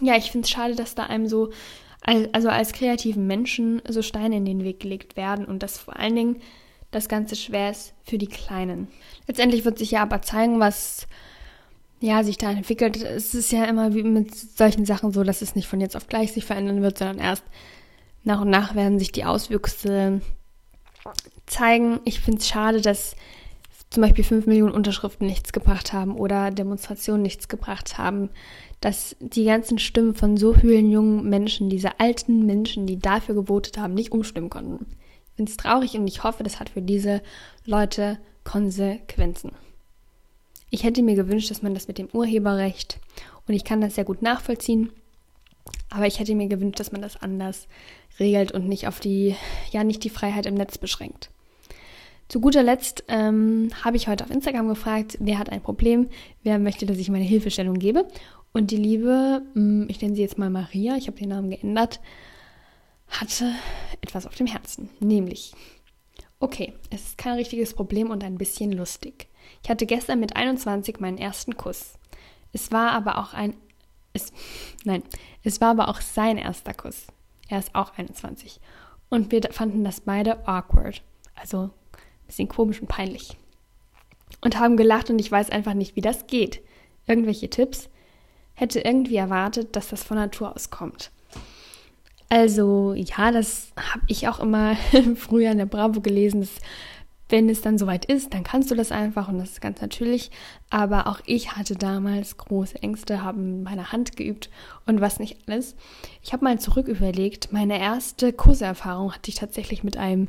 ja, 0.00 0.16
ich 0.16 0.30
finde 0.30 0.46
es 0.46 0.50
schade, 0.50 0.74
dass 0.74 0.94
da 0.94 1.04
einem 1.04 1.26
so, 1.26 1.50
also 2.04 2.48
als 2.48 2.72
kreativen 2.72 3.26
Menschen, 3.26 3.80
so 3.88 4.02
Steine 4.02 4.36
in 4.36 4.44
den 4.44 4.64
Weg 4.64 4.80
gelegt 4.80 5.16
werden 5.16 5.44
und 5.44 5.62
dass 5.62 5.78
vor 5.78 5.96
allen 5.96 6.16
Dingen 6.16 6.42
das 6.90 7.08
Ganze 7.08 7.36
schwer 7.36 7.70
ist 7.70 7.94
für 8.04 8.18
die 8.18 8.28
Kleinen. 8.28 8.88
Letztendlich 9.26 9.64
wird 9.64 9.78
sich 9.78 9.92
ja 9.92 10.02
aber 10.02 10.20
zeigen, 10.20 10.60
was 10.60 11.06
ja, 12.00 12.24
sich 12.24 12.36
da 12.36 12.50
entwickelt. 12.50 12.96
Es 12.96 13.32
ist 13.32 13.52
ja 13.52 13.64
immer 13.64 13.94
wie 13.94 14.02
mit 14.02 14.34
solchen 14.34 14.84
Sachen 14.84 15.12
so, 15.12 15.22
dass 15.22 15.40
es 15.40 15.54
nicht 15.54 15.68
von 15.68 15.80
jetzt 15.80 15.96
auf 15.96 16.08
gleich 16.08 16.32
sich 16.32 16.44
verändern 16.44 16.82
wird, 16.82 16.98
sondern 16.98 17.18
erst 17.18 17.44
nach 18.24 18.40
und 18.40 18.50
nach 18.50 18.74
werden 18.74 18.98
sich 18.98 19.12
die 19.12 19.24
Auswüchse 19.24 20.20
zeigen. 21.46 22.00
Ich 22.04 22.20
finde 22.20 22.40
es 22.40 22.48
schade, 22.48 22.80
dass 22.80 23.14
zum 23.90 24.02
Beispiel 24.02 24.24
5 24.24 24.46
Millionen 24.46 24.74
Unterschriften 24.74 25.26
nichts 25.26 25.52
gebracht 25.52 25.92
haben 25.92 26.16
oder 26.16 26.50
Demonstrationen 26.50 27.22
nichts 27.22 27.46
gebracht 27.46 27.98
haben, 27.98 28.30
dass 28.82 29.16
die 29.20 29.44
ganzen 29.44 29.78
Stimmen 29.78 30.14
von 30.14 30.36
so 30.36 30.52
vielen 30.52 30.90
jungen 30.90 31.28
Menschen, 31.30 31.70
diese 31.70 32.00
alten 32.00 32.44
Menschen, 32.44 32.86
die 32.86 32.98
dafür 32.98 33.34
gewotet 33.34 33.78
haben, 33.78 33.94
nicht 33.94 34.12
umstimmen 34.12 34.50
konnten. 34.50 34.86
Ich 35.30 35.36
finde 35.36 35.50
es 35.50 35.56
traurig 35.56 35.94
und 35.94 36.06
ich 36.06 36.24
hoffe, 36.24 36.42
das 36.42 36.60
hat 36.60 36.68
für 36.68 36.82
diese 36.82 37.22
Leute 37.64 38.18
Konsequenzen. 38.44 39.52
Ich 40.68 40.82
hätte 40.82 41.02
mir 41.02 41.14
gewünscht, 41.14 41.50
dass 41.50 41.62
man 41.62 41.74
das 41.74 41.86
mit 41.86 41.96
dem 41.96 42.08
Urheberrecht, 42.12 42.98
und 43.46 43.54
ich 43.54 43.64
kann 43.64 43.80
das 43.80 43.94
sehr 43.94 44.04
gut 44.04 44.20
nachvollziehen, 44.20 44.90
aber 45.90 46.06
ich 46.06 46.18
hätte 46.18 46.34
mir 46.34 46.48
gewünscht, 46.48 46.80
dass 46.80 46.92
man 46.92 47.02
das 47.02 47.20
anders 47.22 47.68
regelt 48.18 48.52
und 48.52 48.68
nicht 48.68 48.88
auf 48.88 48.98
die, 48.98 49.36
ja, 49.70 49.84
nicht 49.84 50.02
die 50.02 50.10
Freiheit 50.10 50.46
im 50.46 50.54
Netz 50.54 50.76
beschränkt. 50.76 51.30
Zu 52.28 52.40
guter 52.40 52.62
Letzt 52.62 53.04
ähm, 53.08 53.70
habe 53.84 53.96
ich 53.96 54.08
heute 54.08 54.24
auf 54.24 54.30
Instagram 54.30 54.68
gefragt, 54.68 55.18
wer 55.20 55.38
hat 55.38 55.50
ein 55.50 55.60
Problem, 55.60 56.08
wer 56.42 56.58
möchte, 56.58 56.86
dass 56.86 56.96
ich 56.96 57.10
meine 57.10 57.24
Hilfestellung 57.24 57.78
gebe. 57.78 58.08
Und 58.52 58.70
die 58.70 58.76
Liebe, 58.76 59.42
hm, 59.54 59.86
ich 59.88 60.00
nenne 60.00 60.14
sie 60.14 60.22
jetzt 60.22 60.38
mal 60.38 60.50
Maria, 60.50 60.96
ich 60.96 61.06
habe 61.06 61.18
den 61.18 61.30
Namen 61.30 61.50
geändert, 61.50 62.00
hatte 63.08 63.52
etwas 64.00 64.26
auf 64.26 64.34
dem 64.34 64.46
Herzen. 64.46 64.90
Nämlich, 65.00 65.54
okay, 66.38 66.74
es 66.90 67.02
ist 67.02 67.18
kein 67.18 67.34
richtiges 67.34 67.74
Problem 67.74 68.10
und 68.10 68.22
ein 68.24 68.38
bisschen 68.38 68.72
lustig. 68.72 69.28
Ich 69.62 69.70
hatte 69.70 69.86
gestern 69.86 70.20
mit 70.20 70.36
21 70.36 71.00
meinen 71.00 71.18
ersten 71.18 71.56
Kuss. 71.56 71.94
Es 72.52 72.70
war 72.72 72.92
aber 72.92 73.18
auch 73.18 73.32
ein. 73.32 73.54
Es, 74.12 74.32
nein, 74.84 75.02
es 75.42 75.60
war 75.60 75.70
aber 75.70 75.88
auch 75.88 76.00
sein 76.00 76.36
erster 76.36 76.74
Kuss. 76.74 77.06
Er 77.48 77.58
ist 77.58 77.74
auch 77.74 77.96
21. 77.96 78.60
Und 79.08 79.30
wir 79.32 79.42
fanden 79.50 79.84
das 79.84 80.00
beide 80.00 80.46
awkward. 80.46 81.02
Also 81.34 81.64
ein 81.64 82.26
bisschen 82.26 82.48
komisch 82.48 82.80
und 82.80 82.88
peinlich. 82.88 83.36
Und 84.40 84.58
haben 84.58 84.76
gelacht 84.76 85.10
und 85.10 85.18
ich 85.18 85.30
weiß 85.30 85.50
einfach 85.50 85.74
nicht, 85.74 85.96
wie 85.96 86.00
das 86.00 86.26
geht. 86.26 86.62
Irgendwelche 87.06 87.50
Tipps? 87.50 87.90
Hätte 88.62 88.78
irgendwie 88.78 89.16
erwartet, 89.16 89.74
dass 89.74 89.88
das 89.88 90.04
von 90.04 90.16
Natur 90.16 90.54
aus 90.54 90.70
kommt. 90.70 91.10
Also 92.28 92.94
ja, 92.94 93.32
das 93.32 93.72
habe 93.76 94.04
ich 94.06 94.28
auch 94.28 94.38
immer 94.38 94.76
früher 95.16 95.50
in 95.50 95.58
der 95.58 95.66
Bravo 95.66 96.00
gelesen. 96.00 96.42
Dass, 96.42 96.60
wenn 97.28 97.48
es 97.48 97.60
dann 97.60 97.76
soweit 97.76 98.04
ist, 98.04 98.34
dann 98.34 98.44
kannst 98.44 98.70
du 98.70 98.76
das 98.76 98.92
einfach 98.92 99.26
und 99.26 99.38
das 99.38 99.50
ist 99.50 99.60
ganz 99.60 99.80
natürlich. 99.80 100.30
Aber 100.70 101.08
auch 101.08 101.18
ich 101.26 101.56
hatte 101.56 101.74
damals 101.74 102.36
große 102.36 102.80
Ängste, 102.84 103.24
habe 103.24 103.40
meine 103.40 103.90
Hand 103.90 104.16
geübt 104.16 104.48
und 104.86 105.00
was 105.00 105.18
nicht 105.18 105.38
alles. 105.48 105.74
Ich 106.22 106.32
habe 106.32 106.44
mal 106.44 106.60
zurück 106.60 106.86
überlegt, 106.86 107.52
meine 107.52 107.80
erste 107.80 108.32
Kurserfahrung 108.32 109.12
hatte 109.12 109.28
ich 109.28 109.34
tatsächlich 109.34 109.82
mit 109.82 109.96
einem 109.96 110.28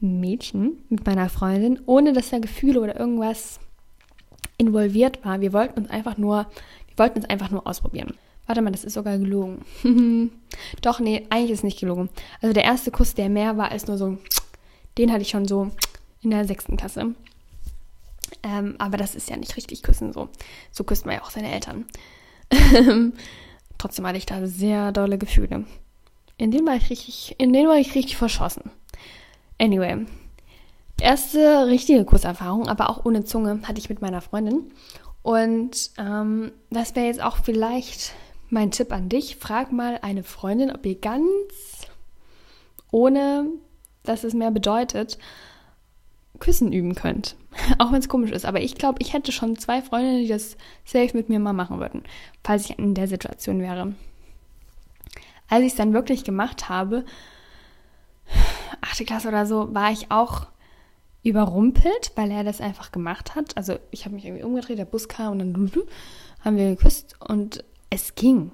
Mädchen, 0.00 0.82
mit 0.88 1.06
meiner 1.06 1.28
Freundin, 1.28 1.78
ohne 1.86 2.14
dass 2.14 2.30
da 2.30 2.40
Gefühle 2.40 2.80
oder 2.80 2.98
irgendwas 2.98 3.60
involviert 4.60 5.24
war. 5.24 5.40
Wir 5.40 5.52
wollten 5.54 5.80
uns 5.80 5.90
einfach 5.90 6.18
nur, 6.18 6.46
wollten 7.00 7.18
uns 7.18 7.28
einfach 7.28 7.50
nur 7.50 7.66
ausprobieren. 7.66 8.14
Warte 8.46 8.62
mal, 8.62 8.70
das 8.70 8.84
ist 8.84 8.94
sogar 8.94 9.18
gelogen. 9.18 9.64
Doch, 10.82 11.00
nee, 11.00 11.26
eigentlich 11.30 11.50
ist 11.50 11.58
es 11.60 11.64
nicht 11.64 11.80
gelogen. 11.80 12.10
Also 12.40 12.52
der 12.52 12.64
erste 12.64 12.92
Kuss, 12.92 13.14
der 13.14 13.28
mehr 13.28 13.56
war 13.56 13.72
als 13.72 13.88
nur 13.88 13.98
so, 13.98 14.18
den 14.98 15.10
hatte 15.10 15.22
ich 15.22 15.30
schon 15.30 15.48
so 15.48 15.70
in 16.22 16.30
der 16.30 16.44
sechsten 16.44 16.76
Klasse. 16.76 17.14
Ähm, 18.42 18.76
aber 18.78 18.96
das 18.96 19.14
ist 19.14 19.30
ja 19.30 19.36
nicht 19.36 19.56
richtig 19.56 19.82
küssen 19.82 20.12
so. 20.12 20.28
So 20.70 20.84
küsst 20.84 21.06
man 21.06 21.16
ja 21.16 21.22
auch 21.22 21.30
seine 21.30 21.52
Eltern. 21.52 21.86
Trotzdem 23.78 24.06
hatte 24.06 24.18
ich 24.18 24.26
da 24.26 24.46
sehr 24.46 24.92
dolle 24.92 25.18
Gefühle. 25.18 25.64
In 26.36 26.50
denen 26.50 26.66
war 26.66 26.76
ich 26.76 26.90
richtig, 26.90 27.34
in 27.38 27.52
denen 27.52 27.68
war 27.68 27.78
ich 27.78 27.94
richtig 27.94 28.16
verschossen. 28.16 28.70
Anyway. 29.58 30.06
Erste 31.00 31.66
richtige 31.66 32.04
Kusserfahrung, 32.04 32.68
aber 32.68 32.90
auch 32.90 33.06
ohne 33.06 33.24
Zunge, 33.24 33.60
hatte 33.62 33.78
ich 33.78 33.88
mit 33.88 34.02
meiner 34.02 34.20
Freundin. 34.20 34.70
Und 35.22 35.90
ähm, 35.98 36.52
das 36.70 36.96
wäre 36.96 37.06
jetzt 37.06 37.22
auch 37.22 37.38
vielleicht 37.38 38.14
mein 38.48 38.70
Tipp 38.70 38.92
an 38.92 39.08
dich, 39.08 39.36
frag 39.36 39.72
mal 39.72 39.98
eine 40.02 40.22
Freundin, 40.22 40.70
ob 40.70 40.84
ihr 40.84 40.98
ganz 40.98 41.86
ohne, 42.90 43.46
dass 44.02 44.24
es 44.24 44.34
mehr 44.34 44.50
bedeutet, 44.50 45.18
Küssen 46.40 46.72
üben 46.72 46.94
könnt. 46.94 47.36
Auch 47.78 47.92
wenn 47.92 48.00
es 48.00 48.08
komisch 48.08 48.30
ist. 48.30 48.44
Aber 48.44 48.60
ich 48.60 48.74
glaube, 48.74 48.98
ich 49.00 49.12
hätte 49.12 49.30
schon 49.30 49.56
zwei 49.56 49.82
Freundinnen, 49.82 50.22
die 50.22 50.28
das 50.28 50.56
safe 50.84 51.16
mit 51.16 51.28
mir 51.28 51.38
mal 51.38 51.52
machen 51.52 51.78
würden, 51.78 52.02
falls 52.42 52.64
ich 52.64 52.78
in 52.78 52.94
der 52.94 53.06
Situation 53.06 53.60
wäre. 53.60 53.94
Als 55.48 55.62
ich 55.62 55.72
es 55.72 55.76
dann 55.76 55.92
wirklich 55.92 56.24
gemacht 56.24 56.68
habe, 56.68 57.04
achte 58.80 59.04
Klasse 59.04 59.28
oder 59.28 59.46
so, 59.46 59.72
war 59.74 59.92
ich 59.92 60.10
auch 60.10 60.46
überrumpelt, 61.22 62.12
weil 62.14 62.30
er 62.30 62.44
das 62.44 62.60
einfach 62.60 62.92
gemacht 62.92 63.34
hat. 63.34 63.56
Also 63.56 63.78
ich 63.90 64.04
habe 64.04 64.14
mich 64.14 64.24
irgendwie 64.24 64.44
umgedreht, 64.44 64.78
der 64.78 64.84
Bus 64.84 65.08
kam 65.08 65.32
und 65.32 65.38
dann 65.38 65.72
haben 66.44 66.56
wir 66.56 66.70
geküsst 66.70 67.16
und 67.20 67.64
es 67.90 68.14
ging. 68.14 68.52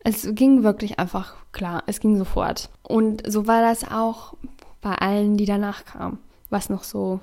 Es 0.00 0.28
ging 0.34 0.62
wirklich 0.62 1.00
einfach 1.00 1.34
klar, 1.50 1.82
es 1.86 1.98
ging 1.98 2.16
sofort. 2.16 2.70
Und 2.82 3.22
so 3.30 3.48
war 3.48 3.60
das 3.60 3.90
auch 3.90 4.34
bei 4.80 4.94
allen, 4.94 5.36
die 5.36 5.46
danach 5.46 5.84
kamen. 5.84 6.18
Was 6.48 6.68
noch 6.68 6.84
so 6.84 7.20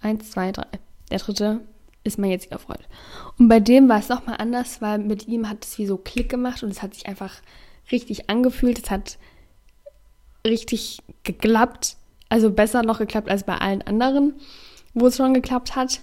eins, 0.00 0.30
zwei, 0.30 0.52
drei. 0.52 0.66
Der 1.10 1.18
dritte 1.18 1.60
ist 2.04 2.18
mein 2.18 2.30
jetziger 2.30 2.58
Freund. 2.58 2.88
Und 3.38 3.48
bei 3.48 3.60
dem 3.60 3.88
war 3.90 3.98
es 3.98 4.08
nochmal 4.08 4.36
anders, 4.38 4.80
weil 4.80 4.98
mit 4.98 5.28
ihm 5.28 5.48
hat 5.50 5.64
es 5.64 5.76
wie 5.78 5.86
so 5.86 5.98
Klick 5.98 6.30
gemacht 6.30 6.62
und 6.62 6.70
es 6.70 6.82
hat 6.82 6.94
sich 6.94 7.06
einfach 7.06 7.34
richtig 7.90 8.30
angefühlt. 8.30 8.78
Es 8.78 8.90
hat 8.90 9.18
richtig 10.46 11.02
geklappt. 11.22 11.96
Also 12.32 12.50
besser 12.50 12.82
noch 12.82 12.98
geklappt 12.98 13.28
als 13.28 13.44
bei 13.44 13.58
allen 13.58 13.82
anderen, 13.82 14.32
wo 14.94 15.06
es 15.08 15.18
schon 15.18 15.34
geklappt 15.34 15.76
hat. 15.76 16.00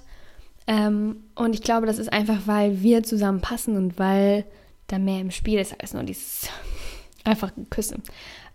Ähm, 0.68 1.24
und 1.34 1.56
ich 1.56 1.64
glaube, 1.64 1.88
das 1.88 1.98
ist 1.98 2.14
einfach, 2.14 2.42
weil 2.46 2.84
wir 2.84 3.02
zusammen 3.02 3.42
passen 3.42 3.76
und 3.76 3.98
weil 3.98 4.46
da 4.86 5.00
mehr 5.00 5.22
im 5.22 5.32
Spiel 5.32 5.58
ist 5.58 5.82
als 5.82 5.96
nur 5.96 6.04
dieses 6.04 6.48
einfach 7.24 7.52
Küssen. 7.72 8.04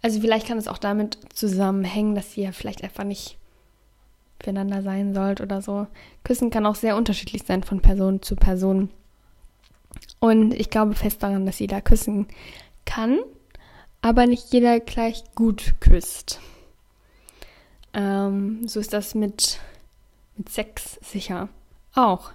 Also 0.03 0.21
vielleicht 0.21 0.47
kann 0.47 0.57
es 0.57 0.69
auch 0.69 0.79
damit 0.79 1.19
zusammenhängen, 1.35 2.15
dass 2.15 2.37
ihr 2.37 2.53
vielleicht 2.53 2.85
einfach 2.85 3.03
nicht 3.03 3.39
füreinander 4.39 4.83
sein 4.83 5.13
sollt 5.13 5.41
oder 5.41 5.61
so. 5.61 5.89
Küssen 6.23 6.51
kann 6.51 6.67
auch 6.67 6.77
sehr 6.77 6.97
unterschiedlich 6.97 7.43
sein 7.43 7.65
von 7.65 7.81
Person 7.81 8.23
zu 8.23 8.37
Person. 8.37 8.89
Und 10.21 10.55
ich 10.55 10.71
glaube 10.71 10.95
fest 10.95 11.25
daran, 11.25 11.45
dass 11.45 11.59
jeder 11.59 11.81
küssen 11.81 12.29
kann, 12.85 13.19
aber 14.01 14.29
nicht 14.29 14.53
jeder 14.53 14.79
gleich 14.79 15.25
gut 15.35 15.75
küsst. 15.81 16.39
Ähm, 17.95 18.67
so 18.67 18.81
ist 18.81 18.93
das 18.93 19.15
mit, 19.15 19.61
mit 20.37 20.49
Sex 20.49 20.99
sicher 21.03 21.49
auch. 21.95 22.33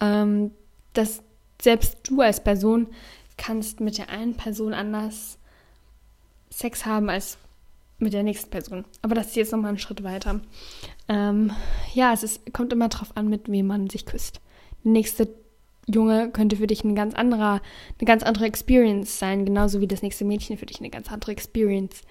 Ähm, 0.00 0.50
dass 0.92 1.22
selbst 1.62 1.98
du 2.04 2.20
als 2.20 2.42
Person 2.42 2.88
kannst 3.36 3.80
mit 3.80 3.98
der 3.98 4.08
einen 4.10 4.36
Person 4.36 4.74
anders 4.74 5.38
Sex 6.50 6.84
haben 6.84 7.08
als 7.08 7.38
mit 7.98 8.12
der 8.12 8.22
nächsten 8.22 8.50
Person. 8.50 8.84
Aber 9.02 9.14
das 9.14 9.28
ist 9.28 9.36
jetzt 9.36 9.52
nochmal 9.52 9.70
einen 9.70 9.78
Schritt 9.78 10.02
weiter. 10.02 10.40
Ähm, 11.08 11.52
ja, 11.94 12.12
es 12.12 12.22
ist, 12.22 12.52
kommt 12.52 12.72
immer 12.72 12.88
drauf 12.88 13.12
an, 13.14 13.28
mit 13.28 13.50
wem 13.50 13.66
man 13.66 13.88
sich 13.88 14.06
küsst. 14.06 14.40
Der 14.84 14.92
nächste 14.92 15.28
Junge 15.86 16.30
könnte 16.30 16.56
für 16.56 16.66
dich 16.66 16.82
ein 16.82 16.94
ganz 16.94 17.14
anderer, 17.14 17.60
eine 17.98 18.06
ganz 18.06 18.22
andere 18.22 18.46
Experience 18.46 19.18
sein, 19.18 19.44
genauso 19.44 19.80
wie 19.80 19.86
das 19.86 20.02
nächste 20.02 20.24
Mädchen 20.24 20.56
für 20.56 20.66
dich 20.66 20.80
eine 20.80 20.90
ganz 20.90 21.10
andere 21.12 21.32
Experience 21.32 22.02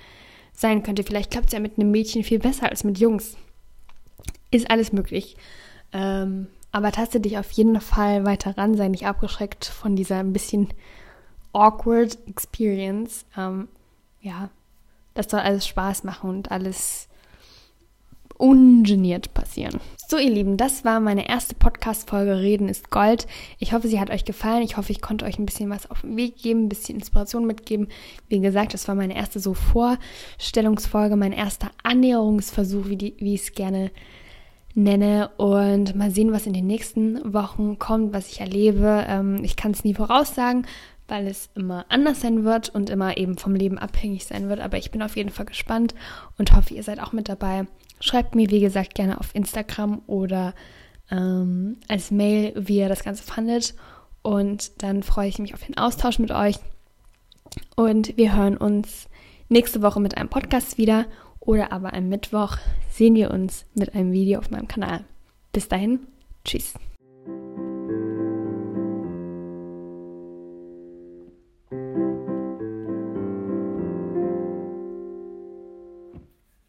sein 0.60 0.84
könnte. 0.84 1.04
Vielleicht 1.04 1.32
klappt 1.32 1.48
es 1.48 1.54
ja 1.54 1.60
mit 1.60 1.78
einem 1.78 1.92
Mädchen 1.92 2.24
viel 2.24 2.40
besser 2.40 2.70
als 2.70 2.84
mit 2.84 3.00
Jungs. 3.00 3.38
Ist 4.52 4.70
alles 4.70 4.92
möglich. 4.92 5.38
Ähm, 5.94 6.48
aber 6.72 6.92
taste 6.92 7.20
dich 7.20 7.38
auf 7.38 7.52
jeden 7.52 7.80
Fall 7.82 8.26
weiter 8.26 8.58
ran, 8.58 8.76
sei 8.76 8.90
nicht 8.90 9.08
abgeschreckt 9.08 9.66
von 9.66 9.96
dieser 9.96 10.20
ein 10.20 10.34
bisschen 10.34 10.70
awkward 11.54 12.18
Experience. 12.28 13.26
Ähm, 13.38 13.68
ja, 14.22 14.50
das 15.14 15.30
soll 15.30 15.40
alles 15.40 15.68
Spaß 15.68 16.04
machen 16.04 16.30
und 16.30 16.52
alles 16.52 17.09
ungeniert 18.40 19.34
passieren. 19.34 19.80
So, 20.08 20.18
ihr 20.18 20.32
Lieben, 20.32 20.58
das 20.58 20.86
war 20.86 21.00
meine 21.00 21.30
erste 21.30 21.54
Podcast-Folge 21.54 22.40
Reden 22.40 22.68
ist 22.68 22.90
Gold. 22.90 23.28
Ich 23.60 23.74
hoffe, 23.74 23.88
sie 23.88 24.00
hat 24.00 24.10
euch 24.10 24.26
gefallen. 24.26 24.64
Ich 24.64 24.78
hoffe, 24.78 24.92
ich 24.92 25.02
konnte 25.02 25.26
euch 25.26 25.38
ein 25.38 25.46
bisschen 25.46 25.70
was 25.70 25.92
auf 25.92 26.02
den 26.02 26.18
Weg 26.18 26.38
geben, 26.38 26.64
ein 26.64 26.70
bisschen 26.70 26.96
Inspiration 26.96 27.46
mitgeben. 27.46 27.90
Wie 28.28 28.40
gesagt, 28.40 28.74
das 28.74 28.88
war 28.88 28.96
meine 28.96 29.16
erste 29.16 29.40
so 29.40 29.54
Vorstellungsfolge, 29.54 31.16
mein 31.16 31.34
erster 31.34 31.70
Annäherungsversuch, 31.84 32.88
wie, 32.88 32.96
die, 32.96 33.16
wie 33.20 33.36
ich 33.36 33.42
es 33.42 33.52
gerne 33.52 33.92
nenne 34.74 35.30
und 35.38 35.96
mal 35.96 36.10
sehen, 36.10 36.32
was 36.32 36.48
in 36.48 36.54
den 36.54 36.66
nächsten 36.66 37.34
Wochen 37.34 37.78
kommt, 37.78 38.14
was 38.14 38.32
ich 38.32 38.40
erlebe. 38.40 39.06
Ähm, 39.08 39.44
ich 39.44 39.58
kann 39.58 39.72
es 39.72 39.84
nie 39.84 39.94
voraussagen, 39.94 40.66
weil 41.10 41.28
es 41.28 41.50
immer 41.56 41.86
anders 41.90 42.22
sein 42.22 42.46
wird 42.46 42.70
und 42.70 42.90
immer 42.90 43.18
eben 43.18 43.38
vom 43.38 43.54
Leben 43.54 43.78
abhängig 43.78 44.26
sein 44.26 44.48
wird. 44.48 44.62
Aber 44.62 44.78
ich 44.78 44.92
bin 44.92 45.04
auf 45.04 45.18
jeden 45.18 45.30
Fall 45.30 45.46
gespannt 45.46 45.94
und 46.38 46.56
hoffe, 46.56 46.74
ihr 46.74 46.84
seid 46.84 47.02
auch 47.02 47.12
mit 47.12 47.28
dabei. 47.28 47.68
Schreibt 48.00 48.36
mir, 48.36 48.50
wie 48.50 48.60
gesagt, 48.60 48.96
gerne 48.96 49.20
auf 49.20 49.36
Instagram 49.36 50.02
oder 50.08 50.54
ähm, 51.12 51.78
als 51.88 52.12
Mail, 52.12 52.54
wie 52.56 52.78
ihr 52.78 52.90
das 52.90 53.04
Ganze 53.04 53.24
fandet. 53.24 53.76
Und 54.22 54.84
dann 54.84 55.04
freue 55.04 55.30
ich 55.30 55.40
mich 55.40 55.54
auf 55.54 55.64
den 55.64 55.78
Austausch 55.78 56.20
mit 56.20 56.32
euch. 56.32 56.58
Und 57.76 58.16
wir 58.18 58.36
hören 58.36 58.58
uns 58.58 59.08
nächste 59.50 59.82
Woche 59.82 60.00
mit 60.00 60.18
einem 60.18 60.30
Podcast 60.30 60.78
wieder 60.78 61.06
oder 61.40 61.72
aber 61.72 61.94
am 61.94 62.10
Mittwoch 62.10 62.58
sehen 62.92 63.16
wir 63.16 63.32
uns 63.32 63.66
mit 63.74 63.96
einem 63.96 64.12
Video 64.12 64.40
auf 64.40 64.52
meinem 64.52 64.68
Kanal. 64.68 65.04
Bis 65.52 65.68
dahin, 65.68 66.00
tschüss. 66.46 66.74